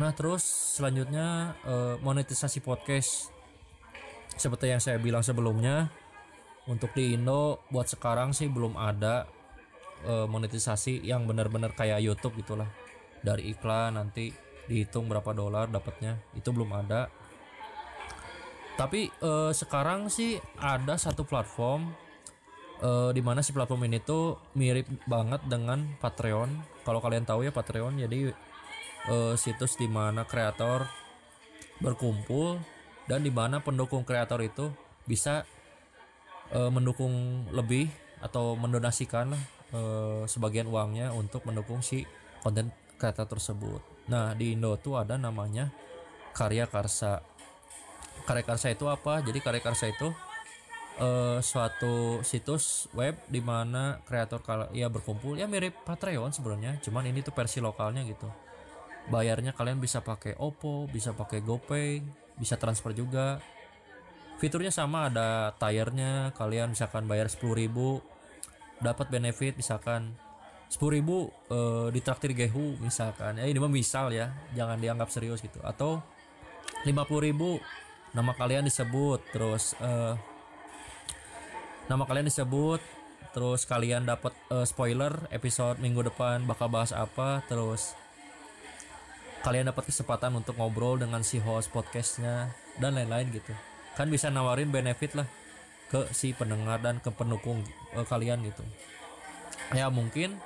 Nah 0.00 0.16
terus 0.16 0.40
selanjutnya 0.80 1.52
eh, 1.68 1.94
monetisasi 2.00 2.64
podcast. 2.64 3.28
Seperti 4.32 4.72
yang 4.72 4.80
saya 4.80 4.96
bilang 4.96 5.20
sebelumnya 5.20 5.92
untuk 6.64 6.96
di 6.96 7.12
Indo 7.12 7.60
buat 7.68 7.84
sekarang 7.84 8.32
sih 8.32 8.48
belum 8.48 8.80
ada 8.80 9.28
eh, 10.08 10.24
monetisasi 10.24 11.04
yang 11.04 11.28
benar-benar 11.28 11.76
kayak 11.76 12.00
YouTube 12.00 12.40
gitulah. 12.40 12.72
Dari 13.20 13.52
iklan 13.52 14.00
nanti 14.00 14.32
dihitung 14.72 15.04
berapa 15.04 15.36
dolar 15.36 15.68
dapatnya. 15.68 16.16
Itu 16.32 16.56
belum 16.56 16.72
ada. 16.72 17.12
Tapi 18.80 19.12
eh, 19.12 19.52
sekarang 19.52 20.08
sih 20.08 20.40
ada 20.56 20.96
satu 20.96 21.28
platform 21.28 22.01
uh, 22.82 23.10
di 23.14 23.22
mana 23.22 23.40
si 23.40 23.54
platform 23.54 23.86
ini 23.86 24.02
tuh 24.02 24.36
mirip 24.58 24.90
banget 25.06 25.40
dengan 25.46 25.86
Patreon. 26.02 26.50
Kalau 26.82 26.98
kalian 26.98 27.24
tahu 27.24 27.46
ya 27.46 27.54
Patreon, 27.54 28.02
jadi 28.02 28.34
uh, 29.08 29.34
situs 29.38 29.78
di 29.78 29.86
mana 29.86 30.26
kreator 30.26 30.90
berkumpul 31.78 32.58
dan 33.06 33.22
di 33.22 33.30
mana 33.30 33.62
pendukung 33.62 34.06
kreator 34.06 34.42
itu 34.42 34.70
bisa 35.06 35.46
uh, 36.54 36.70
mendukung 36.70 37.46
lebih 37.50 37.90
atau 38.22 38.54
mendonasikan 38.54 39.34
uh, 39.74 40.22
sebagian 40.30 40.70
uangnya 40.70 41.10
untuk 41.10 41.42
mendukung 41.42 41.82
si 41.82 42.06
konten 42.42 42.70
kreator 42.98 43.26
tersebut. 43.26 43.82
Nah 44.06 44.34
di 44.38 44.54
Indo 44.54 44.78
tuh 44.78 44.98
ada 44.98 45.18
namanya 45.18 45.74
Karya 46.30 46.70
Karsa. 46.70 47.22
Karya 48.22 48.46
Karsa 48.46 48.70
itu 48.70 48.86
apa? 48.86 49.18
Jadi 49.26 49.42
Karya 49.42 49.58
Karsa 49.58 49.90
itu 49.90 50.14
uh, 51.00 51.38
suatu 51.40 52.20
situs 52.26 52.90
web 52.92 53.16
di 53.30 53.40
mana 53.40 54.02
kreator 54.04 54.42
kalau 54.44 54.66
ya 54.74 54.92
berkumpul. 54.92 55.38
Ya 55.38 55.48
mirip 55.48 55.72
Patreon 55.86 56.34
sebenarnya 56.34 56.82
cuman 56.82 57.08
ini 57.08 57.24
tuh 57.24 57.32
versi 57.32 57.62
lokalnya 57.62 58.04
gitu. 58.04 58.28
Bayarnya 59.08 59.56
kalian 59.56 59.80
bisa 59.80 60.04
pakai 60.04 60.36
Oppo 60.36 60.86
bisa 60.90 61.14
pakai 61.16 61.40
GoPay 61.40 62.02
bisa 62.36 62.58
transfer 62.58 62.92
juga. 62.92 63.40
Fiturnya 64.42 64.74
sama 64.74 65.06
ada 65.06 65.54
tayarnya. 65.56 66.34
Kalian 66.34 66.74
misalkan 66.74 67.06
bayar 67.06 67.30
10.000 67.30 67.70
dapat 68.82 69.06
benefit 69.08 69.54
misalkan. 69.54 70.18
10.000 70.72 70.88
ribu 70.88 71.28
uh, 71.52 71.92
ditraktir 71.92 72.32
Gehu 72.32 72.80
misalkan. 72.80 73.36
Ya 73.36 73.44
ini 73.44 73.60
mah 73.60 73.68
misal 73.68 74.08
ya 74.08 74.32
jangan 74.56 74.80
dianggap 74.80 75.12
serius 75.12 75.44
gitu. 75.44 75.60
Atau 75.60 76.00
50.000 76.88 78.16
nama 78.16 78.32
kalian 78.32 78.64
disebut. 78.64 79.20
Terus 79.36 79.76
uh, 79.84 80.16
nama 81.92 82.08
kalian 82.08 82.32
disebut 82.32 82.80
terus 83.36 83.68
kalian 83.68 84.08
dapat 84.08 84.32
uh, 84.48 84.64
spoiler 84.64 85.12
episode 85.28 85.76
minggu 85.76 86.08
depan 86.08 86.40
bakal 86.48 86.72
bahas 86.72 86.88
apa 86.96 87.44
terus 87.52 87.92
kalian 89.44 89.68
dapat 89.68 89.92
kesempatan 89.92 90.32
untuk 90.40 90.56
ngobrol 90.56 90.96
dengan 90.96 91.20
si 91.20 91.36
host 91.36 91.68
podcastnya 91.68 92.48
dan 92.80 92.96
lain-lain 92.96 93.28
gitu. 93.28 93.52
Kan 93.92 94.08
bisa 94.08 94.32
nawarin 94.32 94.72
benefit 94.72 95.12
lah 95.18 95.28
ke 95.92 96.08
si 96.16 96.32
pendengar 96.32 96.80
dan 96.80 97.02
ke 97.04 97.12
pendukung 97.12 97.60
uh, 97.92 98.06
kalian 98.08 98.40
gitu. 98.46 98.64
Ya 99.76 99.92
mungkin 99.92 100.40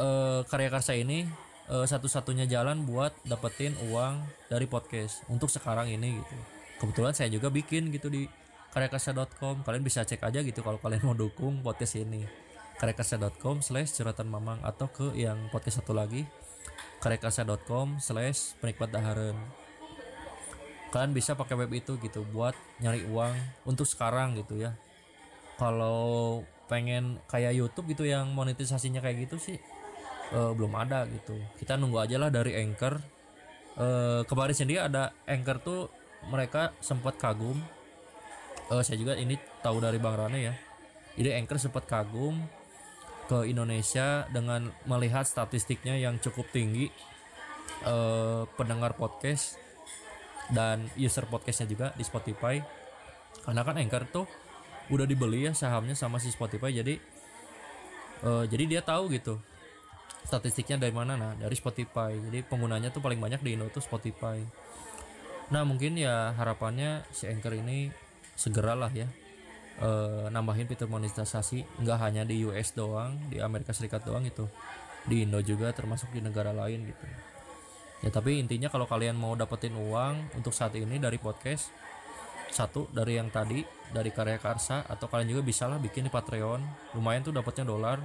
uh, 0.00 0.40
karya 0.48 0.72
karsa 0.72 0.96
ini 0.96 1.28
uh, 1.68 1.84
satu-satunya 1.84 2.48
jalan 2.48 2.88
buat 2.88 3.12
dapetin 3.28 3.76
uang 3.92 4.24
dari 4.48 4.64
podcast 4.64 5.20
untuk 5.28 5.52
sekarang 5.52 5.92
ini 5.92 6.16
gitu. 6.22 6.36
Kebetulan 6.80 7.12
saya 7.12 7.28
juga 7.28 7.52
bikin 7.52 7.92
gitu 7.92 8.08
di 8.08 8.24
karyakarsa.com 8.72 9.60
kalian 9.68 9.84
bisa 9.84 10.00
cek 10.02 10.24
aja 10.24 10.40
gitu 10.40 10.64
kalau 10.64 10.80
kalian 10.80 11.04
mau 11.04 11.16
dukung 11.16 11.60
podcast 11.60 12.00
ini. 12.00 12.24
karyakarsa.com 12.80 13.62
slash 13.62 13.94
curhatan 13.94 14.26
mamang 14.26 14.58
atau 14.66 14.90
ke 14.90 15.14
yang 15.14 15.38
podcast 15.54 15.84
satu 15.84 15.94
lagi 15.94 16.26
karyakarsa.com 17.04 18.00
slash 18.00 18.58
penikmat 18.58 18.90
daharan. 18.90 19.36
Kalian 20.90 21.12
bisa 21.14 21.38
pakai 21.38 21.54
web 21.56 21.70
itu 21.72 21.94
gitu 22.00 22.26
buat 22.32 22.56
nyari 22.82 23.06
uang 23.06 23.34
untuk 23.68 23.86
sekarang 23.86 24.34
gitu 24.40 24.58
ya. 24.58 24.74
Kalau 25.60 26.42
pengen 26.66 27.20
kayak 27.28 27.54
YouTube 27.54 27.92
gitu 27.92 28.08
yang 28.08 28.32
monetisasinya 28.32 29.04
kayak 29.04 29.28
gitu 29.28 29.36
sih 29.38 29.60
uh, 30.32 30.50
belum 30.56 30.72
ada 30.74 31.04
gitu. 31.06 31.36
Kita 31.60 31.76
nunggu 31.76 32.02
aja 32.02 32.16
lah 32.16 32.32
dari 32.32 32.56
Anchor. 32.56 32.98
Uh, 33.72 34.20
kemarin 34.26 34.56
sendiri 34.56 34.80
ada 34.80 35.12
Anchor 35.28 35.60
tuh 35.60 35.80
mereka 36.28 36.72
sempat 36.80 37.16
kagum 37.20 37.56
uh, 38.70 38.82
saya 38.84 39.00
juga 39.00 39.18
ini 39.18 39.34
tahu 39.64 39.82
dari 39.82 39.98
Bang 39.98 40.14
Rane 40.14 40.38
ya. 40.38 40.54
Jadi 41.18 41.34
Anchor 41.36 41.58
sempat 41.58 41.84
kagum 41.88 42.38
ke 43.26 43.48
Indonesia 43.48 44.28
dengan 44.28 44.70
melihat 44.84 45.24
statistiknya 45.24 45.96
yang 45.96 46.20
cukup 46.20 46.48
tinggi 46.52 46.92
uh, 47.88 48.44
pendengar 48.54 48.94
podcast 48.94 49.58
dan 50.52 50.86
user 50.94 51.24
podcastnya 51.26 51.66
juga 51.66 51.86
di 51.96 52.04
Spotify. 52.04 52.60
Karena 53.42 53.62
kan 53.64 53.80
Anchor 53.80 54.04
tuh 54.12 54.26
udah 54.92 55.06
dibeli 55.08 55.48
ya 55.48 55.56
sahamnya 55.56 55.96
sama 55.96 56.18
si 56.18 56.28
Spotify 56.28 56.74
jadi 56.74 56.98
uh, 58.26 58.44
jadi 58.44 58.64
dia 58.66 58.82
tahu 58.82 59.08
gitu 59.14 59.38
statistiknya 60.26 60.78
dari 60.78 60.94
mana. 60.94 61.18
Nah 61.18 61.32
dari 61.34 61.54
Spotify. 61.58 62.14
Jadi 62.14 62.46
penggunanya 62.46 62.94
tuh 62.94 63.02
paling 63.02 63.18
banyak 63.18 63.42
di 63.42 63.58
Indo 63.58 63.66
tuh 63.70 63.82
Spotify. 63.82 64.38
Nah 65.50 65.62
mungkin 65.66 65.98
ya 65.98 66.32
harapannya 66.38 67.04
si 67.12 67.28
Anchor 67.28 67.58
ini 67.58 67.90
segeralah 68.36 68.92
ya. 68.92 69.08
E, 69.80 69.88
nambahin 70.28 70.68
fitur 70.68 70.86
monetisasi 70.86 71.64
nggak 71.80 71.98
hanya 71.98 72.22
di 72.28 72.44
US 72.44 72.76
doang 72.76 73.16
di 73.32 73.40
Amerika 73.40 73.72
Serikat 73.72 74.04
doang 74.04 74.22
itu 74.22 74.44
di 75.08 75.26
Indo 75.26 75.40
juga 75.42 75.72
termasuk 75.74 76.12
di 76.14 76.20
negara 76.22 76.54
lain 76.54 76.86
gitu. 76.86 77.06
Ya 78.02 78.10
tapi 78.10 78.42
intinya 78.42 78.66
kalau 78.66 78.86
kalian 78.86 79.14
mau 79.14 79.32
dapetin 79.38 79.78
uang 79.78 80.34
untuk 80.34 80.50
saat 80.50 80.74
ini 80.74 80.98
dari 80.98 81.22
podcast 81.22 81.70
satu 82.52 82.84
dari 82.92 83.16
yang 83.16 83.32
tadi 83.32 83.64
dari 83.90 84.12
karya 84.12 84.36
karsa 84.36 84.84
atau 84.84 85.08
kalian 85.08 85.38
juga 85.38 85.42
bisa 85.42 85.64
lah 85.64 85.80
bikin 85.80 86.06
di 86.06 86.12
Patreon 86.12 86.60
lumayan 86.94 87.24
tuh 87.24 87.34
dapatnya 87.34 87.64
dolar. 87.64 87.98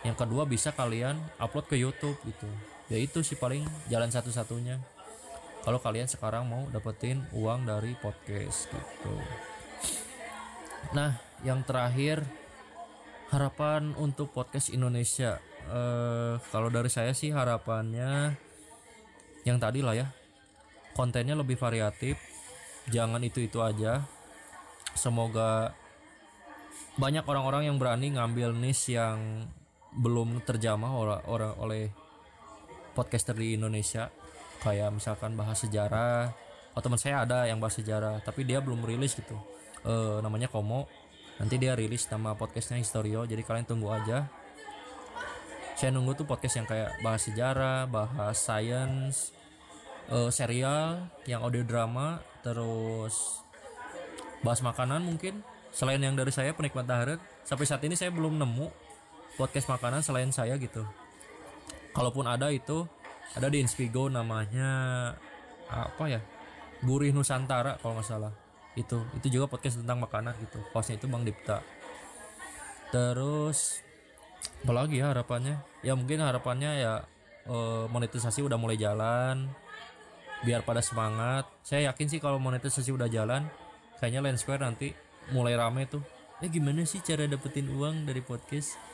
Yang 0.00 0.16
kedua 0.24 0.48
bisa 0.48 0.72
kalian 0.72 1.20
upload 1.36 1.68
ke 1.68 1.76
YouTube 1.76 2.16
gitu. 2.24 2.48
Ya 2.88 2.98
itu 2.98 3.20
sih 3.22 3.38
paling 3.38 3.62
jalan 3.92 4.10
satu-satunya 4.10 4.80
kalau 5.60 5.78
kalian 5.82 6.08
sekarang 6.08 6.48
mau 6.48 6.64
dapetin 6.72 7.24
uang 7.36 7.68
dari 7.68 7.92
podcast 8.00 8.70
gitu 8.72 9.16
Nah, 10.90 11.14
yang 11.46 11.62
terakhir 11.62 12.26
harapan 13.30 13.94
untuk 13.94 14.34
podcast 14.34 14.74
Indonesia. 14.74 15.38
Uh, 15.70 16.42
kalau 16.50 16.66
dari 16.66 16.90
saya 16.90 17.14
sih 17.14 17.30
harapannya 17.30 18.34
yang 19.46 19.62
tadi 19.62 19.86
lah 19.86 19.94
ya, 19.94 20.10
kontennya 20.98 21.38
lebih 21.38 21.54
variatif, 21.54 22.18
jangan 22.90 23.22
itu-itu 23.22 23.62
aja. 23.62 24.02
Semoga 24.98 25.78
banyak 26.98 27.22
orang-orang 27.22 27.70
yang 27.70 27.78
berani 27.78 28.10
ngambil 28.10 28.50
niche 28.50 28.98
yang 28.98 29.46
belum 29.94 30.42
terjamah 30.42 30.90
oleh, 30.90 31.54
oleh 31.54 31.84
podcaster 32.98 33.38
di 33.38 33.54
Indonesia, 33.54 34.10
kayak 34.60 34.92
misalkan 34.92 35.34
bahas 35.34 35.58
sejarah, 35.64 36.30
oh 36.76 36.80
teman 36.84 37.00
saya 37.00 37.24
ada 37.24 37.48
yang 37.48 37.58
bahas 37.58 37.80
sejarah 37.80 38.20
tapi 38.20 38.44
dia 38.44 38.60
belum 38.60 38.84
rilis 38.84 39.16
gitu. 39.16 39.36
Eh, 39.84 40.18
namanya 40.20 40.46
Komo. 40.52 40.84
Nanti 41.40 41.56
dia 41.56 41.72
rilis 41.72 42.04
nama 42.12 42.36
podcastnya 42.36 42.76
Historio 42.76 43.24
jadi 43.24 43.40
kalian 43.40 43.64
tunggu 43.64 43.88
aja. 43.88 44.28
Saya 45.72 45.96
nunggu 45.96 46.12
tuh 46.12 46.28
podcast 46.28 46.60
yang 46.60 46.68
kayak 46.68 47.00
bahas 47.00 47.24
sejarah 47.24 47.88
bahas 47.88 48.36
science 48.36 49.32
eh, 50.12 50.28
serial 50.28 51.08
yang 51.24 51.40
audio 51.40 51.64
drama 51.64 52.20
terus 52.44 53.40
bahas 54.44 54.60
makanan 54.60 55.00
mungkin. 55.00 55.40
Selain 55.70 56.02
yang 56.02 56.18
dari 56.18 56.34
saya 56.34 56.50
penikmat 56.52 56.84
daharet 56.84 57.22
sampai 57.46 57.64
saat 57.64 57.80
ini 57.86 57.94
saya 57.94 58.10
belum 58.10 58.36
nemu 58.36 58.68
podcast 59.38 59.70
makanan 59.70 60.04
selain 60.04 60.28
saya 60.34 60.58
gitu. 60.60 60.84
Kalaupun 61.96 62.26
ada 62.28 62.52
itu 62.52 62.84
ada 63.38 63.46
di 63.46 63.62
Inspigo 63.62 64.10
namanya 64.10 64.68
apa 65.70 66.04
ya? 66.10 66.20
Gurih 66.82 67.14
Nusantara 67.14 67.78
kalau 67.78 68.00
nggak 68.00 68.08
salah. 68.08 68.32
Itu 68.74 69.04
itu 69.14 69.38
juga 69.38 69.46
podcast 69.46 69.78
tentang 69.78 70.02
makanan 70.02 70.34
gitu. 70.42 70.58
Hostnya 70.74 70.98
itu 70.98 71.06
Bang 71.06 71.22
Dipta. 71.22 71.62
Terus 72.90 73.84
apalagi 74.64 74.98
ya 74.98 75.14
harapannya? 75.14 75.62
Ya 75.86 75.94
mungkin 75.94 76.24
harapannya 76.24 76.70
ya 76.80 76.92
eh, 77.46 77.84
monetisasi 77.86 78.42
udah 78.42 78.58
mulai 78.58 78.80
jalan. 78.80 79.46
Biar 80.40 80.64
pada 80.64 80.80
semangat. 80.80 81.46
Saya 81.62 81.92
yakin 81.92 82.08
sih 82.08 82.18
kalau 82.18 82.40
monetisasi 82.40 82.90
udah 82.90 83.06
jalan 83.06 83.46
kayaknya 84.00 84.24
Lens 84.24 84.42
Square 84.42 84.64
nanti 84.64 84.90
mulai 85.30 85.54
rame 85.54 85.86
tuh. 85.86 86.02
Eh 86.40 86.48
gimana 86.48 86.82
sih 86.88 87.04
cara 87.04 87.28
dapetin 87.28 87.68
uang 87.68 88.08
dari 88.08 88.24
podcast 88.24 88.89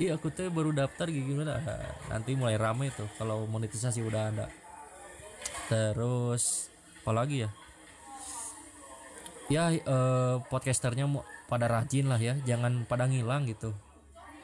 iya 0.00 0.16
aku 0.16 0.32
tuh 0.32 0.48
baru 0.48 0.72
daftar 0.72 1.08
gimana? 1.08 1.60
Nanti 2.08 2.32
mulai 2.36 2.56
rame 2.56 2.92
tuh 2.92 3.08
kalau 3.20 3.44
monetisasi 3.48 4.00
udah 4.04 4.22
ada. 4.32 4.46
Terus 5.68 6.72
apalagi 7.02 7.48
ya? 7.48 7.50
Ya 9.50 9.64
eh, 9.74 10.36
podcasternya 10.48 11.08
pada 11.50 11.68
rajin 11.68 12.08
lah 12.08 12.16
ya 12.16 12.38
jangan 12.48 12.88
pada 12.88 13.04
ngilang 13.04 13.44
gitu. 13.48 13.74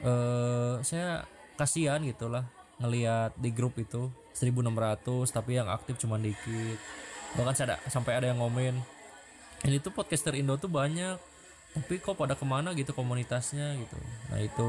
Eh 0.05 0.83
saya 0.85 1.25
kasihan 1.57 2.03
gitulah 2.05 2.45
ngelihat 2.79 3.35
di 3.35 3.51
grup 3.51 3.75
itu 3.81 4.13
1600 4.37 5.03
tapi 5.35 5.59
yang 5.59 5.69
aktif 5.73 5.99
cuma 5.99 6.21
dikit. 6.21 6.79
Bahkan 7.37 7.55
ada, 7.65 7.77
sampai 7.89 8.17
ada 8.17 8.27
yang 8.33 8.41
ngomen 8.41 8.81
ini 9.67 9.83
tuh 9.83 9.91
podcaster 9.91 10.39
Indo 10.39 10.55
tuh 10.55 10.71
banyak 10.71 11.19
tapi 11.75 12.01
kok 12.01 12.17
pada 12.17 12.33
ke 12.39 12.47
mana 12.49 12.73
gitu 12.73 12.97
komunitasnya? 12.97 13.77
gitu. 13.77 13.99
Nah 14.33 14.41
itu 14.41 14.69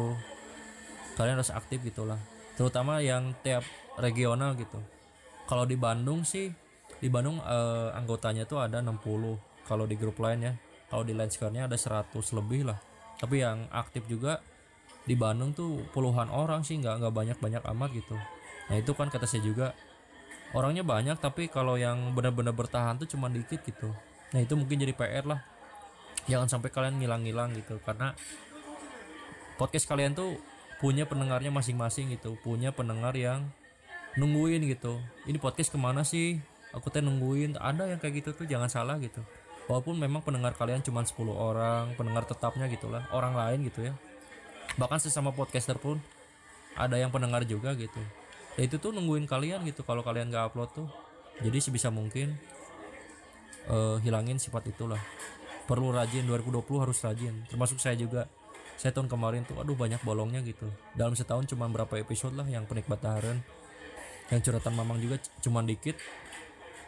kalian 1.19 1.35
harus 1.35 1.51
aktif 1.51 1.83
gitulah. 1.83 2.15
Terutama 2.55 3.03
yang 3.03 3.35
tiap 3.43 3.67
regional 3.99 4.55
gitu. 4.55 4.79
Kalau 5.43 5.67
di 5.67 5.75
Bandung 5.75 6.23
sih 6.23 6.47
di 7.03 7.11
Bandung 7.11 7.43
eh, 7.43 7.89
anggotanya 7.91 8.47
tuh 8.47 8.63
ada 8.63 8.79
60 8.79 9.67
kalau 9.67 9.83
di 9.83 9.99
grup 9.99 10.15
lain 10.23 10.39
ya 10.47 10.53
kalau 10.87 11.03
di 11.03 11.11
Lenskar-nya 11.11 11.67
ada 11.67 11.75
100 11.75 12.15
lebih 12.39 12.71
lah. 12.71 12.79
Tapi 13.19 13.43
yang 13.43 13.67
aktif 13.75 14.07
juga 14.07 14.39
di 15.03 15.19
Bandung 15.19 15.51
tuh 15.51 15.83
puluhan 15.91 16.31
orang 16.31 16.63
sih 16.63 16.79
nggak 16.79 17.03
nggak 17.03 17.13
banyak 17.13 17.37
banyak 17.43 17.63
amat 17.75 17.89
gitu. 17.91 18.15
Nah 18.71 18.75
itu 18.79 18.91
kan 18.95 19.11
kata 19.11 19.27
saya 19.27 19.43
juga 19.43 19.75
orangnya 20.55 20.87
banyak 20.87 21.19
tapi 21.19 21.51
kalau 21.51 21.75
yang 21.75 22.15
benar-benar 22.15 22.55
bertahan 22.55 22.95
tuh 22.95 23.11
cuma 23.11 23.27
dikit 23.27 23.59
gitu. 23.67 23.91
Nah 24.31 24.39
itu 24.39 24.55
mungkin 24.55 24.79
jadi 24.79 24.95
PR 24.95 25.27
lah. 25.27 25.43
Jangan 26.31 26.47
sampai 26.47 26.69
kalian 26.71 27.01
ngilang-ngilang 27.01 27.57
gitu 27.57 27.81
karena 27.83 28.13
podcast 29.57 29.89
kalian 29.89 30.13
tuh 30.15 30.37
punya 30.79 31.03
pendengarnya 31.03 31.51
masing-masing 31.51 32.15
gitu 32.15 32.39
punya 32.39 32.71
pendengar 32.71 33.11
yang 33.13 33.51
nungguin 34.15 34.63
gitu. 34.71 34.97
Ini 35.27 35.37
podcast 35.37 35.69
ke 35.69 35.77
mana 35.77 36.07
sih? 36.07 36.39
Aku 36.73 36.87
teh 36.89 37.03
nungguin 37.03 37.59
ada 37.59 37.85
yang 37.85 37.99
kayak 37.99 38.23
gitu 38.23 38.29
tuh 38.33 38.45
jangan 38.47 38.71
salah 38.71 38.95
gitu. 38.97 39.19
Walaupun 39.69 39.99
memang 39.99 40.25
pendengar 40.25 40.57
kalian 40.57 40.81
cuma 40.81 41.05
10 41.05 41.13
orang 41.29 41.93
pendengar 41.93 42.25
tetapnya 42.25 42.65
gitulah 42.71 43.05
orang 43.13 43.37
lain 43.37 43.69
gitu 43.69 43.91
ya. 43.91 43.93
Bahkan 44.79 44.97
sesama 45.03 45.29
podcaster 45.29 45.77
pun 45.77 46.01
ada 46.73 46.97
yang 46.97 47.13
pendengar 47.13 47.45
juga 47.45 47.75
gitu. 47.77 48.01
Ya 48.57 48.65
itu 48.65 48.81
tuh 48.81 48.95
nungguin 48.95 49.29
kalian 49.29 49.61
gitu 49.67 49.85
kalau 49.85 50.01
kalian 50.01 50.33
nggak 50.33 50.53
upload 50.53 50.71
tuh. 50.73 50.89
Jadi 51.43 51.57
sebisa 51.61 51.93
mungkin 51.93 52.33
eh, 53.69 53.97
hilangin 54.01 54.41
sifat 54.41 54.73
itulah. 54.73 55.01
Perlu 55.69 55.93
rajin 55.93 56.25
2020 56.25 56.81
harus 56.81 56.97
rajin. 57.05 57.45
Termasuk 57.45 57.77
saya 57.77 57.93
juga 57.93 58.25
saya 58.79 58.95
tahun 58.95 59.11
kemarin 59.11 59.43
tuh 59.43 59.59
aduh 59.59 59.75
banyak 59.75 59.99
bolongnya 60.07 60.39
gitu. 60.47 60.71
Dalam 60.95 61.11
setahun 61.11 61.51
cuma 61.51 61.67
berapa 61.67 61.99
episode 61.99 62.31
lah 62.39 62.47
yang 62.47 62.63
penikmat 62.63 63.03
taharan. 63.03 63.43
Yang 64.31 64.47
curhatan 64.47 64.71
mamang 64.71 65.03
juga 65.03 65.19
cuma 65.43 65.59
dikit 65.59 65.99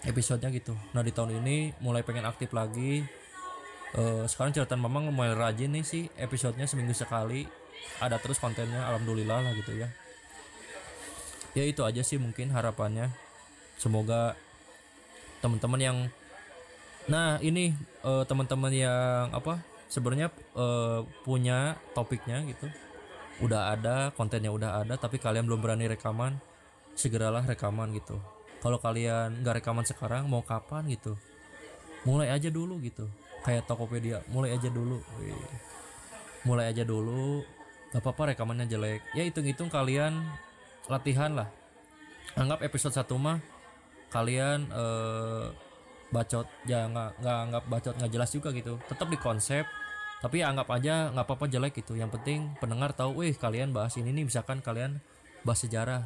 episodenya 0.07 0.55
gitu. 0.55 0.71
Nah 0.95 1.03
di 1.03 1.11
tahun 1.11 1.43
ini 1.43 1.75
mulai 1.83 1.99
pengen 2.07 2.23
aktif 2.23 2.55
lagi. 2.55 3.03
Eh, 3.91 4.23
sekarang 4.23 4.55
curhatan 4.55 4.79
mamang 4.79 5.11
mulai 5.11 5.35
rajin 5.35 5.75
nih 5.75 5.83
sih 5.83 6.07
episodenya 6.15 6.63
seminggu 6.63 6.95
sekali. 6.95 7.43
Ada 7.99 8.23
terus 8.23 8.39
kontennya 8.39 8.87
alhamdulillah 8.87 9.43
lah 9.43 9.51
gitu 9.51 9.75
ya. 9.75 9.91
Ya 11.51 11.67
itu 11.67 11.83
aja 11.83 11.99
sih 12.07 12.15
mungkin 12.15 12.55
harapannya. 12.55 13.11
Semoga 13.75 14.39
teman-teman 15.43 15.81
yang 15.83 15.97
nah 17.11 17.35
ini 17.43 17.75
eh, 18.07 18.23
teman-teman 18.23 18.71
yang 18.71 19.27
apa 19.35 19.59
sebenarnya 19.91 20.31
eh, 20.55 20.99
punya 21.27 21.75
topiknya 21.91 22.39
gitu. 22.47 22.71
Udah 23.43 23.75
ada 23.75 24.15
kontennya 24.15 24.49
udah 24.49 24.79
ada 24.79 24.95
tapi 24.95 25.19
kalian 25.19 25.43
belum 25.43 25.59
berani 25.59 25.91
rekaman 25.91 26.39
segeralah 26.95 27.43
rekaman 27.43 27.91
gitu. 27.99 28.15
Kalau 28.63 28.79
kalian 28.79 29.43
nggak 29.43 29.59
rekaman 29.59 29.83
sekarang 29.83 30.31
mau 30.31 30.39
kapan 30.45 30.87
gitu? 30.87 31.19
Mulai 32.07 32.31
aja 32.31 32.47
dulu 32.47 32.79
gitu. 32.79 33.11
Kayak 33.43 33.67
Tokopedia 33.67 34.23
mulai 34.31 34.55
aja 34.55 34.71
dulu. 34.71 35.03
Mulai 36.47 36.71
aja 36.73 36.87
dulu 36.87 37.45
gak 37.91 37.99
apa-apa 37.99 38.33
rekamannya 38.33 38.71
jelek. 38.71 39.03
Ya 39.11 39.27
hitung-hitung 39.27 39.67
kalian 39.67 40.23
latihan 40.87 41.35
lah. 41.35 41.49
Anggap 42.39 42.63
episode 42.63 42.95
satu 42.95 43.19
mah 43.19 43.43
kalian 44.13 44.69
eh, 44.71 45.45
bacot 46.11 46.47
ya 46.67 46.85
nggak 46.91 47.23
nggak 47.23 47.37
anggap 47.49 47.63
bacot 47.67 47.93
nggak 47.97 48.11
jelas 48.13 48.29
juga 48.31 48.49
gitu. 48.53 48.77
Tetap 48.87 49.07
di 49.09 49.17
konsep 49.17 49.65
tapi 50.21 50.45
ya 50.45 50.53
anggap 50.53 50.69
aja 50.69 51.09
nggak 51.09 51.25
apa-apa 51.25 51.49
jelek 51.49 51.81
gitu. 51.81 51.97
Yang 51.97 52.21
penting 52.21 52.53
pendengar 52.61 52.93
tahu 52.93 53.25
wih 53.25 53.33
kalian 53.33 53.73
bahas 53.73 53.97
ini 53.97 54.13
nih 54.13 54.29
misalkan 54.29 54.61
kalian 54.61 55.01
bahas 55.41 55.65
sejarah. 55.65 56.05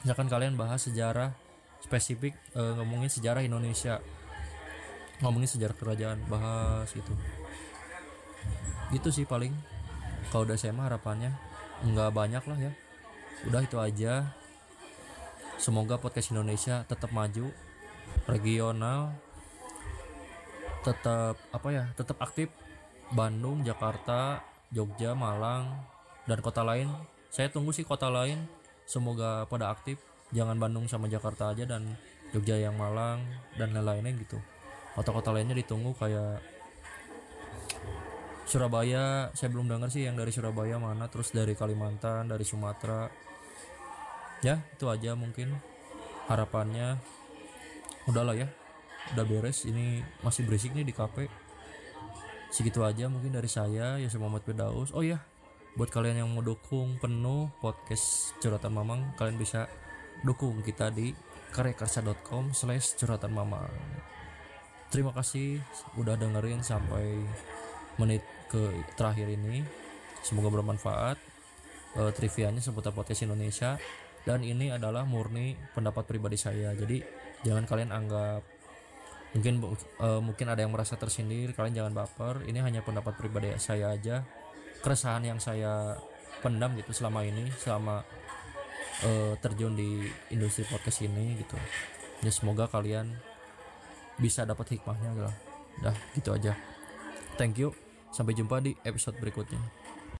Misalkan 0.00 0.32
kalian 0.32 0.56
bahas 0.56 0.88
sejarah 0.88 1.36
spesifik 1.84 2.32
eh, 2.56 2.72
ngomongin 2.80 3.12
sejarah 3.12 3.44
Indonesia. 3.44 4.00
Ngomongin 5.20 5.52
sejarah 5.52 5.76
kerajaan 5.76 6.24
bahas 6.32 6.88
gitu. 6.96 7.12
Gitu 8.88 9.08
sih 9.12 9.28
paling. 9.28 9.52
Kalau 10.32 10.48
udah 10.48 10.56
mah 10.72 10.88
harapannya 10.88 11.36
nggak 11.84 12.10
banyak 12.16 12.44
lah 12.48 12.58
ya. 12.58 12.72
Udah 13.44 13.60
itu 13.60 13.76
aja. 13.76 14.32
Semoga 15.60 16.00
podcast 16.00 16.32
Indonesia 16.32 16.88
tetap 16.88 17.12
maju 17.12 17.52
regional 18.24 19.12
tetap 20.80 21.36
apa 21.52 21.68
ya 21.68 21.84
tetap 21.92 22.16
aktif 22.24 22.48
Bandung 23.10 23.66
Jakarta 23.66 24.38
Jogja 24.70 25.18
Malang 25.18 25.82
dan 26.30 26.38
kota 26.38 26.62
lain. 26.62 26.86
Saya 27.26 27.50
tunggu 27.50 27.74
sih 27.74 27.82
kota 27.82 28.06
lain. 28.06 28.46
Semoga 28.86 29.46
pada 29.50 29.74
aktif. 29.74 29.98
Jangan 30.30 30.54
Bandung 30.62 30.86
sama 30.86 31.10
Jakarta 31.10 31.50
aja 31.50 31.66
dan 31.66 31.98
Jogja 32.30 32.54
yang 32.54 32.78
Malang 32.78 33.18
dan 33.58 33.74
lain-lainnya 33.74 34.14
gitu. 34.14 34.38
Kota-kota 34.94 35.34
lainnya 35.34 35.58
ditunggu 35.58 35.90
kayak 35.98 36.38
Surabaya. 38.46 39.34
Saya 39.34 39.50
belum 39.50 39.66
dengar 39.66 39.90
sih 39.90 40.06
yang 40.06 40.14
dari 40.14 40.30
Surabaya 40.30 40.78
mana. 40.78 41.10
Terus 41.10 41.34
dari 41.34 41.58
Kalimantan 41.58 42.30
dari 42.30 42.46
Sumatera. 42.46 43.10
Ya 44.46 44.62
itu 44.70 44.86
aja 44.86 45.18
mungkin 45.18 45.58
harapannya. 46.30 46.94
Udahlah 48.06 48.38
ya 48.38 48.46
udah 49.18 49.26
beres. 49.26 49.66
Ini 49.66 49.98
masih 50.22 50.46
berisik 50.46 50.78
nih 50.78 50.86
di 50.86 50.94
kafe 50.94 51.49
segitu 52.50 52.82
aja 52.82 53.06
mungkin 53.06 53.32
dari 53.32 53.46
saya 53.46 53.96
ya 53.96 54.08
Muhammad 54.18 54.42
Firdaus. 54.42 54.90
Oh 54.92 55.02
ya 55.06 55.22
buat 55.78 55.86
kalian 55.86 56.26
yang 56.26 56.28
mau 56.34 56.42
dukung 56.42 56.98
penuh 56.98 57.46
podcast 57.62 58.34
curhatan 58.42 58.74
mamang 58.74 59.14
kalian 59.14 59.38
bisa 59.38 59.70
dukung 60.26 60.58
kita 60.66 60.90
di 60.90 61.14
karyakarsa.com 61.54 62.54
slash 62.54 62.98
curhatan 62.98 63.30
mamang. 63.34 63.70
Terima 64.90 65.14
kasih 65.14 65.62
udah 65.94 66.18
dengerin 66.18 66.66
sampai 66.66 67.22
menit 67.98 68.26
ke 68.50 68.74
terakhir 68.98 69.30
ini. 69.30 69.62
Semoga 70.26 70.50
bermanfaat. 70.50 71.16
Eh, 71.94 72.12
trivianya 72.14 72.58
seputar 72.58 72.90
podcast 72.90 73.22
Indonesia. 73.22 73.78
Dan 74.26 74.42
ini 74.42 74.74
adalah 74.74 75.06
murni 75.06 75.54
pendapat 75.72 76.04
pribadi 76.10 76.36
saya. 76.36 76.74
Jadi 76.74 77.00
jangan 77.46 77.64
kalian 77.64 77.90
anggap 77.94 78.42
mungkin 79.30 79.54
eh, 80.02 80.20
mungkin 80.20 80.46
ada 80.50 80.60
yang 80.62 80.72
merasa 80.74 80.98
tersindir 80.98 81.54
kalian 81.54 81.84
jangan 81.84 81.92
baper. 81.94 82.44
Ini 82.46 82.58
hanya 82.62 82.80
pendapat 82.82 83.16
pribadi 83.16 83.50
saya 83.60 83.94
aja. 83.94 84.26
Keresahan 84.80 85.22
yang 85.26 85.38
saya 85.38 85.98
pendam 86.40 86.72
gitu 86.78 86.96
selama 86.96 87.24
ini 87.26 87.52
selama 87.60 88.02
eh, 89.04 89.34
terjun 89.38 89.76
di 89.76 90.08
industri 90.34 90.66
podcast 90.66 91.04
ini 91.04 91.38
gitu. 91.40 91.56
Ya 92.20 92.30
semoga 92.32 92.68
kalian 92.68 93.16
bisa 94.20 94.44
dapat 94.44 94.76
hikmahnya 94.76 95.16
lah. 95.16 95.36
Dah 95.80 95.96
gitu 96.16 96.34
aja. 96.36 96.56
Thank 97.40 97.60
you. 97.60 97.72
Sampai 98.10 98.34
jumpa 98.34 98.58
di 98.58 98.74
episode 98.82 99.16
berikutnya 99.22 99.79